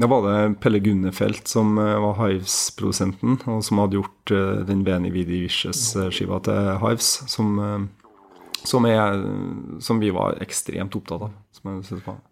Da 0.00 0.08
var 0.08 0.22
det 0.24 0.36
Pelle 0.62 0.78
Gunnefelt 0.80 1.48
som 1.50 1.74
eh, 1.78 1.96
var 2.00 2.14
Hives-produsenten, 2.22 3.34
og 3.50 3.60
som 3.66 3.82
hadde 3.82 3.98
gjort 3.98 4.32
eh, 4.32 4.62
den 4.68 4.80
Veni 4.86 5.10
Vidi 5.12 5.42
Vicious-skiva 5.44 6.38
til 6.46 6.70
Hives, 6.80 7.10
som, 7.28 7.50
eh, 7.60 8.12
som, 8.64 8.86
er, 8.88 9.20
som 9.84 10.00
vi 10.00 10.08
var 10.16 10.38
ekstremt 10.40 10.96
opptatt 10.96 11.26
av. 11.28 11.34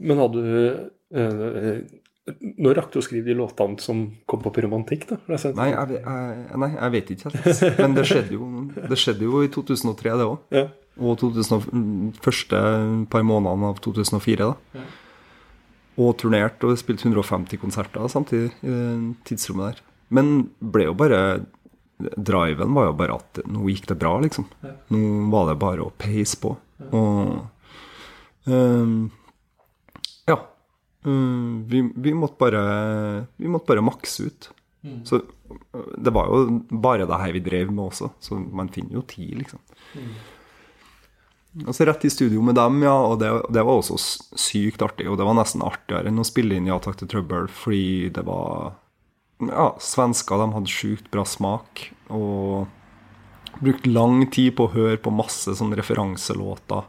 Men 0.00 0.22
hadde 0.22 0.44
du 0.46 0.61
Når 2.61 2.74
rakk 2.76 2.90
du 2.92 2.98
å 3.00 3.04
skrive 3.04 3.28
de 3.31 3.35
låtene 3.37 3.81
som 3.81 4.00
kom 4.28 4.40
på 4.44 4.50
Pyromantikk, 4.52 5.07
da? 5.09 5.16
Sånn- 5.40 5.57
Nei, 5.57 5.70
jeg, 5.72 5.98
jeg, 6.04 6.59
nei, 6.61 6.68
jeg 6.74 6.92
vet 6.94 7.12
ikke 7.14 7.33
helt. 7.33 7.62
Men 7.78 7.96
det 7.96 8.04
skjedde 8.09 8.37
jo, 8.37 8.48
det 8.92 8.98
skjedde 9.00 9.24
jo 9.28 9.40
i 9.44 9.48
2003, 9.52 10.16
det 10.20 10.26
òg. 10.28 10.38
Ja. 10.52 10.64
Og 10.98 11.16
2000, 11.20 12.16
første 12.24 12.61
par 13.12 13.24
månedene 13.28 13.70
av 13.72 13.81
2004. 13.85 14.48
da. 14.48 14.83
Og 15.98 16.14
turnert 16.20 16.62
og 16.66 16.76
spilt 16.78 17.02
150 17.04 17.58
konserter 17.58 18.08
samtidig 18.12 18.52
i 18.62 18.70
det 18.70 19.14
tidsrommet 19.28 19.72
der. 19.72 19.80
Men 20.14 20.34
ble 20.61 20.88
jo 20.88 20.96
bare 20.98 21.22
Driven 21.98 22.76
var 22.76 22.84
jo 22.87 22.92
bare 22.94 23.16
at 23.18 23.40
nå 23.50 23.64
gikk 23.72 23.88
det 23.90 23.96
bra, 23.98 24.12
liksom. 24.22 24.44
Nå 24.94 25.00
var 25.32 25.48
det 25.48 25.56
bare 25.58 25.82
å 25.82 25.90
peise 25.98 26.38
på. 26.38 26.52
Og 26.94 27.32
um, 28.46 29.08
Ja. 30.30 30.37
Um, 31.02 31.64
vi, 31.66 31.82
vi 31.94 32.12
måtte 32.14 32.38
bare 32.38 32.62
Vi 33.34 33.50
måtte 33.50 33.72
bare 33.72 33.82
makse 33.82 34.28
ut. 34.30 34.50
Så 35.04 35.18
øh, 35.18 35.94
det 35.98 36.12
var 36.14 36.30
jo 36.30 36.61
bare 36.70 37.06
det 37.08 37.18
her 37.18 37.32
vi 37.34 37.42
drev 37.42 37.72
med 37.74 37.88
også, 37.90 38.12
så 38.22 38.38
man 38.38 38.70
finner 38.72 39.00
jo 39.00 39.02
tid, 39.11 39.34
liksom. 39.40 39.58
Og 41.66 41.75
så 41.75 41.87
rett 41.88 42.05
i 42.05 42.11
studio 42.12 42.42
med 42.44 42.59
dem, 42.59 42.83
ja, 42.85 42.94
og 42.94 43.18
det, 43.23 43.31
det 43.55 43.64
var 43.66 43.81
også 43.81 43.99
sykt 44.38 44.83
artig. 44.85 45.09
Og 45.11 45.18
det 45.18 45.27
var 45.27 45.38
nesten 45.38 45.64
artigere 45.66 46.11
enn 46.11 46.21
å 46.21 46.27
spille 46.27 46.59
inn 46.59 46.68
Ja 46.71 46.79
takk 46.83 47.01
til 47.01 47.11
trøbbel, 47.11 47.49
fordi 47.51 48.11
det 48.14 48.25
var 48.29 48.77
Ja, 49.42 49.71
svensker 49.83 50.40
de 50.42 50.53
hadde 50.55 50.73
sjukt 50.73 51.11
bra 51.14 51.25
smak, 51.27 51.88
og 52.11 52.66
brukt 53.62 53.87
lang 53.87 54.25
tid 54.31 54.55
på 54.59 54.68
å 54.68 54.73
høre 54.73 54.99
på 55.03 55.14
masse 55.14 55.55
sånn 55.59 55.75
referanselåter. 55.79 56.87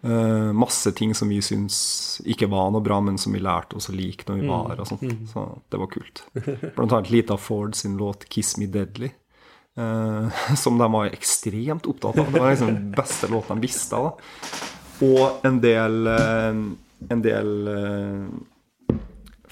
Uh, 0.00 0.48
masse 0.56 0.88
ting 0.96 1.12
som 1.12 1.28
vi 1.28 1.42
syns 1.44 1.76
ikke 2.24 2.48
var 2.48 2.70
noe 2.72 2.80
bra, 2.84 3.02
men 3.04 3.18
som 3.20 3.34
vi 3.36 3.42
lærte 3.44 3.76
oss 3.76 3.90
å 3.92 3.96
like 3.96 4.24
når 4.28 4.40
vi 4.40 4.48
var 4.48 4.70
her. 4.72 4.80
og 4.80 4.88
sånt. 4.88 5.04
Så 5.28 5.44
det 5.68 5.80
var 5.80 5.90
kult. 5.92 6.22
Blant 6.76 6.94
annet 6.96 7.12
Lita 7.12 7.36
Ford 7.36 7.76
sin 7.76 7.98
låt 8.00 8.24
'Kiss 8.28 8.56
Me 8.56 8.66
Deadly'. 8.66 9.12
Eh, 9.78 10.54
som 10.56 10.78
de 10.78 10.88
var 10.92 11.06
ekstremt 11.12 11.86
opptatt 11.86 12.18
av. 12.18 12.32
Det 12.32 12.40
var 12.40 12.50
liksom 12.50 12.66
den 12.74 12.90
beste 12.96 13.28
låten 13.28 13.60
de 13.60 13.66
visste. 13.68 13.96
Da. 13.96 14.14
Og 15.06 15.46
en 15.48 15.60
del 15.62 16.06
eh, 16.06 16.62
En 17.10 17.22
del 17.24 17.68
eh, 17.72 18.96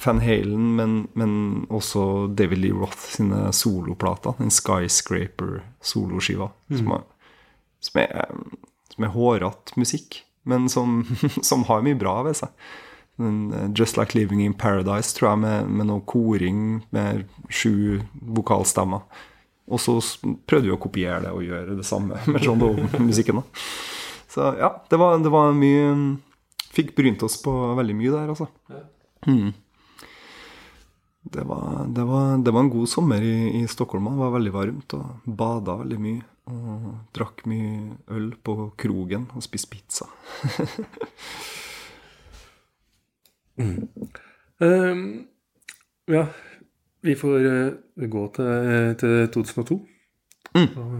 Van 0.04 0.20
Halen, 0.20 0.66
men, 0.76 1.09
men 1.18 1.31
også 1.74 2.02
David 2.37 2.59
Lee 2.62 2.72
Roth 2.76 2.98
sine 3.16 3.48
soloplater. 3.57 4.35
Den 4.38 4.50
Skyscraper-soloskiva. 5.42 6.50
Som, 6.76 6.92
er- 6.92 7.07
som 7.81 8.00
er, 8.02 8.28
som 8.94 9.04
er 9.09 9.12
hårete 9.14 9.74
musikk, 9.81 10.20
men 10.46 10.68
som, 10.70 11.00
som 11.42 11.64
har 11.68 11.83
mye 11.87 11.98
bra 11.98 12.20
ved 12.26 12.37
seg. 12.38 12.52
Just 13.74 13.96
Like 13.98 14.14
Living 14.14 14.44
in 14.44 14.54
Paradise, 14.54 15.11
tror 15.16 15.33
jeg, 15.33 15.38
med, 15.42 15.66
med 15.81 15.88
noe 15.90 16.04
koring 16.07 16.61
med 16.94 17.24
sju 17.50 17.98
vokalstemmer. 18.38 19.02
Og 19.68 19.81
så 19.83 19.98
prøvde 20.48 20.68
vi 20.68 20.74
å 20.74 20.81
kopiere 20.81 21.22
det 21.26 21.35
og 21.35 21.44
gjøre 21.44 21.76
det 21.78 21.87
samme 21.87 22.18
med 22.33 22.44
John 22.44 22.61
Doe-musikken. 22.62 23.42
Så 24.28 24.52
ja, 24.61 24.72
det 24.90 25.00
var, 25.00 25.18
det 25.24 25.33
var 25.33 25.54
mye 25.57 25.92
Fikk 26.68 26.92
brynt 26.94 27.22
oss 27.26 27.38
på 27.42 27.52
veldig 27.74 27.94
mye 27.96 28.11
der, 28.12 28.28
altså. 28.31 28.46
Mm. 29.26 29.48
Det, 31.33 31.42
var, 31.48 31.87
det, 31.88 32.04
var, 32.07 32.37
det 32.44 32.52
var 32.54 32.61
en 32.61 32.70
god 32.70 32.90
sommer 32.92 33.24
i, 33.24 33.62
i 33.62 33.62
Stockholm. 33.66 34.04
Det 34.12 34.20
var 34.20 34.35
veldig 34.37 34.52
varmt 34.54 34.94
og 34.94 35.33
bada 35.40 35.78
veldig 35.81 35.98
mye. 36.04 36.26
Og 36.52 36.85
drakk 37.16 37.42
mye 37.50 37.96
øl 38.14 38.28
på 38.44 38.70
krogen 38.78 39.26
og 39.35 39.44
spiste 39.44 39.72
pizza. 39.72 40.07
Ehm, 44.59 45.26
ja, 46.07 46.24
vi 47.07 47.15
får 47.19 47.47
uh, 47.47 48.07
gå 48.11 48.25
til, 48.37 48.95
til 49.01 49.29
2002. 49.35 49.79
Og 50.59 50.95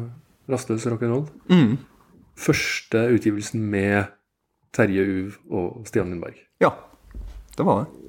Rastløs 0.49 0.87
rock'n'roll. 0.89 1.27
Mm. 1.51 1.79
Første 2.39 3.03
utgivelsen 3.17 3.65
med 3.73 4.05
Terje 4.73 5.03
Uv 5.05 5.39
og 5.51 5.89
Stian 5.89 6.13
Lindberg. 6.13 6.39
Ja, 6.63 6.71
det 7.57 7.67
var 7.67 7.83
det. 7.85 8.07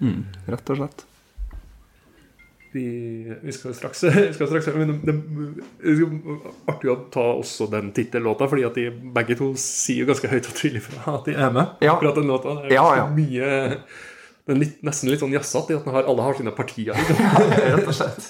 Mm, 0.00 0.24
rett 0.48 0.72
og 0.72 0.80
slett. 0.80 1.04
Vi, 2.76 2.84
vi 3.42 3.52
skal 3.56 3.74
straks, 3.74 4.02
vi 4.28 4.32
skal 4.36 4.50
straks 4.50 4.66
men 4.76 4.98
det, 5.06 5.14
det 5.80 6.08
artig 6.68 6.90
å 6.92 6.96
ta 7.12 7.24
også 7.38 7.68
den 7.72 7.92
tittellåta, 7.96 8.48
fordi 8.50 8.66
at 8.68 8.76
de 8.76 8.90
begge 9.16 9.36
to 9.38 9.52
sier 9.60 10.02
jo 10.04 10.10
ganske 10.10 10.28
høyt 10.32 10.50
og 10.50 10.58
tydelig 10.58 10.82
fra 10.84 11.16
at 11.18 11.30
de 11.30 11.36
er 11.36 11.54
med. 11.54 11.78
Ja. 11.84 11.94
Akkurat 11.96 12.18
den 12.20 12.28
låta. 12.32 12.58
Det 12.64 12.72
er 12.72 12.76
Ja, 12.76 12.86
ja. 13.00 13.06
mye 13.16 13.80
det 14.46 14.54
er 14.54 14.58
litt, 14.60 14.74
nesten 14.86 15.10
litt 15.10 15.18
sånn 15.18 15.32
jazzete 15.34 15.74
i 15.74 15.76
at 15.76 15.86
har, 15.90 16.04
alle 16.06 16.22
har 16.22 16.36
sine 16.38 16.52
partier 16.54 16.94
Rett 17.74 17.80
og 17.82 17.96
slett. 17.96 18.28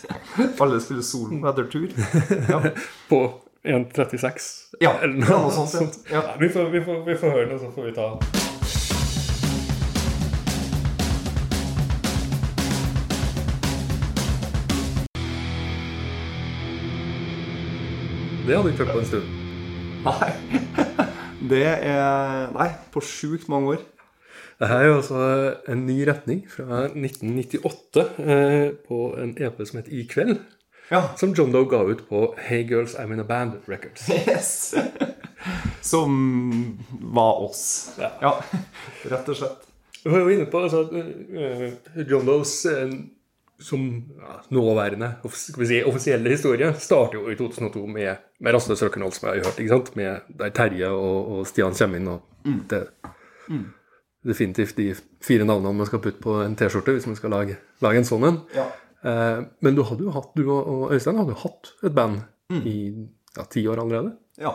Alle 0.65 0.79
spiller 0.81 1.05
solo 1.05 1.43
etter 1.51 1.67
tur. 1.69 1.91
Ja. 2.49 2.63
på 3.11 3.19
1.36. 3.69 4.47
Ja, 4.81 4.95
eller 5.05 5.29
ja, 5.29 5.37
noe 5.43 5.53
sånt, 5.53 5.75
sånt. 5.75 5.99
Ja. 6.09 6.23
Ja, 6.23 6.39
vi, 6.41 6.49
får, 6.49 6.71
vi, 6.73 6.81
får, 6.87 7.03
vi 7.05 7.17
får 7.21 7.35
høre 7.37 7.51
det, 7.51 7.59
så 7.61 7.69
får 7.75 7.91
vi 7.91 7.93
ta 7.99 8.09
Det 18.47 18.55
hadde 18.57 18.73
ikke 18.73 18.87
hørt 18.87 18.95
på 18.95 19.03
en 19.03 19.11
stund. 19.11 19.29
Nei. 20.07 20.33
Det 21.53 21.67
er 21.67 22.55
Nei, 22.57 22.71
på 22.95 23.05
sjukt 23.05 23.51
mange 23.53 23.77
år. 23.77 23.85
Dette 24.57 24.73
er 24.73 24.87
jo 24.89 24.93
altså 24.97 25.23
en 25.69 25.83
ny 25.85 25.99
retning 26.09 26.39
fra 26.49 26.87
1998 26.89 28.05
eh, 28.25 28.69
på 28.89 29.01
en 29.21 29.35
EP 29.37 29.59
som 29.69 29.81
heter 29.83 29.93
I 29.93 30.07
kveld. 30.09 30.39
Ja. 30.89 31.03
Som 31.21 31.35
John 31.37 31.53
Doe 31.53 31.69
ga 31.69 31.83
ut 31.85 32.07
på 32.09 32.31
Hey 32.41 32.63
Girls 32.65 32.95
I'm 32.97 33.13
In 33.13 33.21
A 33.21 33.27
Band 33.29 33.59
Records. 33.69 34.09
Yes. 34.09 34.75
Som 35.91 36.79
var 37.13 37.43
oss. 37.45 37.93
Ja. 38.01 38.11
Ja, 38.23 38.33
rett 39.13 39.29
og 39.29 39.37
slett. 39.37 39.69
Du 40.03 40.11
var 40.11 40.25
jo 40.25 40.33
inne 40.33 40.49
på 40.49 40.65
altså, 40.65 40.87
eh, 40.95 41.77
John 42.07 42.27
Does 42.27 42.57
eh, 42.71 42.97
som 43.61 43.87
ja, 44.21 44.35
nåværende 44.53 45.15
vi 45.57 45.67
si, 45.67 45.79
offisielle 45.85 46.33
historie 46.33 46.75
starter 46.81 47.19
jo 47.19 47.31
i 47.33 47.37
2002 47.39 47.87
med, 47.89 48.29
med 48.41 48.55
Rastløs 48.55 48.83
rock'n'roll, 48.85 49.15
som 49.17 49.31
jeg 49.31 49.45
har 49.45 49.73
hørt. 49.73 49.97
Med 49.97 50.29
Der 50.39 50.53
Terje 50.55 50.91
og, 50.93 51.33
og 51.33 51.49
Stian 51.49 51.77
kommer 51.77 52.01
inn, 52.01 52.09
og 52.09 52.57
det 52.71 52.87
definitivt 54.27 54.79
de 54.79 54.91
fire 55.25 55.47
navnene 55.47 55.81
man 55.81 55.89
skal 55.89 56.03
putte 56.05 56.23
på 56.23 56.41
en 56.43 56.57
T-skjorte 56.59 56.97
hvis 56.97 57.07
man 57.09 57.19
skal 57.19 57.35
lage, 57.35 57.59
lage 57.85 58.03
en 58.03 58.09
sånn 58.09 58.27
en. 58.29 58.41
Eh, 58.57 59.39
men 59.65 59.77
du 59.77 59.85
hadde 59.87 60.07
jo 60.07 60.15
hatt, 60.15 60.33
du 60.37 60.49
og, 60.51 60.91
Øystein 60.95 61.21
hadde 61.21 61.37
jo 61.37 61.43
hatt 61.45 61.73
et 61.87 61.95
band 61.97 62.25
i 62.67 62.79
ja, 63.37 63.47
ti 63.53 63.67
år 63.69 63.83
allerede. 63.85 64.17
Ja. 64.41 64.55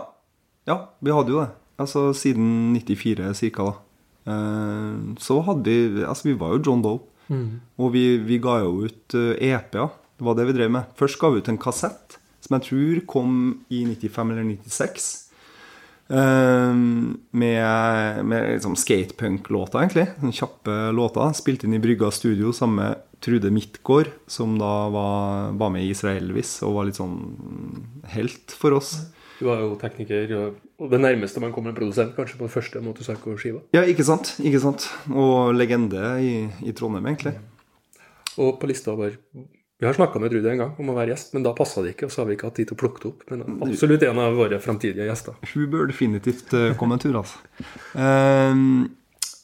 ja, 0.69 0.77
vi 0.99 1.15
hadde 1.15 1.33
jo 1.33 1.41
det. 1.43 1.49
Altså 1.81 2.09
siden 2.17 2.75
94 2.75 3.31
cirka, 3.39 3.69
da. 3.69 3.77
Eh, 4.31 5.15
så 5.21 5.39
hadde 5.47 5.71
vi 5.71 6.03
Altså, 6.05 6.27
vi 6.29 6.37
var 6.37 6.55
jo 6.55 6.63
John 6.67 6.83
Doe. 6.85 7.07
Og 7.79 7.93
vi, 7.93 8.17
vi 8.27 8.41
ga 8.43 8.59
jo 8.65 8.85
ut 8.85 9.15
eh, 9.15 9.53
EP-er. 9.53 9.91
Det 10.19 10.27
var 10.27 10.35
det 10.37 10.49
vi 10.49 10.57
drev 10.57 10.73
med. 10.73 10.89
Først 10.99 11.19
ga 11.21 11.31
vi 11.31 11.41
ut 11.41 11.49
en 11.49 11.59
kassett, 11.61 12.17
som 12.43 12.57
jeg 12.57 12.67
tror 12.67 12.99
kom 13.09 13.35
i 13.73 13.85
95 13.87 14.33
eller 14.33 14.49
96. 14.67 15.07
Eh, 16.11 16.73
med 17.31 18.25
med 18.25 18.49
liksom 18.53 18.75
skatepunk-låter, 18.75 19.79
egentlig. 19.79 20.09
Sånne 20.19 20.35
kjappe 20.35 20.75
låter. 20.95 21.31
Spilte 21.37 21.67
inn 21.67 21.77
i 21.77 21.83
Brygga 21.83 22.11
studio 22.11 22.51
sammen 22.55 22.81
med 22.81 23.07
Trude 23.21 23.51
Midtgaard, 23.53 24.09
som 24.27 24.57
da 24.59 24.89
var, 24.89 25.51
var 25.53 25.69
med 25.69 25.85
i 25.85 25.91
Israelvis 25.93 26.57
og 26.65 26.75
var 26.79 26.87
litt 26.89 26.97
sånn 26.97 27.17
helt 28.15 28.55
for 28.57 28.75
oss. 28.79 28.95
Du 29.41 29.47
var 29.47 29.61
jo 29.61 29.75
tekniker, 29.81 30.33
og, 30.37 30.89
det 30.91 30.99
nærmeste 31.01 31.41
man 31.41 31.53
kommer 31.53 31.71
en 31.71 31.77
produsent, 31.77 32.11
kanskje, 32.17 32.37
på 32.37 32.45
den 32.45 32.53
første 32.53 32.81
Motorpsycho-skiva. 32.85 33.63
Ja, 33.73 33.85
ikke 33.89 34.05
sant? 34.05 34.35
Ikke 34.41 34.61
sant? 34.61 34.85
Og 35.09 35.53
legende 35.55 36.11
i, 36.21 36.33
i 36.65 36.73
Trondheim, 36.77 37.07
egentlig. 37.09 37.37
Og 38.41 38.59
på 38.61 38.69
lista 38.69 38.93
var 38.97 39.15
Vi 39.81 39.87
har 39.87 39.93
snakka 39.93 40.19
med 40.19 40.29
Trude 40.29 40.51
en 40.51 40.59
gang 40.61 40.73
om 40.77 40.89
å 40.91 40.93
være 40.93 41.09
gjest, 41.15 41.31
men 41.33 41.41
da 41.41 41.55
passa 41.57 41.81
det 41.81 41.95
ikke, 41.95 42.05
og 42.05 42.11
så 42.13 42.21
har 42.21 42.27
vi 42.29 42.35
ikke 42.37 42.51
hatt 42.51 42.59
tid 42.59 42.67
til 42.69 42.75
å 42.77 42.79
plukke 42.83 43.01
det 43.01 43.07
opp. 43.09 43.21
Men 43.31 43.39
absolutt 43.65 44.03
en 44.05 44.19
av 44.21 44.35
våre 44.37 44.59
framtidige 44.61 45.07
gjester. 45.07 45.39
Hun 45.55 45.63
bør 45.71 45.87
definitivt 45.89 46.51
eh, 46.53 46.73
komme 46.77 46.99
en 46.99 47.01
tur, 47.01 47.15
altså. 47.17 47.39
Um, 47.97 48.83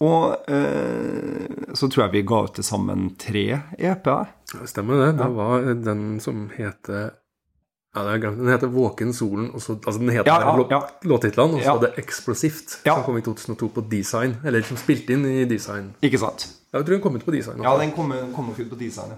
og 0.05 0.35
uh, 0.45 1.71
så 1.73 1.89
tror 1.89 2.03
jeg 2.03 2.13
vi 2.19 2.21
ga 2.29 2.43
ut 2.45 2.53
til 2.53 2.67
sammen 2.67 3.07
tre 3.17 3.47
EP-er. 3.79 4.29
Ja, 4.53 4.67
Stemmer 4.69 5.01
det. 5.01 5.07
Det 5.23 5.29
var 5.39 5.65
den 5.87 6.03
som 6.21 6.43
heter 6.53 7.15
ja. 7.97 8.03
Den 8.05 8.51
heter 8.51 8.69
'Våken 8.69 9.09
solen'. 9.17 9.49
Og 9.57 9.61
så, 9.61 9.73
altså 9.73 9.97
den 9.97 10.11
heter 10.13 10.29
Ja, 10.29 10.53
ja, 10.69 10.81
låttitlene, 11.01 11.57
og 11.57 11.63
så 11.63 11.65
Ja. 11.65 11.75
er 11.75 11.79
det 11.79 12.03
'Eksplosivt', 12.03 12.77
som 12.83 13.03
kom 13.03 13.17
i 13.17 13.21
2002 13.21 13.71
på 13.73 13.81
Design. 13.89 14.37
Eller 14.45 14.61
som 14.61 14.77
spilte 14.77 15.13
inn 15.13 15.25
i 15.25 15.45
Design. 15.45 15.95
Ikke 16.03 16.19
sant? 16.19 16.45
Jeg 16.73 16.85
tror 16.85 16.93
den 16.93 17.01
kom 17.01 17.15
ut 17.15 17.25
på 17.25 17.31
Design. 17.31 17.63
Ja, 17.63 17.73
den 17.77 17.91
kom, 17.91 18.13
kom 18.35 18.53
ut 18.53 18.69
på 18.69 18.77
design, 18.77 19.17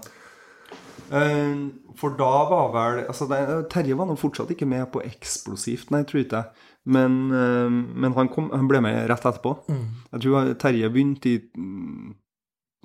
Ehm, 1.10 1.62
for 1.98 2.14
da 2.18 2.30
var 2.50 2.70
vel 2.74 3.00
altså 3.08 3.26
det, 3.30 3.40
Terje 3.72 3.96
var 3.98 4.06
nå 4.06 4.14
fortsatt 4.18 4.52
ikke 4.54 4.68
med 4.70 4.86
på 4.94 5.02
Eksplosivt, 5.02 5.90
nei, 5.94 6.04
tror 6.06 6.22
ikke 6.22 6.42
jeg. 6.42 6.66
Men, 6.90 7.18
ehm, 7.34 7.80
men 8.00 8.14
han, 8.16 8.30
kom, 8.32 8.48
han 8.54 8.70
ble 8.70 8.82
med 8.84 9.02
rett 9.10 9.26
etterpå. 9.26 9.56
Jeg 10.14 10.24
tror 10.24 10.54
Terje 10.62 10.90
begynte 10.92 11.34
i 11.34 11.36
mm, 11.42 12.16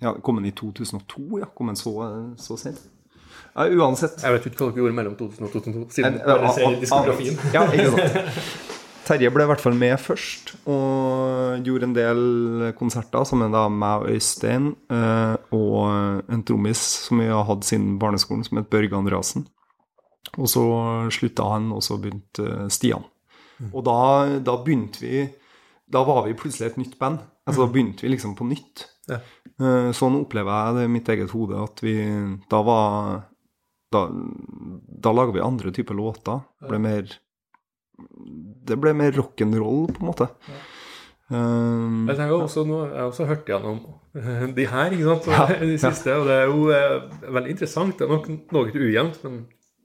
Ja, 0.03 0.15
kom 0.25 0.41
han 0.41 0.49
i 0.49 0.51
2002? 0.51 1.39
Ja, 1.39 1.47
kom 1.55 1.71
han 1.71 1.79
så, 1.79 1.93
så 2.41 2.57
sent? 2.59 2.81
Ja, 3.55 3.69
uansett. 3.71 4.17
Jeg 4.19 4.35
vet 4.35 4.49
ikke 4.49 4.65
hva 4.65 4.71
dere 4.73 4.81
gjorde 4.83 4.97
mellom 4.97 5.13
2000 5.15 5.45
og 5.47 5.53
2002, 5.53 5.85
siden 5.95 6.17
dere 6.25 6.49
ser 6.57 6.79
diskografien. 6.81 7.37
Ja. 7.55 7.63
Terje 9.05 9.29
ble 9.31 9.45
i 9.45 9.49
hvert 9.51 9.61
fall 9.61 9.77
med 9.77 9.93
først, 10.01 10.55
og 10.65 11.34
gjorde 11.63 11.87
en 11.87 11.93
del 11.95 12.21
konserter 12.79 13.23
sammen 13.27 13.51
med 13.53 13.71
meg 13.79 14.03
og 14.03 14.09
Øystein, 14.15 14.71
eh, 14.91 15.35
og 15.55 16.31
en 16.31 16.43
trommis 16.43 16.81
som 17.07 17.21
vi 17.21 17.27
har 17.31 17.45
hatt 17.47 17.63
siden 17.67 17.99
barneskolen, 18.01 18.43
som 18.47 18.57
het 18.59 18.69
Børge 18.69 18.97
Andreassen. 18.97 19.45
Og 20.35 20.49
så 20.51 20.63
slutta 21.13 21.45
han, 21.53 21.69
og 21.71 21.83
så 21.85 21.99
begynte 22.01 22.43
eh, 22.43 22.67
Stian. 22.73 23.05
Og 23.71 23.85
da, 23.87 23.95
da 24.43 24.57
begynte 24.59 24.99
vi 24.99 25.21
Da 25.87 26.01
var 26.03 26.25
vi 26.25 26.33
plutselig 26.35 26.71
et 26.73 26.77
nytt 26.81 26.97
band. 26.99 27.21
Altså 27.47 27.61
Da 27.63 27.71
begynte 27.71 28.03
vi 28.03 28.09
liksom 28.11 28.33
på 28.35 28.43
nytt. 28.49 28.87
Ja. 29.07 29.21
Eh, 29.61 29.91
Sånn 29.95 30.17
opplever 30.17 30.51
jeg 30.51 30.75
det 30.75 30.83
i 30.89 30.91
mitt 30.91 31.11
eget 31.13 31.31
hode, 31.31 31.61
at 31.63 31.79
vi 31.85 31.93
da 32.51 32.59
var 32.65 33.21
Da, 33.93 34.07
da 34.09 35.13
laga 35.13 35.31
vi 35.31 35.45
andre 35.45 35.71
typer 35.71 35.95
låter. 35.95 36.41
Det 36.59 36.67
ble 36.73 36.79
mer 36.83 37.13
Det 38.67 38.75
ble 38.81 38.91
mer 38.97 39.13
rock'n'roll, 39.15 39.85
på 39.93 40.01
en 40.01 40.09
måte. 40.09 40.27
Um, 41.31 42.05
Jeg 42.07 42.19
tenker 42.19 42.35
også, 42.37 42.63
nå, 42.69 42.83
jeg 42.85 42.99
har 43.01 43.07
også 43.09 43.25
hørt 43.25 43.47
gjennom 43.49 43.79
de 44.55 44.65
her, 44.69 44.91
ikke 44.93 45.07
sant, 45.09 45.27
Ja, 45.33 45.45
de 45.71 45.77
siste, 45.81 46.13
og 46.13 46.27
det 46.29 46.35
er 46.37 46.45
jo 46.51 46.67
eh, 46.69 47.31
veldig 47.33 47.49
interessant. 47.55 47.95
Det 47.97 48.05
er 48.05 48.11
nok 48.13 48.27
noe 48.53 48.69
ujevnt, 48.75 49.17
men 49.25 49.39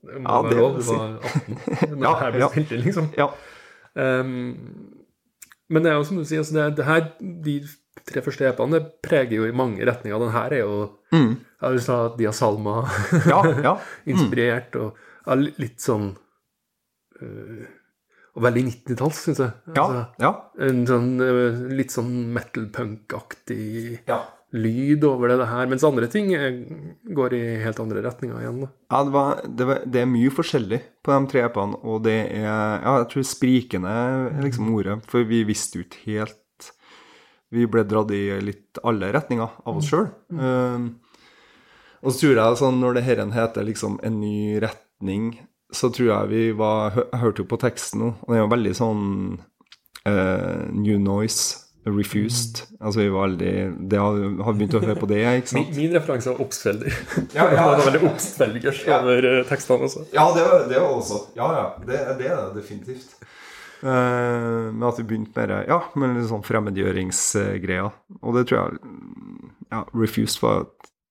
det 0.05 0.20
må 0.20 0.28
Ja, 0.34 0.43
være 0.45 0.59
lov. 0.61 0.76
Du 0.76 0.91
var 0.91 1.16
18 1.24 1.97
når 1.97 2.05
Ja, 2.05 2.12
her 2.20 2.34
ble 2.36 2.43
ja. 2.45 2.49
spilt 2.53 2.74
inn, 2.76 2.84
liksom. 2.84 3.09
ja. 3.16 3.30
Um, 3.97 4.34
men 5.70 5.82
det 5.84 5.91
er 5.93 5.97
jo 5.99 6.05
som 6.11 6.18
du 6.20 6.24
sier, 6.28 6.43
altså 6.45 6.55
det, 6.59 6.66
det 6.78 6.84
her, 6.91 7.09
de 7.47 7.57
tre 8.11 8.22
første 8.24 8.47
EP-ene 8.49 8.76
det 8.78 8.86
preger 9.07 9.36
jo 9.41 9.49
i 9.49 9.55
mange 9.57 9.84
retninger. 9.86 10.18
Den 10.26 10.34
her 10.36 10.57
er 10.57 10.64
jo 10.66 10.80
Mm. 11.11 11.32
ja, 11.62 11.70
Du 11.74 11.78
sa 11.82 11.95
at 12.07 12.12
Dia 12.20 12.30
Salma 12.30 12.84
Ja, 13.26 13.41
ja. 13.64 13.72
inspirert, 14.12 14.76
og 14.78 14.95
ja, 15.26 15.34
litt 15.59 15.80
sånn 15.82 16.12
øh, 17.22 17.64
Og 18.41 18.47
veldig 18.47 18.62
90-talls, 18.70 19.22
syns 19.26 19.41
jeg. 19.43 19.55
Ja. 19.76 19.82
Altså, 19.84 20.03
ja. 20.24 20.30
en 20.64 20.84
sånn 20.88 21.09
øh, 21.20 21.57
litt 21.76 21.93
sånn 21.93 22.12
metal-punk-aktig 22.32 23.99
ja. 24.09 24.16
lyd 24.57 25.05
over 25.05 25.34
det 25.34 25.49
her, 25.51 25.68
mens 25.68 25.84
andre 25.84 26.09
ting 26.09 26.30
eh, 26.32 26.62
går 27.16 27.36
i 27.36 27.43
helt 27.61 27.82
andre 27.84 28.01
retninger 28.07 28.41
igjen. 28.41 28.62
da. 28.64 28.70
Ja, 28.95 29.03
det, 29.05 29.14
var, 29.18 29.43
det, 29.45 29.66
var, 29.68 29.82
det 29.84 30.01
er 30.01 30.09
mye 30.14 30.32
forskjellig 30.32 30.80
på 31.05 31.12
de 31.12 31.30
tre 31.34 31.45
EP-ene, 31.51 31.82
og 31.84 32.01
det 32.09 32.16
er 32.38 32.49
Ja, 32.49 32.97
jeg 33.03 33.11
tror 33.12 33.28
sprikende 33.28 33.93
liksom 34.41 34.72
ordet, 34.72 34.97
for 35.12 35.28
vi 35.28 35.43
visste 35.49 35.82
jo 35.82 35.84
ikke 35.84 36.07
helt 36.07 36.72
Vi 37.53 37.68
ble 37.68 37.84
dratt 37.84 38.14
i 38.14 38.24
litt 38.41 38.80
alle 38.86 39.12
retninger 39.12 39.61
av 39.66 39.82
oss 39.82 39.91
sjøl. 39.91 40.09
og 42.01 42.09
så 42.09 42.16
tror 42.22 42.38
jeg 42.38 42.59
sånn 42.62 42.80
når 42.80 42.97
det 42.97 43.07
herren 43.11 43.36
heter 43.36 43.66
liksom 43.66 44.01
en 44.07 44.20
ny 44.22 44.61
retning, 44.62 45.32
så 45.73 45.91
tror 45.95 46.09
jeg 46.11 46.29
vi 46.31 46.45
var 46.59 46.91
hø- 46.97 47.09
Jeg 47.12 47.21
hørte 47.23 47.43
jo 47.45 47.49
på 47.51 47.59
teksten 47.62 48.01
nå, 48.03 48.09
og 48.23 48.35
det 48.35 48.41
var 48.43 48.53
veldig 48.57 48.73
sånn 48.79 49.03
uh, 50.07 50.68
New 50.73 50.99
Noise. 50.99 51.66
Refused. 51.89 52.59
Altså, 52.85 53.01
vi 53.01 53.09
var 53.09 53.31
veldig 53.31 53.53
Det 53.89 53.99
har 53.99 54.18
har 54.45 54.53
begynt 54.53 54.75
å 54.77 54.83
høre 54.85 54.99
på 55.01 55.07
det, 55.09 55.23
ikke 55.41 55.49
sant? 55.55 55.71
min 55.79 55.95
referanse 55.97 56.29
var 56.35 56.43
Obstfelder. 56.45 56.93
Ja, 57.39 57.47
ja. 57.49 57.62
Det 57.73 57.79
var 57.81 57.87
veldig 57.87 58.03
Obstfelgers 58.11 58.83
Ja. 58.87 58.99
over 59.01 59.25
eh, 59.31 59.45
tekstene 59.49 59.87
også. 59.89 60.03
Ja, 60.12 60.27
det 60.37 60.45
var 60.45 60.66
det 60.68 60.77
var 60.83 60.93
også. 60.99 61.21
Ja, 61.39 61.49
ja. 61.57 61.64
Det, 61.89 62.03
det 62.21 62.29
er 62.29 62.43
det 62.43 62.61
definitivt. 62.61 63.16
Uh, 63.81 64.68
med 64.77 64.85
at 64.91 64.99
vi 65.01 65.07
begynte 65.09 65.33
med 65.41 65.71
ja, 65.73 65.79
med 65.97 66.18
litt 66.18 66.29
sånn 66.29 66.45
fremmedgjøringsgreier. 66.45 67.89
Og 68.21 68.37
det 68.37 68.45
tror 68.51 68.61
jeg 68.61 68.81
ja, 69.73 69.81
Refused 69.97 70.43
var 70.45 70.66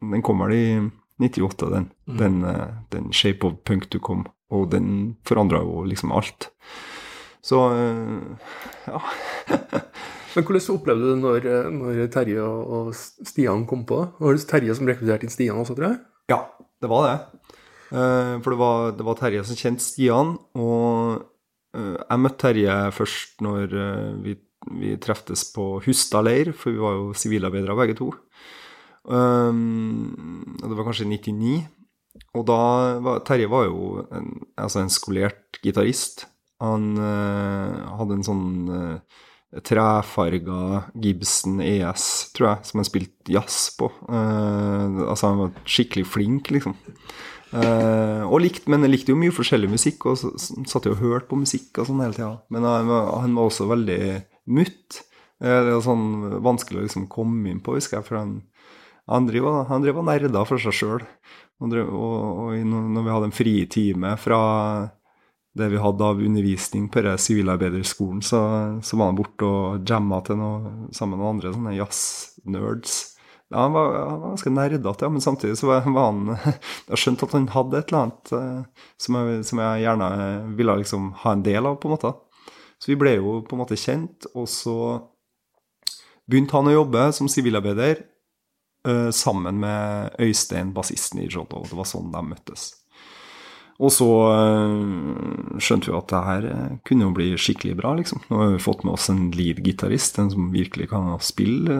Den 0.05 0.21
kommer 0.21 0.53
i 0.53 0.77
98, 1.19 1.65
den. 1.73 1.89
Den, 2.21 2.43
eh, 2.47 2.67
den 2.93 3.09
Shape 3.11 3.43
of 3.49 3.57
Punk 3.67 3.89
du 3.91 3.97
kom. 3.99 4.21
Og 4.55 4.69
den 4.71 5.15
forandra 5.27 5.61
jo 5.61 5.83
liksom 5.87 6.13
alt. 6.15 6.49
Så 7.45 7.59
eh, 7.73 8.53
ja. 8.89 9.01
Men 10.35 10.45
hvordan 10.45 10.75
opplevde 10.75 11.05
du 11.05 11.11
det 11.11 11.19
når, 11.21 11.47
eh, 11.49 11.69
når 11.73 12.01
Terje 12.13 12.45
og, 12.45 12.91
Stian 12.95 13.65
kom 13.69 13.85
på? 13.89 14.01
Var 14.19 14.37
det 14.37 14.49
Terje 14.49 14.75
som 14.77 14.89
rekrutterte 14.89 15.27
inn 15.27 15.33
Stian 15.33 15.61
også, 15.61 15.77
tror 15.77 15.91
jeg? 15.91 16.01
Ja, 16.29 16.43
det 16.81 16.91
var 16.91 17.07
det. 17.07 17.15
Eh, 17.89 18.35
for 18.43 18.53
det 18.53 18.59
var, 18.61 18.91
det 18.97 19.07
var 19.07 19.19
Terje 19.21 19.45
som 19.47 19.59
kjente 19.59 19.85
Stian, 19.85 20.37
og 20.57 21.27
jeg 21.69 22.17
møtte 22.17 22.41
Terje 22.41 22.75
først 22.97 23.43
når 23.45 23.73
vi, 24.25 24.31
vi 24.81 24.95
treftes 24.97 25.43
på 25.53 25.75
Hustad 25.85 26.25
leir, 26.25 26.49
for 26.57 26.73
vi 26.73 26.81
var 26.81 26.95
jo 26.97 27.11
sivilarbeidere 27.13 27.75
begge 27.77 27.97
to. 27.99 28.07
Um, 29.05 30.57
og 30.59 30.65
det 30.65 30.77
var 30.79 30.87
kanskje 30.87 31.05
i 31.05 31.11
99. 31.13 31.53
Og 32.37 32.45
da 32.45 32.59
Terje 33.25 33.49
var 33.49 33.65
jo 33.69 34.03
en, 34.13 34.29
altså 34.59 34.83
en 34.83 34.93
skolert 34.93 35.57
gitarist. 35.63 36.27
Han 36.61 36.91
uh, 36.99 37.95
hadde 37.99 38.17
en 38.19 38.25
sånn 38.27 38.47
uh, 38.69 39.19
trefarga 39.65 40.83
Gibson 41.01 41.57
ES, 41.63 42.03
tror 42.35 42.51
jeg, 42.51 42.69
som 42.69 42.81
han 42.81 42.87
spilte 42.89 43.33
jazz 43.33 43.71
på. 43.79 43.89
Uh, 44.11 45.07
altså 45.09 45.31
han 45.31 45.41
var 45.45 45.55
skikkelig 45.65 46.05
flink, 46.11 46.51
liksom. 46.53 46.75
Uh, 47.49 48.27
og 48.29 48.43
likt, 48.43 48.67
men 48.69 48.85
jeg 48.85 48.93
likte 48.93 49.13
jo 49.15 49.17
mye 49.17 49.33
forskjellig 49.33 49.71
musikk, 49.71 50.05
og 50.11 50.19
så, 50.21 50.29
satt 50.69 50.85
jo 50.85 50.93
og 50.93 51.01
hørte 51.01 51.31
på 51.31 51.39
musikk 51.41 51.79
og 51.81 51.89
sånn 51.89 52.03
hele 52.03 52.13
tida. 52.17 52.35
Men 52.53 52.67
han, 52.67 52.89
var- 52.91 53.09
han 53.23 53.33
var 53.39 53.49
også 53.49 53.69
veldig 53.71 54.01
mutt. 54.59 54.99
Uh, 55.41 55.55
det 55.65 55.73
var 55.73 55.85
sånn 55.87 56.07
vanskelig 56.45 56.83
å 56.83 56.85
liksom 56.85 57.09
komme 57.09 57.49
inn 57.55 57.63
på, 57.65 57.73
husker 57.79 57.99
jeg, 58.03 58.09
for 58.11 58.19
han, 58.21 58.35
han 59.09 59.25
driver 59.31 59.63
og 59.65 60.05
nerder 60.11 60.45
for 60.45 60.61
seg 60.61 60.77
sjøl. 60.77 61.07
Og, 61.59 61.75
og, 61.75 62.55
når 62.63 63.03
vi 63.03 63.11
hadde 63.11 63.27
en 63.27 63.35
fritime 63.35 64.15
fra 64.21 64.39
det 65.59 65.67
vi 65.73 65.81
hadde 65.81 66.05
av 66.05 66.21
undervisning 66.23 66.87
på 66.93 67.03
sivilarbeiderskolen, 67.19 68.21
så, 68.23 68.39
så 68.85 68.99
var 68.99 69.11
han 69.11 69.17
borte 69.17 69.47
og 69.47 69.87
jamma 69.89 70.21
til 70.23 70.39
noe 70.39 70.73
sammen 70.95 71.17
med 71.17 71.23
noen 71.23 71.33
andre 71.35 71.53
sånne 71.55 71.75
jazz-nerds. 71.75 72.99
Ja, 73.49 73.63
han, 73.65 73.73
var, 73.73 73.95
han 73.97 74.21
var 74.21 74.33
ganske 74.35 74.51
nerdete, 74.53 75.05
ja, 75.05 75.09
men 75.09 75.25
samtidig 75.25 75.57
så 75.57 75.71
var, 75.71 75.87
var 75.89 76.11
han 76.11 76.35
Jeg 76.91 77.01
skjønte 77.01 77.25
at 77.25 77.33
han 77.33 77.47
hadde 77.49 77.79
et 77.79 77.89
eller 77.89 78.03
annet 78.03 78.33
eh, 78.37 78.83
som, 79.01 79.17
jeg, 79.17 79.45
som 79.49 79.61
jeg 79.63 79.85
gjerne 79.87 80.09
ville 80.59 80.75
liksom 80.83 81.07
ha 81.23 81.33
en 81.33 81.45
del 81.47 81.65
av, 81.65 81.79
på 81.81 81.89
en 81.89 81.95
måte. 81.95 82.13
Så 82.79 82.93
vi 82.93 82.99
ble 83.01 83.17
jo 83.17 83.39
på 83.43 83.57
en 83.57 83.63
måte 83.63 83.79
kjent, 83.79 84.29
og 84.37 84.45
så 84.47 84.77
begynte 86.29 86.55
han 86.55 86.69
å 86.69 86.77
jobbe 86.77 87.07
som 87.17 87.31
sivilarbeider 87.31 88.05
eh, 88.87 89.09
sammen 89.15 89.59
med 89.63 90.19
Øystein, 90.21 90.73
bassisten 90.75 91.23
i 91.23 91.29
Joddo. 91.29 91.63
Det 91.67 91.77
var 91.79 91.89
sånn 91.89 92.11
de 92.13 92.23
møttes. 92.31 92.69
Og 93.79 93.93
så 93.95 94.09
øh, 94.27 95.57
skjønte 95.63 95.87
vi 95.87 95.95
at 95.95 96.11
det 96.11 96.21
her 96.27 96.47
øh, 96.51 96.77
kunne 96.87 97.07
jo 97.07 97.15
bli 97.15 97.29
skikkelig 97.39 97.77
bra, 97.79 97.93
liksom. 97.95 98.25
Nå 98.27 98.41
har 98.41 98.53
vi 98.53 98.63
fått 98.63 98.83
med 98.83 98.97
oss 98.97 99.07
en 99.11 99.29
lead-gitarist, 99.31 100.19
en 100.19 100.31
som 100.33 100.49
virkelig 100.51 100.89
kan 100.91 101.13
spille, 101.23 101.77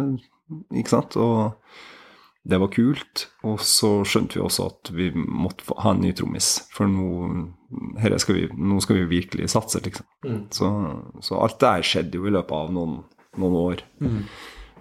ikke 0.71 0.93
sant. 0.93 1.17
Og 1.19 1.57
det 2.49 2.59
var 2.63 2.71
kult. 2.71 3.25
Og 3.43 3.59
så 3.67 3.91
skjønte 4.07 4.39
vi 4.39 4.45
også 4.45 4.69
at 4.71 4.93
vi 4.95 5.09
måtte 5.15 5.75
ha 5.83 5.91
en 5.91 5.99
ny 6.05 6.13
trommis, 6.15 6.53
for 6.71 6.87
nå, 6.87 7.09
her 7.99 8.15
skal 8.23 8.37
vi, 8.37 8.45
nå 8.55 8.79
skal 8.85 9.01
vi 9.01 9.09
virkelig 9.17 9.51
satse, 9.51 9.83
liksom. 9.83 10.07
Så, 10.55 10.71
så 11.25 11.43
alt 11.43 11.59
det 11.59 11.73
her 11.75 11.89
skjedde 11.91 12.21
jo 12.21 12.31
i 12.31 12.33
løpet 12.37 12.55
av 12.55 12.71
noen, 12.79 13.01
noen 13.35 13.59
år. 13.59 13.83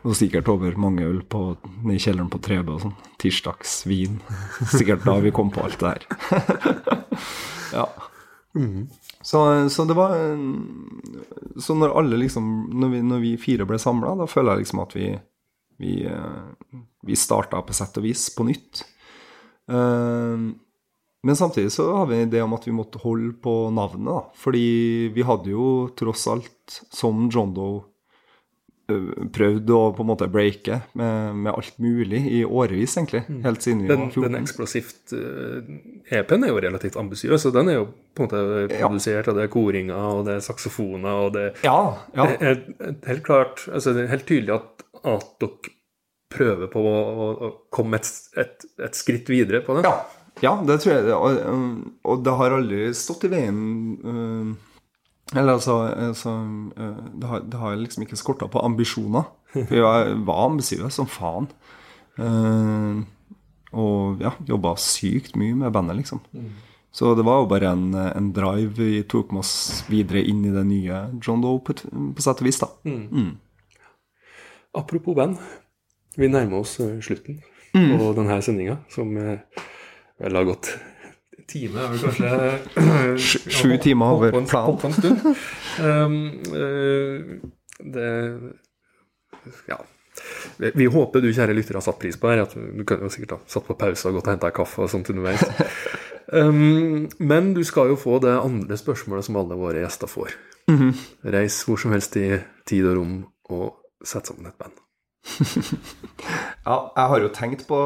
Og 0.06 0.14
sikkert 0.16 0.48
over 0.52 0.76
mange 0.78 1.06
øl 1.06 1.22
på, 1.26 1.56
i 1.90 1.98
kjelleren 1.98 2.30
på 2.30 2.40
Trebø 2.44 2.76
og 2.76 2.84
sånn. 2.84 2.94
Tirsdagsvin. 3.18 4.20
Sikkert 4.70 5.06
da 5.06 5.16
vi 5.24 5.32
kom 5.34 5.50
på 5.54 5.64
alt 5.66 5.80
det 5.82 5.94
her. 5.94 6.04
ja. 7.78 7.86
Så, 9.22 9.40
så 9.70 9.84
det 9.86 9.94
var 9.94 10.14
Så 11.60 11.74
når 11.76 11.92
alle 12.00 12.16
liksom 12.18 12.46
Når 12.80 12.90
vi, 12.90 13.00
når 13.04 13.20
vi 13.22 13.32
fire 13.38 13.66
ble 13.68 13.76
samla, 13.78 14.14
da 14.18 14.26
føler 14.30 14.56
jeg 14.56 14.64
liksom 14.64 14.80
at 14.82 14.96
vi 14.96 15.10
vi, 15.78 16.04
eh, 16.10 16.80
vi 17.06 17.14
starta 17.14 17.60
på 17.62 17.74
sett 17.76 18.00
og 18.00 18.02
vis 18.02 18.24
på 18.34 18.48
nytt. 18.48 18.80
Eh, 19.70 20.48
Men 21.22 21.36
samtidig 21.36 21.72
så 21.74 21.84
har 21.96 22.06
vi 22.06 22.16
en 22.16 22.28
idé 22.28 22.40
om 22.42 22.52
at 22.54 22.66
vi 22.66 22.72
måtte 22.72 22.98
holde 23.02 23.32
på 23.42 23.70
navnet, 23.74 24.06
da. 24.06 24.20
Fordi 24.38 25.10
vi 25.14 25.22
hadde 25.26 25.50
jo 25.50 25.88
tross 25.98 26.26
alt, 26.30 26.80
som 26.94 27.28
John 27.30 27.54
Doe 27.54 27.82
prøvd 28.88 29.70
å 29.76 29.78
på 29.92 30.04
en 30.04 30.08
måte 30.08 30.26
breake 30.32 30.78
med, 30.96 31.36
med 31.44 31.52
alt 31.52 31.74
mulig 31.82 32.22
i 32.38 32.40
årevis, 32.44 32.94
egentlig. 32.96 33.20
Helt 33.44 33.64
siden 33.64 33.82
vi 33.84 33.90
Den, 33.90 34.04
var 34.06 34.14
14. 34.14 34.24
den 34.24 34.38
eksplosivt 34.40 35.14
eh, 35.16 35.72
EP-en 36.20 36.46
er 36.46 36.54
jo 36.54 36.62
relativt 36.64 36.96
ambisiøs, 37.00 37.44
og 37.50 37.56
den 37.58 37.68
er 37.68 37.76
jo 37.76 37.88
på 38.16 38.24
en 38.24 38.30
måte 38.30 38.62
produsert, 38.72 39.28
og 39.28 39.36
det 39.36 39.44
er 39.44 39.52
koringer, 39.52 40.06
og 40.18 40.22
det 40.28 40.38
er 40.38 40.46
saksofoner, 40.46 41.24
og 41.26 41.34
det 41.36 41.46
Ja, 41.66 41.80
ja. 42.16 42.30
er 42.40 42.62
helt 43.10 43.26
klart 43.26 43.66
altså 43.68 43.92
Det 43.92 44.06
er 44.06 44.14
helt 44.14 44.28
tydelig 44.30 44.56
at, 44.56 44.86
at 45.04 45.28
dere 45.42 45.74
prøver 46.32 46.72
på 46.72 46.80
å, 46.84 46.96
å, 47.28 47.50
komme 47.72 48.00
et, 48.00 48.08
et, 48.40 48.64
et 48.84 48.96
skritt 48.96 49.28
videre 49.32 49.60
på 49.64 49.76
det. 49.76 49.84
Ja, 49.88 49.94
ja 50.44 50.54
det 50.64 50.80
tror 50.82 50.94
jeg. 50.94 51.12
Og, 51.16 51.84
og 52.04 52.24
det 52.24 52.34
har 52.40 52.56
aldri 52.56 52.88
stått 52.96 53.24
i 53.28 53.32
veien 53.32 53.60
um, 54.04 54.50
Eller 55.34 55.58
altså, 55.58 55.76
altså 55.92 56.32
uh, 56.78 57.02
det, 57.12 57.26
har, 57.28 57.42
det 57.44 57.60
har 57.60 57.76
liksom 57.76 58.06
ikke 58.06 58.16
skorta 58.16 58.48
på 58.48 58.62
ambisjoner. 58.64 59.28
For 59.54 59.76
jeg 59.76 60.16
var 60.28 60.46
ambisiøs 60.46 60.96
som 60.96 61.08
faen. 61.10 61.50
Uh, 62.18 63.04
og 63.76 64.22
ja, 64.24 64.32
jobba 64.48 64.72
sykt 64.80 65.36
mye 65.36 65.56
med 65.58 65.74
bandet, 65.74 65.98
liksom. 66.00 66.22
Så 66.90 67.12
det 67.14 67.24
var 67.28 67.42
jo 67.42 67.50
bare 67.50 67.68
en, 67.74 67.92
en 67.92 68.30
drive 68.32 68.72
vi 68.78 69.02
tok 69.04 69.34
med 69.36 69.44
oss 69.44 69.84
videre 69.92 70.22
inn 70.24 70.40
i 70.48 70.54
det 70.54 70.64
nye 70.66 71.02
John 71.20 71.42
Doe, 71.44 71.60
på, 71.60 71.76
på 71.76 72.24
sett 72.24 72.40
og 72.40 72.48
vis, 72.48 72.58
da. 72.62 72.70
Apropos 74.78 75.14
band, 75.14 75.36
vi 76.16 76.28
nærmer 76.32 76.62
oss 76.64 76.78
eh, 76.80 76.96
slutten 77.04 77.42
på 77.72 78.12
denne 78.16 78.40
sendinga, 78.42 78.78
som 78.90 79.12
eh, 79.20 79.38
vel 80.18 80.40
har 80.40 80.48
gått 80.48 80.72
time, 81.48 81.80
er 81.80 81.88
vel 81.92 82.00
kanskje 82.04 83.12
Sju- 83.18 83.78
timer 83.82 84.14
over 84.16 84.30
planen. 84.32 84.66
holdt 84.68 84.84
en 84.84 84.92
stund. 84.92 85.18
Um, 85.82 86.18
uh, 86.52 87.38
det 87.94 88.08
Ja. 89.68 89.78
Vi, 90.58 90.70
vi 90.74 90.86
håper 90.90 91.22
du, 91.22 91.28
kjære 91.32 91.54
lytter, 91.54 91.76
har 91.78 91.84
satt 91.86 91.98
pris 92.02 92.16
på 92.18 92.26
det. 92.28 92.36
her, 92.36 92.42
At 92.42 92.54
du 92.78 92.84
kan 92.84 92.98
jo 93.04 93.08
sikkert 93.12 93.36
ha 93.36 93.38
satt 93.46 93.66
på 93.68 93.76
pause 93.78 94.08
og 94.10 94.16
gått 94.18 94.26
og 94.26 94.32
henta 94.34 94.50
kaffe 94.50 94.82
og 94.82 94.90
sånt 94.90 95.08
underveis. 95.14 95.44
Um, 96.32 97.06
men 97.22 97.52
du 97.54 97.62
skal 97.64 97.88
jo 97.92 97.96
få 97.96 98.18
det 98.20 98.34
andre 98.36 98.76
spørsmålet 98.76 99.24
som 99.24 99.38
alle 99.40 99.56
våre 99.56 99.80
gjester 99.84 100.10
får. 100.10 100.34
Reis 101.24 101.62
hvor 101.64 101.78
som 101.80 101.94
helst 101.94 102.16
i 102.20 102.26
tid 102.68 102.84
og 102.90 102.98
rom 102.98 103.14
og 103.54 103.78
sett 104.04 104.26
sammen 104.28 104.50
et 104.50 104.58
band. 104.60 104.74
Ja, 106.68 106.90
jeg 106.92 107.08
har 107.12 107.22
jo 107.22 107.28
tenkt 107.32 107.62
på, 107.68 107.78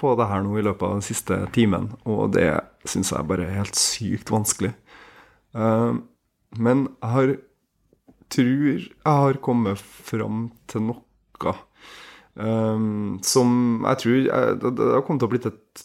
på 0.00 0.14
det 0.18 0.26
her 0.26 0.40
nå 0.42 0.56
i 0.58 0.62
løpet 0.64 0.82
av 0.82 0.94
den 0.96 1.04
siste 1.06 1.36
timen, 1.54 1.92
og 2.08 2.32
det 2.34 2.48
syns 2.88 3.12
jeg 3.12 3.28
bare 3.28 3.44
er 3.46 3.58
helt 3.60 3.78
sykt 3.78 4.32
vanskelig. 4.34 4.72
Uh, 5.54 6.00
men 6.58 6.88
jeg 6.96 7.10
har 7.12 7.34
tror 8.34 8.68
jeg 8.72 8.90
har 9.04 9.40
kommet 9.44 9.80
fram 9.80 10.48
til 10.70 10.86
noe 10.88 11.54
eh, 11.54 12.84
som 13.26 13.50
jeg 13.84 14.00
tror 14.02 14.16
jeg, 14.18 14.60
det, 14.62 14.72
det 14.80 14.92
har 14.94 15.04
kommet 15.06 15.22
til 15.22 15.28
å 15.28 15.34
blitt 15.34 15.50
et 15.50 15.84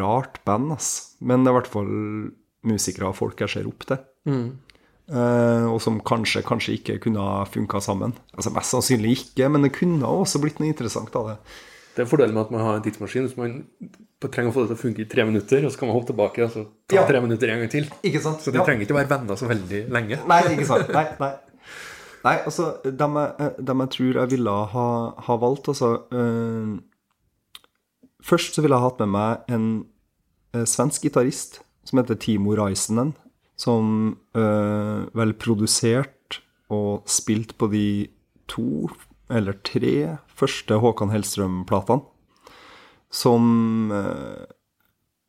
rart 0.00 0.38
band, 0.46 0.72
ass. 0.76 1.16
Men 1.20 1.42
det 1.42 1.50
er 1.50 1.56
i 1.56 1.58
hvert 1.60 1.72
fall 1.72 1.92
musikere 2.68 3.10
og 3.10 3.18
folk 3.18 3.40
jeg 3.42 3.56
ser 3.56 3.68
opp 3.70 3.86
til. 3.88 4.00
Eh, 4.30 4.71
og 5.12 5.80
som 5.84 5.98
kanskje, 6.00 6.40
kanskje 6.46 6.78
ikke 6.78 6.98
kunne 7.04 7.20
ha 7.20 7.42
funka 7.44 7.80
sammen. 7.84 8.14
Altså 8.36 8.52
Mest 8.54 8.72
sannsynlig 8.72 9.12
ikke, 9.18 9.48
men 9.52 9.66
det 9.66 9.74
kunne 9.76 10.08
også 10.08 10.40
blitt 10.40 10.58
noe 10.62 10.70
interessant 10.72 11.14
av 11.18 11.28
det. 11.32 11.36
Det 11.92 12.06
er 12.06 12.08
fordelen 12.08 12.32
med 12.32 12.46
at 12.46 12.52
man 12.54 12.62
har 12.64 12.78
en 12.78 12.84
tidsmaskin. 12.86 13.26
Hvis 13.28 13.36
man 13.36 13.58
trenger 14.22 14.48
å 14.48 14.54
få 14.54 14.62
det 14.64 14.70
til 14.72 14.78
å 14.78 14.80
funke 14.80 15.02
i 15.04 15.08
tre 15.12 15.26
minutter, 15.28 15.66
og 15.66 15.72
så 15.74 15.80
kan 15.82 15.90
man 15.90 15.96
hoppe 15.98 16.08
tilbake 16.12 16.44
og 16.46 16.52
så 16.54 16.62
ta 16.88 16.96
Ja. 16.96 17.06
tre 17.08 17.20
minutter 17.20 17.50
en 17.52 17.60
gang 17.60 17.68
til. 17.74 17.88
Ikke 18.02 18.22
sant? 18.24 18.40
Så 18.40 18.52
de 18.54 18.62
trenger 18.64 18.86
ikke 18.86 18.94
å 18.96 19.00
være 19.02 19.10
venner 19.10 19.36
så 19.36 19.48
veldig 19.50 19.82
lenge. 19.92 20.18
Nei, 20.30 20.40
ikke 20.54 20.68
sant. 20.70 20.88
Nei, 20.94 21.04
nei. 21.20 21.32
Nei, 22.24 22.36
altså, 22.46 22.70
dem 22.86 23.16
jeg, 23.18 23.50
dem 23.66 23.80
jeg 23.82 23.90
tror 23.90 24.14
jeg 24.22 24.30
ville 24.30 24.50
ha, 24.72 24.86
ha 25.26 25.36
valgt, 25.42 25.68
altså 25.68 26.04
øh, 26.14 26.78
Først 28.22 28.54
så 28.54 28.62
ville 28.62 28.76
jeg 28.78 28.84
hatt 28.86 29.00
med 29.02 29.10
meg 29.10 29.50
en 29.50 29.64
øh, 30.54 30.64
svensk 30.70 31.02
gitarist 31.02 31.60
som 31.84 31.98
heter 31.98 32.14
Timo 32.14 32.54
Raisenen, 32.54 33.12
som 33.58 34.16
øh, 34.36 35.08
vel 35.16 35.34
produsert 35.38 36.40
og 36.72 37.04
spilt 37.10 37.56
på 37.60 37.68
de 37.72 38.08
to 38.50 38.88
eller 39.32 39.56
tre 39.64 40.18
første 40.28 40.76
Håkan 40.80 41.12
Hellstrøm-platene. 41.12 42.04
Som 43.12 43.92
øh, 43.92 44.44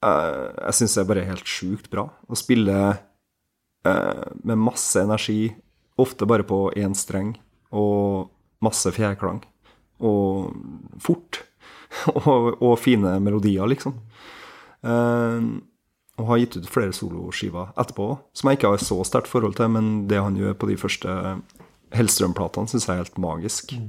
jeg, 0.04 0.76
syns 0.78 0.98
er 0.98 1.08
bare 1.08 1.26
helt 1.28 1.48
sjukt 1.48 1.90
bra. 1.92 2.08
Å 2.28 2.38
spille 2.40 2.76
eh, 3.88 4.28
med 4.44 4.62
masse 4.62 5.04
energi, 5.04 5.54
ofte 6.00 6.28
bare 6.30 6.46
på 6.48 6.66
én 6.80 6.96
streng, 6.98 7.36
og 7.76 8.32
masse 8.64 8.92
fjærklang. 8.96 9.44
Og 10.04 10.54
fort. 11.04 11.44
og, 12.18 12.56
og 12.60 12.78
fine 12.82 13.18
melodier, 13.24 13.68
liksom. 13.70 14.00
Eh, 14.84 15.52
og 16.22 16.30
har 16.30 16.42
gitt 16.44 16.58
ut 16.60 16.70
flere 16.70 16.94
soloskiver 16.94 17.72
etterpå, 17.80 18.08
som 18.38 18.50
jeg 18.50 18.60
ikke 18.60 18.74
har 18.76 18.84
så 18.86 19.00
sterkt 19.08 19.32
forhold 19.32 19.56
til, 19.58 19.72
men 19.74 19.94
det 20.10 20.22
han 20.22 20.38
gjør 20.38 20.58
på 20.62 20.70
de 20.70 20.78
første 20.78 21.16
Hellstrøm-platene, 21.94 22.70
syns 22.70 22.88
jeg 22.88 22.96
er 22.96 23.02
helt 23.04 23.22
magisk. 23.22 23.74
Mm. 23.78 23.88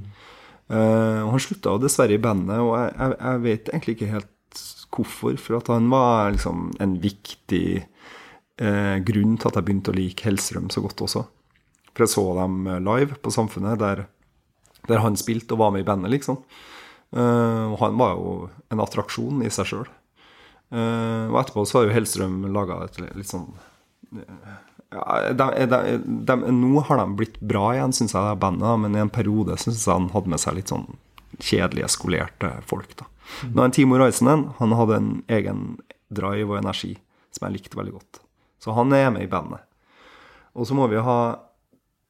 Uh, 0.65 1.21
han 1.29 1.41
slutta 1.41 1.75
dessverre 1.81 2.17
i 2.17 2.21
bandet, 2.21 2.57
og 2.61 2.73
jeg, 2.79 2.93
jeg, 2.97 3.17
jeg 3.19 3.43
vet 3.43 3.69
egentlig 3.71 3.95
ikke 3.97 4.13
helt 4.13 4.61
hvorfor, 4.95 5.37
for 5.41 5.59
at 5.59 5.69
han 5.73 5.89
var 5.91 6.31
liksom 6.33 6.69
en 6.81 6.95
viktig 7.03 7.65
uh, 7.83 8.97
grunn 9.05 9.35
til 9.37 9.49
at 9.49 9.59
jeg 9.59 9.67
begynte 9.67 9.93
å 9.93 9.97
like 9.97 10.25
Hellstrøm 10.25 10.71
så 10.73 10.81
godt 10.85 11.05
også. 11.05 11.25
For 11.93 12.05
jeg 12.05 12.13
så 12.15 12.25
dem 12.39 12.63
live 12.87 13.19
på 13.21 13.33
Samfunnet, 13.33 13.77
der, 13.81 14.07
der 14.89 15.03
han 15.05 15.17
spilte 15.19 15.53
og 15.53 15.61
var 15.61 15.75
med 15.75 15.85
i 15.85 15.87
bandet, 15.87 16.13
liksom. 16.15 16.41
Uh, 17.15 17.69
og 17.69 17.77
han 17.83 18.01
var 18.01 18.17
jo 18.17 18.33
en 18.73 18.81
attraksjon 18.81 19.45
i 19.45 19.53
seg 19.53 19.69
sjøl. 19.69 19.85
Og 21.29 21.39
etterpå 21.41 21.65
så 21.67 21.79
har 21.79 21.89
jo 21.89 21.95
Hellstrøm 21.95 22.39
laga 22.53 22.81
et 22.87 22.97
litt 23.03 23.29
sånn 23.29 23.51
eh, 24.17 24.53
ja, 24.95 25.33
de, 25.33 25.65
de, 25.69 25.97
de, 26.25 26.37
Nå 26.55 26.83
har 26.87 27.01
de 27.01 27.05
blitt 27.19 27.39
bra 27.43 27.73
igjen, 27.75 27.93
syns 27.93 28.15
jeg, 28.15 28.23
det 28.25 28.41
bandet, 28.41 28.79
men 28.81 28.95
i 28.95 29.03
en 29.03 29.13
periode 29.13 29.57
syns 29.61 29.83
jeg 29.83 29.93
han 29.93 30.11
hadde 30.13 30.31
med 30.31 30.41
seg 30.41 30.57
litt 30.57 30.71
sånn 30.71 30.87
kjedelige, 31.35 31.91
skolerte 31.91 32.51
folk. 32.69 32.95
da. 32.99 33.07
Men 33.51 33.73
Timo 33.75 33.97
Raisenen 33.99 34.49
han 34.59 34.75
hadde 34.79 34.99
en 35.01 35.09
egen 35.27 35.63
drive 36.13 36.53
og 36.53 36.61
energi 36.61 36.93
som 37.35 37.47
jeg 37.47 37.57
likte 37.57 37.79
veldig 37.79 37.95
godt. 37.97 38.21
Så 38.63 38.75
han 38.77 38.93
er 38.95 39.11
med 39.13 39.25
i 39.25 39.31
bandet. 39.31 39.65
Og 40.55 40.69
så 40.69 40.77
må 40.77 40.87
vi 40.87 41.01
ha 41.03 41.19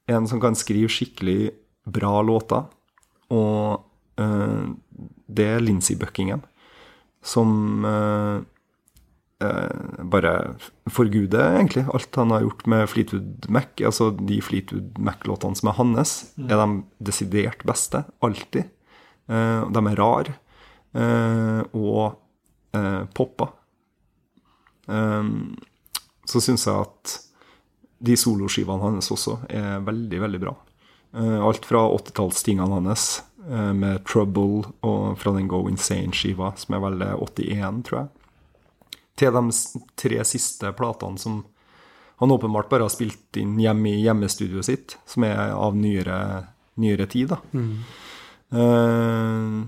en 0.06 0.28
som 0.30 0.40
kan 0.42 0.54
skrive 0.54 0.90
skikkelig 0.92 1.50
bra 1.90 2.20
låter. 2.22 2.68
Og 3.34 3.82
eh, 4.22 4.68
det 5.26 5.48
er 5.56 5.64
Lincy 5.64 5.96
Buckingham, 5.98 6.44
som 7.26 7.84
eh, 7.88 8.36
eh, 9.42 10.04
bare 10.14 10.32
forguder 10.92 11.58
egentlig. 11.58 11.86
Alt 11.94 12.18
han 12.20 12.34
har 12.34 12.46
gjort 12.46 12.64
med 12.70 12.86
Fleetwood 12.92 13.48
Mac. 13.52 13.74
Altså 13.82 14.12
de 14.16 14.38
Fleetwood 14.44 15.00
Mac-låtene 15.02 15.58
som 15.58 15.72
er 15.72 15.78
hans, 15.80 16.14
er 16.38 16.56
de 16.62 16.68
desidert 17.10 17.66
beste. 17.66 18.04
Alltid. 18.24 18.70
Eh, 19.26 19.62
de 19.74 19.84
er 19.92 20.00
rare. 20.00 20.38
eh, 20.96 21.62
og 21.76 22.16
eh, 22.76 23.02
poppa. 23.16 23.50
Så 24.86 26.40
syns 26.42 26.62
jeg 26.68 26.78
at 26.78 27.16
de 28.06 28.14
soloskivene 28.18 28.84
hans 28.84 29.10
også 29.10 29.38
er 29.50 29.80
veldig, 29.82 30.20
veldig 30.22 30.40
bra. 30.42 30.52
Eh, 31.16 31.38
alt 31.42 31.66
fra 31.66 31.82
80-tallstingene 31.96 32.78
hans 32.78 33.06
med 33.72 34.04
'Trouble' 34.04 34.72
og 34.82 35.18
fra 35.18 35.32
den 35.36 35.48
'Go 35.48 35.68
Insane'-skiva, 35.70 36.52
som 36.56 36.74
er 36.74 36.80
vel 36.84 37.02
eh, 37.02 37.14
81, 37.14 37.82
tror 37.86 37.98
jeg, 38.00 38.08
til 39.16 39.32
de 39.32 39.44
tre 39.96 40.24
siste 40.24 40.72
platene 40.76 41.18
som 41.18 41.44
han 42.18 42.32
åpenbart 42.32 42.68
bare 42.68 42.86
har 42.86 42.92
spilt 42.92 43.36
inn 43.36 43.58
hjemme 43.60 43.92
i 43.92 44.04
hjemmestudioet 44.04 44.64
sitt, 44.64 44.96
som 45.04 45.24
er 45.24 45.52
av 45.52 45.76
nyere, 45.76 46.46
nyere 46.80 47.06
tid. 47.12 47.34
da. 47.34 47.38
Eh, 48.56 49.64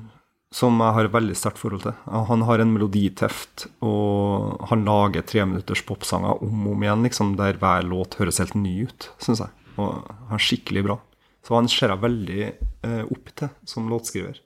som 0.51 0.81
jeg 0.81 0.97
har 0.97 1.11
veldig 1.13 1.37
sterkt 1.37 1.61
forhold 1.61 1.85
til. 1.85 1.97
Han 2.09 2.43
har 2.49 2.63
en 2.63 2.73
meloditeft, 2.73 3.67
og 3.85 4.63
han 4.71 4.87
lager 4.89 5.27
treminutters 5.29 5.83
popsanger 5.85 6.41
om 6.45 6.63
og 6.67 6.73
om 6.73 6.87
igjen, 6.87 7.05
liksom, 7.05 7.35
der 7.37 7.61
hver 7.61 7.85
låt 7.85 8.17
høres 8.21 8.41
helt 8.41 8.57
ny 8.57 8.87
ut, 8.89 9.11
syns 9.21 9.45
jeg. 9.45 9.53
Og 9.77 10.09
han 10.09 10.39
er 10.39 10.47
skikkelig 10.47 10.87
bra. 10.89 10.97
Så 11.49 11.57
han 11.57 11.69
ser 11.73 11.89
jeg 11.95 12.03
veldig 12.03 12.43
eh, 12.45 13.05
opp 13.09 13.31
til 13.41 13.49
som 13.65 13.87
låtskriver. 13.89 14.37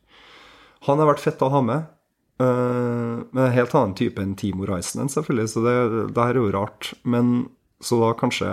Han 0.86 1.00
har 1.02 1.08
vært 1.10 1.22
fett 1.24 1.42
å 1.42 1.48
ha 1.50 1.60
med. 1.66 1.88
eh, 2.38 3.22
med 3.34 3.42
en 3.48 3.56
helt 3.56 3.74
annen 3.74 3.94
type 3.98 4.22
enn 4.22 4.36
Timo 4.38 4.66
Reisenen, 4.70 5.10
selvfølgelig, 5.10 5.48
så 5.50 5.62
det, 5.66 5.74
det 6.14 6.22
her 6.28 6.36
er 6.38 6.40
jo 6.44 6.52
rart. 6.54 6.92
Men 7.02 7.48
så 7.82 7.98
da 8.00 8.12
kanskje, 8.18 8.52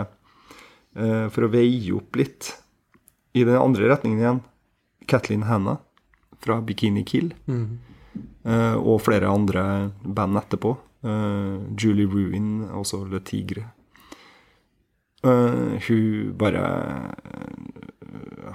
eh, 0.98 1.28
for 1.30 1.46
å 1.46 1.52
veie 1.54 1.94
opp 1.94 2.18
litt 2.18 2.50
i 3.38 3.44
den 3.46 3.58
andre 3.62 3.92
retningen 3.94 4.20
igjen, 4.24 4.42
Kathleen 5.10 5.46
Hanna 5.46 5.78
fra 6.42 6.58
Bikini 6.66 7.06
Kill. 7.06 7.32
Eh, 7.48 8.76
og 8.82 9.02
flere 9.06 9.30
andre 9.30 9.64
band 10.02 10.38
etterpå. 10.42 10.74
Eh, 11.06 11.58
Julie 11.78 12.10
Ruin, 12.10 12.66
også 12.74 13.04
Le 13.10 13.22
Tigre. 13.22 13.68
Eh, 15.24 15.78
hun 15.86 16.34
bare 16.40 16.64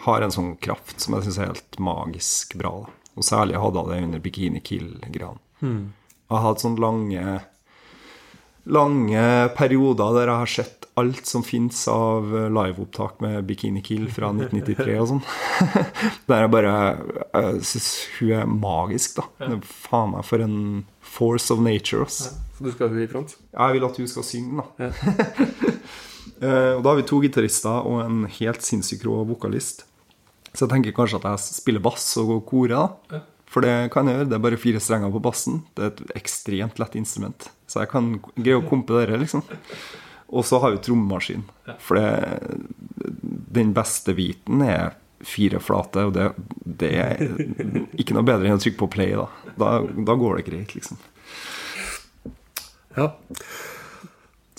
har 0.07 0.25
en 0.25 0.35
sånn 0.35 0.55
kraft 0.63 1.01
som 1.01 1.17
jeg 1.17 1.29
syns 1.29 1.41
er 1.41 1.51
helt 1.53 1.79
magisk 1.83 2.57
bra. 2.61 2.73
Da. 2.85 2.95
Og 3.15 3.27
særlig 3.27 3.61
hadde 3.63 3.83
hun 3.85 3.93
det 3.93 4.03
under 4.09 4.23
Bikini 4.25 4.63
Kill-greiene. 4.65 5.41
Jeg 5.65 6.33
har 6.35 6.47
hatt 6.49 6.65
sånne 6.65 6.83
lange 6.83 7.41
lange 8.65 9.25
perioder 9.59 10.15
der 10.17 10.31
jeg 10.31 10.41
har 10.41 10.51
sett 10.51 10.87
alt 10.97 11.27
som 11.27 11.43
fins 11.45 11.83
av 11.91 12.31
liveopptak 12.55 13.19
med 13.21 13.45
Bikini 13.49 13.83
Kill 13.85 14.07
fra 14.15 14.31
1993 14.31 14.99
og 15.03 15.09
sånn. 15.11 15.23
Der 16.31 16.45
jeg 16.45 16.53
bare 16.55 16.75
Jeg 17.35 17.65
syns 17.67 17.89
hun 18.21 18.35
er 18.39 18.51
magisk, 18.51 19.19
da. 19.19 19.27
Er 19.43 19.59
Faen 19.67 20.15
meg 20.15 20.27
for 20.29 20.45
en 20.45 20.59
force 21.15 21.51
of 21.55 21.63
nature, 21.63 22.07
ass. 22.07 22.31
Så 22.57 22.67
du 22.67 22.71
skal 22.73 22.95
jo 22.95 23.03
i 23.03 23.11
front? 23.11 23.35
Jeg 23.51 23.75
vil 23.77 23.89
at 23.89 23.99
hun 23.99 24.11
skal 24.11 24.27
synge, 24.27 24.63
da. 24.63 24.87
Eh, 24.87 25.74
og 26.45 26.85
da 26.85 26.91
har 26.91 26.99
vi 26.99 27.07
to 27.09 27.21
gitarister 27.23 27.87
og 27.89 28.03
en 28.05 28.25
helt 28.39 28.65
sinnssykt 28.67 29.05
rå 29.09 29.23
vokalist. 29.29 29.85
Så 30.55 30.65
jeg 30.65 30.73
tenker 30.75 30.95
kanskje 30.95 31.19
at 31.21 31.29
jeg 31.33 31.59
spiller 31.59 31.83
bass 31.83 32.07
og 32.21 32.31
går 32.31 32.43
kore, 32.51 32.83
da. 33.11 33.23
For 33.51 33.63
det 33.63 33.91
kan 33.95 34.09
jeg 34.11 34.19
gjøre. 34.19 34.29
Det 34.31 34.37
er 34.37 34.43
bare 34.43 34.59
fire 34.59 34.81
strenger 34.83 35.13
på 35.15 35.23
bassen. 35.23 35.61
Det 35.79 35.85
er 35.85 35.93
et 35.93 36.17
ekstremt 36.19 36.81
lett 36.83 36.97
instrument. 36.99 37.49
Så 37.71 37.83
jeg 37.83 37.91
kan 37.93 38.17
greie 38.35 38.59
å 38.59 38.67
kompe 38.67 38.97
dere, 38.97 39.19
liksom. 39.21 39.45
Og 40.35 40.47
så 40.47 40.59
har 40.63 40.75
vi 40.75 40.83
trommemaskin. 40.83 41.45
For 41.83 41.99
det, 41.99 42.09
den 43.55 43.71
beste 43.77 44.15
biten 44.19 44.63
er 44.67 44.97
fire 45.25 45.61
flate, 45.63 46.03
og 46.09 46.17
det, 46.17 46.27
det 46.83 46.91
er 47.01 47.23
ikke 47.97 48.17
noe 48.17 48.27
bedre 48.27 48.51
enn 48.51 48.59
å 48.59 48.63
trykke 48.63 48.81
på 48.83 48.91
play, 48.97 49.15
da. 49.17 49.29
Da, 49.61 49.71
da 50.11 50.19
går 50.21 50.41
det 50.41 50.49
greit, 50.51 50.75
liksom. 50.77 50.99
Ja. 52.99 53.13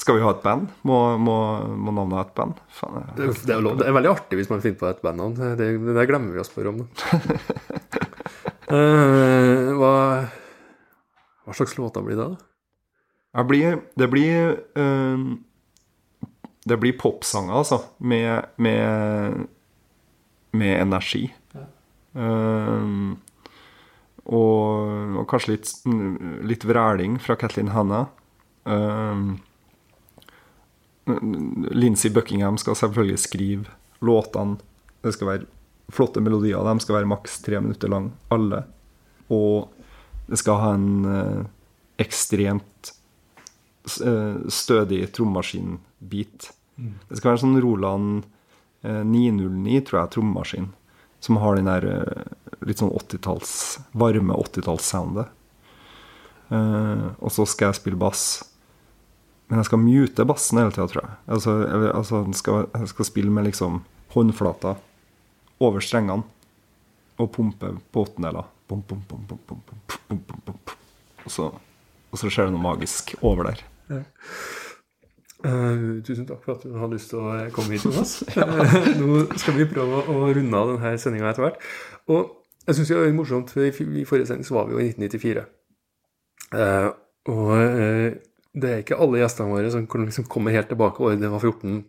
Skal 0.06 0.20
vi 0.20 0.22
ha 0.22 0.36
et 0.36 0.44
band? 0.44 0.68
Må, 0.86 0.96
må, 1.18 1.36
må 1.82 1.90
navnet 1.90 2.20
ha 2.20 2.24
et 2.28 2.34
band? 2.38 2.60
Fan, 2.78 3.00
Det, 3.18 3.26
er 3.50 3.64
lov. 3.66 3.80
det 3.80 3.88
er 3.90 3.96
veldig 3.96 4.12
artig 4.12 4.38
hvis 4.38 4.52
man 4.52 4.60
finner 4.62 4.78
på 4.78 4.90
et 4.92 5.00
bandnavn. 5.02 5.34
Det, 5.40 5.48
det 5.58 5.96
det 5.98 6.04
glemmer 6.12 6.36
vi 6.36 6.42
å 6.44 6.46
spørre 6.46 6.74
om. 6.76 6.84
Eh, 8.66 9.68
hva, 9.78 9.90
hva 11.46 11.54
slags 11.54 11.76
låter 11.78 12.02
blir 12.02 12.18
det, 12.18 12.26
da? 12.32 13.44
Blir, 13.46 13.76
det 13.94 14.08
blir 14.10 14.56
uh, 14.74 15.26
Det 16.66 16.78
blir 16.82 16.98
popsanger, 16.98 17.60
altså. 17.60 17.78
Med, 18.02 18.48
med, 18.58 19.46
med 20.58 20.82
energi. 20.82 21.28
Uh, 22.18 23.14
og, 24.26 25.20
og 25.22 25.28
kanskje 25.30 25.54
litt, 25.54 25.74
litt 26.50 26.66
vræling 26.66 27.20
fra 27.22 27.38
Kathleen 27.38 27.70
Hanna. 27.76 28.08
Uh, 28.66 29.38
Lindsey 31.06 32.10
Buckingham 32.10 32.58
skal 32.58 32.78
selvfølgelig 32.80 33.20
skrive 33.22 33.76
låtene. 34.06 34.58
Det 35.06 35.14
skal 35.14 35.30
være 35.30 35.50
flotte 35.94 36.22
melodier. 36.24 36.66
De 36.66 36.82
skal 36.82 37.00
være 37.00 37.10
maks 37.10 37.40
tre 37.46 37.60
minutter 37.62 37.92
lang, 37.92 38.12
alle. 38.34 38.64
Og 39.30 39.70
det 40.26 40.40
skal 40.42 40.62
ha 40.62 40.72
en 40.74 41.06
eh, 41.10 41.44
ekstremt 42.02 42.94
eh, 44.02 44.40
stødig 44.50 45.04
trommaskinbit. 45.14 46.50
Det 46.76 47.20
skal 47.20 47.32
være 47.32 47.38
en 47.38 47.44
sånn 47.44 47.62
Roland 47.64 48.26
eh, 48.82 49.04
909, 49.06 49.78
tror 49.86 50.02
jeg, 50.02 50.14
trommaskin. 50.18 50.72
Som 51.24 51.40
har 51.42 51.58
den 51.58 51.70
der 51.70 51.86
eh, 51.92 52.34
litt 52.66 52.82
sånn 52.82 52.94
80-talls 52.94 53.54
varme 53.94 54.38
80-tallssoundet. 54.42 55.30
Eh, 56.50 57.08
og 57.20 57.34
så 57.34 57.46
skal 57.50 57.72
jeg 57.72 57.82
spille 57.84 58.02
bass. 58.02 58.26
Men 59.50 59.62
jeg 59.62 59.68
skal 59.70 59.82
mute 59.82 60.26
bassen 60.26 60.60
hele 60.60 60.74
tida, 60.74 60.88
tror 60.90 61.04
jeg. 61.04 61.18
Altså, 61.36 61.52
jeg, 61.62 61.92
altså 61.92 62.22
jeg, 62.24 62.38
skal, 62.40 62.66
jeg, 62.74 62.90
skal, 62.92 63.10
spille 63.12 63.34
med 63.34 63.48
liksom 63.50 63.84
håndflata 64.16 64.74
over 65.64 65.86
strengene 65.86 66.26
og 67.22 67.32
pumpe 67.32 67.70
på 67.94 68.06
åttendeler. 68.08 68.50
Og, 71.26 71.32
så, 71.32 71.52
og 72.12 72.20
så 72.20 72.32
skjer 72.32 72.50
det 72.50 72.56
noe 72.56 72.66
magisk 72.66 73.14
over 73.22 73.52
der. 73.52 73.62
Uh, 75.46 76.02
tusen 76.02 76.26
takk 76.26 76.42
for 76.42 76.56
at 76.56 76.64
du 76.66 76.74
har 76.80 76.90
lyst 76.90 77.12
til 77.12 77.22
å 77.22 77.30
eh, 77.36 77.50
komme 77.54 77.76
hit, 77.76 77.86
Jonas. 77.86 78.18
ja. 78.38 78.48
Eh, 78.50 78.88
nå 78.98 79.28
skal 79.38 79.60
vi 79.60 79.68
prøve 79.70 80.02
å 80.10 80.32
runde 80.34 80.58
av 80.58 80.72
denne 80.74 80.96
sendinga 81.02 81.30
etter 81.30 81.46
hvert. 81.46 81.60
Og 82.10 82.22
jeg 82.66 82.80
syns 82.80 82.90
det 82.90 82.98
er 82.98 83.14
morsomt, 83.14 83.54
for 83.54 83.62
i 83.68 84.06
forrige 84.10 84.32
sending 84.32 84.48
så 84.48 84.58
var 84.58 84.72
vi 84.72 84.74
jo 84.74 84.82
i 84.82 84.90
1994. 84.96 85.46
Uh, 86.56 86.90
og 87.30 87.52
uh, 87.54 88.10
det 88.56 88.70
er 88.72 88.82
ikke 88.84 88.98
alle 89.04 89.20
gjestene 89.20 89.52
våre 89.52 89.72
som 89.74 89.86
kan 89.92 90.06
liksom 90.08 90.28
kommer 90.32 90.56
helt 90.56 90.70
tilbake 90.72 91.04
året 91.04 91.20
de 91.22 91.32
var 91.34 91.44
14, 91.44 91.80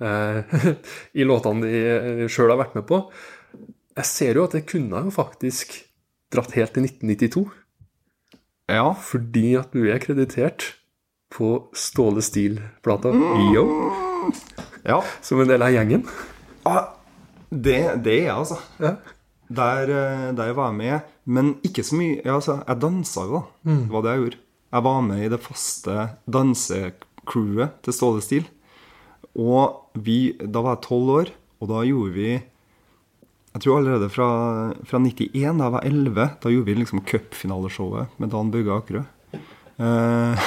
eh, 0.00 0.54
i 1.20 1.26
låtene 1.28 1.68
de 1.68 2.28
sjøl 2.32 2.52
har 2.54 2.60
vært 2.62 2.78
med 2.78 2.86
på. 2.88 3.02
Jeg 3.94 4.08
ser 4.10 4.40
jo 4.40 4.46
at 4.48 4.56
det 4.56 4.64
kunne 4.70 5.04
jo 5.06 5.12
faktisk 5.14 5.76
dratt 6.34 6.56
helt 6.56 6.72
til 6.74 6.86
1992, 6.88 7.44
Ja. 8.72 8.86
fordi 8.96 9.54
at 9.60 9.74
du 9.76 9.84
er 9.92 10.00
kreditert 10.02 10.72
på 11.34 11.68
Ståle 11.76 12.22
Stil-plata 12.24 13.10
Yo, 13.52 13.64
ja. 14.86 15.00
som 15.22 15.40
en 15.42 15.50
del 15.50 15.62
av 15.62 15.72
gjengen. 15.74 16.06
Ah, 16.64 16.94
det, 17.50 18.00
det 18.06 18.16
er 18.22 18.24
jeg, 18.30 18.34
altså. 18.38 18.58
Ja. 18.80 18.94
Der, 19.54 19.90
eh, 19.92 20.28
der 20.34 20.54
var 20.56 20.70
jeg 20.72 20.78
med, 20.80 21.10
men 21.28 21.52
ikke 21.66 21.84
så 21.84 21.98
mye. 22.00 22.16
Ja, 22.24 22.38
altså, 22.38 22.56
jeg 22.64 22.80
dansa 22.82 23.26
jo, 23.28 23.42
da. 23.42 23.74
Det 23.84 23.92
var 23.92 24.02
det 24.06 24.14
jeg 24.14 24.22
gjorde. 24.24 24.40
Jeg 24.74 24.82
var 24.82 25.04
med 25.06 25.22
i 25.22 25.30
det 25.30 25.38
faste 25.38 25.94
dansecrewet 26.26 27.76
til 27.86 27.94
Ståle 27.94 28.22
Stil. 28.24 28.48
Og 29.38 29.94
vi, 30.02 30.34
da 30.34 30.64
var 30.64 30.76
jeg 30.76 30.86
tolv 30.88 31.12
år, 31.14 31.30
og 31.62 31.70
da 31.70 31.84
gjorde 31.86 32.14
vi 32.14 32.32
Jeg 33.54 33.62
tror 33.62 33.78
allerede 33.78 34.08
fra, 34.10 34.28
fra 34.82 34.98
91, 34.98 35.30
da 35.30 35.68
jeg 35.68 35.74
var 35.76 35.84
11, 35.86 36.24
da 36.42 36.50
gjorde 36.50 36.66
vi 36.66 36.74
liksom 36.80 37.04
cupfinaleshowet 37.06 38.16
med 38.18 38.32
Dan 38.32 38.50
Bugge 38.50 38.74
Akerø. 38.74 39.02
Eh, 39.78 40.42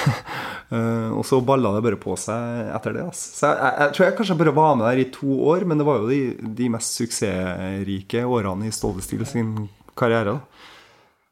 uh, 0.72 1.10
og 1.18 1.24
så 1.28 1.40
balla 1.40 1.72
det 1.76 1.86
bare 1.86 2.00
på 2.04 2.18
seg 2.20 2.68
etter 2.76 2.98
det. 2.98 3.06
Altså. 3.08 3.30
Så 3.32 3.48
jeg, 3.48 3.62
jeg, 3.62 3.78
jeg 3.80 3.96
tror 3.96 4.06
jeg 4.06 4.18
kanskje 4.18 4.38
bare 4.44 4.56
var 4.60 4.76
med 4.76 4.90
der 4.90 5.04
i 5.06 5.08
to 5.16 5.40
år, 5.54 5.64
men 5.64 5.80
det 5.80 5.88
var 5.88 6.04
jo 6.04 6.12
de, 6.12 6.52
de 6.60 6.68
mest 6.76 7.00
suksessrike 7.00 8.26
årene 8.28 8.68
i 8.68 8.76
Ståle 8.76 9.08
Stil 9.08 9.24
sin 9.30 9.56
karriere. 9.96 10.36
da. 10.36 10.68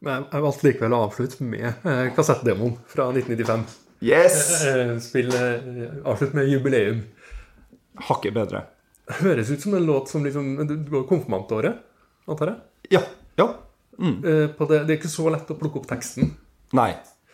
Men 0.06 0.26
jeg- 0.32 0.44
valgte 0.46 0.68
likevel 0.68 0.94
å 0.96 1.02
avslutte 1.08 1.42
med 1.44 1.66
eh, 1.66 2.06
kassettdemoen 2.16 2.76
fra 2.92 3.08
1995. 3.12 3.66
Yes! 4.06 4.40
Eh, 4.70 4.96
Spill 5.02 5.32
eh, 5.34 5.96
Avslutt 6.06 6.36
med 6.38 6.50
jubileum. 6.52 7.02
Hakket 8.10 8.36
bedre. 8.36 8.64
Høres 9.22 9.50
ut 9.54 9.62
som 9.62 9.74
en 9.78 9.86
låt 9.86 10.10
som 10.10 10.24
liksom 10.26 10.56
Du 10.68 10.76
du 10.76 10.90
går 10.92 11.04
konfirmantåret, 11.10 11.78
antar 12.28 12.52
jeg? 12.54 12.98
Ja. 12.98 13.04
Ja. 13.40 13.50
Mm. 13.98 14.18
på 14.58 14.66
det, 14.68 14.82
det 14.88 14.92
er 14.92 14.98
ikke 15.00 15.08
så 15.12 15.30
lett 15.32 15.48
å 15.54 15.56
plukke 15.56 15.80
opp 15.80 15.86
teksten. 15.88 16.34
Nei. 16.76 16.90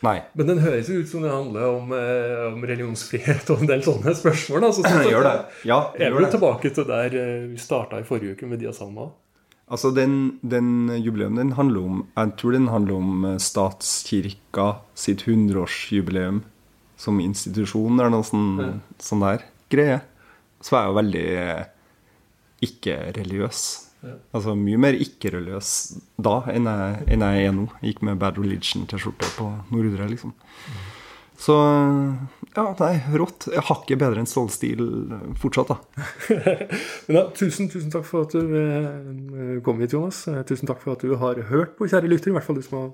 Nei. 0.06 0.20
Men 0.38 0.48
den 0.50 0.60
høres 0.62 0.88
jo 0.90 1.00
ut 1.02 1.10
som 1.10 1.22
det 1.26 1.32
handler 1.34 1.66
om, 1.78 1.92
eh, 1.94 2.44
om 2.52 2.62
religionsfrihet 2.66 3.50
og 3.54 3.62
en 3.64 3.70
del 3.70 3.82
sånne 3.86 4.14
spørsmål. 4.18 4.62
Da. 4.66 4.70
Så, 4.78 4.84
Den 4.86 5.10
gjør 5.14 5.26
det. 5.28 5.34
Ja, 5.70 5.80
det 5.98 6.08
er 6.08 6.16
vi 6.18 6.30
tilbake 6.34 6.72
til 6.74 6.88
der 6.90 7.18
eh, 7.18 7.48
vi 7.52 7.58
starta 7.62 8.00
i 8.02 8.06
forrige 8.08 8.34
uke 8.38 8.50
med 8.50 8.62
Dia 8.62 8.74
Salma. 8.74 9.10
Altså, 9.72 9.94
den, 9.96 10.40
den 10.44 10.90
jubileum 11.00 11.38
den 11.40 11.54
handler 11.56 11.86
om 11.88 12.00
Jeg 12.18 12.34
tror 12.40 12.56
den 12.58 12.68
handler 12.68 12.98
om 13.00 13.28
eh, 13.30 13.38
statskirka 13.40 14.66
sitt 15.00 15.24
100-årsjubileum 15.24 16.42
som 17.02 17.22
institusjon, 17.24 17.96
eller 17.96 18.12
noe 18.14 18.26
sånn, 18.28 18.82
sånn 19.02 19.24
der 19.24 19.46
greie. 19.74 20.02
Så 20.62 20.76
var 20.76 20.84
jeg 20.84 20.92
jo 20.92 20.98
veldig 21.00 21.24
eh, 21.42 21.64
ikke-religiøs. 22.68 23.62
Altså 24.34 24.54
mye 24.58 24.80
mer 24.82 24.98
ikke-religiøs 24.98 25.72
da 26.22 26.40
enn 26.50 26.70
jeg, 26.70 27.02
enn 27.16 27.26
jeg 27.26 27.48
er 27.48 27.56
nå. 27.58 27.68
Jeg 27.82 27.94
gikk 27.94 28.04
med 28.06 28.22
Bad 28.22 28.40
Religion-T-skjorte 28.42 29.30
på 29.38 29.50
Nordre, 29.74 30.10
liksom. 30.12 30.34
Så 31.42 31.56
ja, 32.52 32.64
nei, 32.78 32.96
rått. 33.18 33.48
Jeg 33.50 33.64
hakker 33.66 33.98
bedre 33.98 34.22
enn 34.22 34.28
Stålstil 34.30 34.82
fortsatt, 35.42 35.72
da. 35.72 35.78
Men 37.08 37.16
da, 37.18 37.24
tusen, 37.38 37.70
tusen 37.72 37.94
takk 37.94 38.06
for 38.06 38.28
at 38.28 38.36
du 38.36 38.58
eh, 38.60 39.56
kom 39.66 39.80
hit, 39.82 39.96
Jonas. 39.96 40.20
Eh, 40.30 40.42
Tusen 40.48 40.70
takk 40.70 40.84
for 40.84 40.94
at 40.94 41.06
du 41.06 41.16
har 41.22 41.40
hørt 41.50 41.74
på, 41.80 41.88
kjære 41.90 42.12
lytter. 42.12 42.30
I 42.30 42.36
hvert 42.36 42.46
fall 42.46 42.60
du 42.60 42.66
som 42.66 42.78
har 42.78 42.92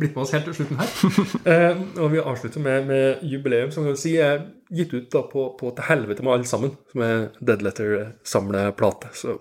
blitt 0.00 0.12
med 0.16 0.24
oss 0.24 0.34
helt 0.36 0.48
til 0.50 0.58
slutten 0.58 0.82
her. 0.82 0.92
eh, 1.54 1.80
og 2.02 2.10
vi 2.12 2.20
avslutter 2.20 2.66
med, 2.66 2.90
med 2.90 3.24
jubileum, 3.30 3.72
som 3.72 3.86
kan 3.86 3.96
si 4.00 4.16
er 4.20 4.44
gitt 4.74 4.92
ut 4.96 5.08
da 5.14 5.22
på, 5.30 5.48
på 5.56 5.72
Til 5.78 5.88
helvete 5.88 6.26
med 6.26 6.34
alle 6.34 6.50
sammen, 6.50 6.74
som 6.92 7.06
er 7.06 7.16
Dead 7.38 7.64
Letter-samleplate. 7.64 9.14
Så 9.16 9.38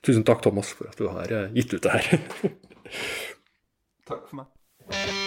tusen 0.00 0.26
takk, 0.26 0.42
Thomas, 0.46 0.72
for 0.74 0.90
at 0.90 0.98
du 0.98 1.06
har 1.12 1.30
eh, 1.30 1.52
gitt 1.54 1.76
ut 1.76 1.86
det 1.86 1.94
her. 2.00 2.26
Takk 4.10 4.26
for 4.26 4.42
meg. 4.42 5.25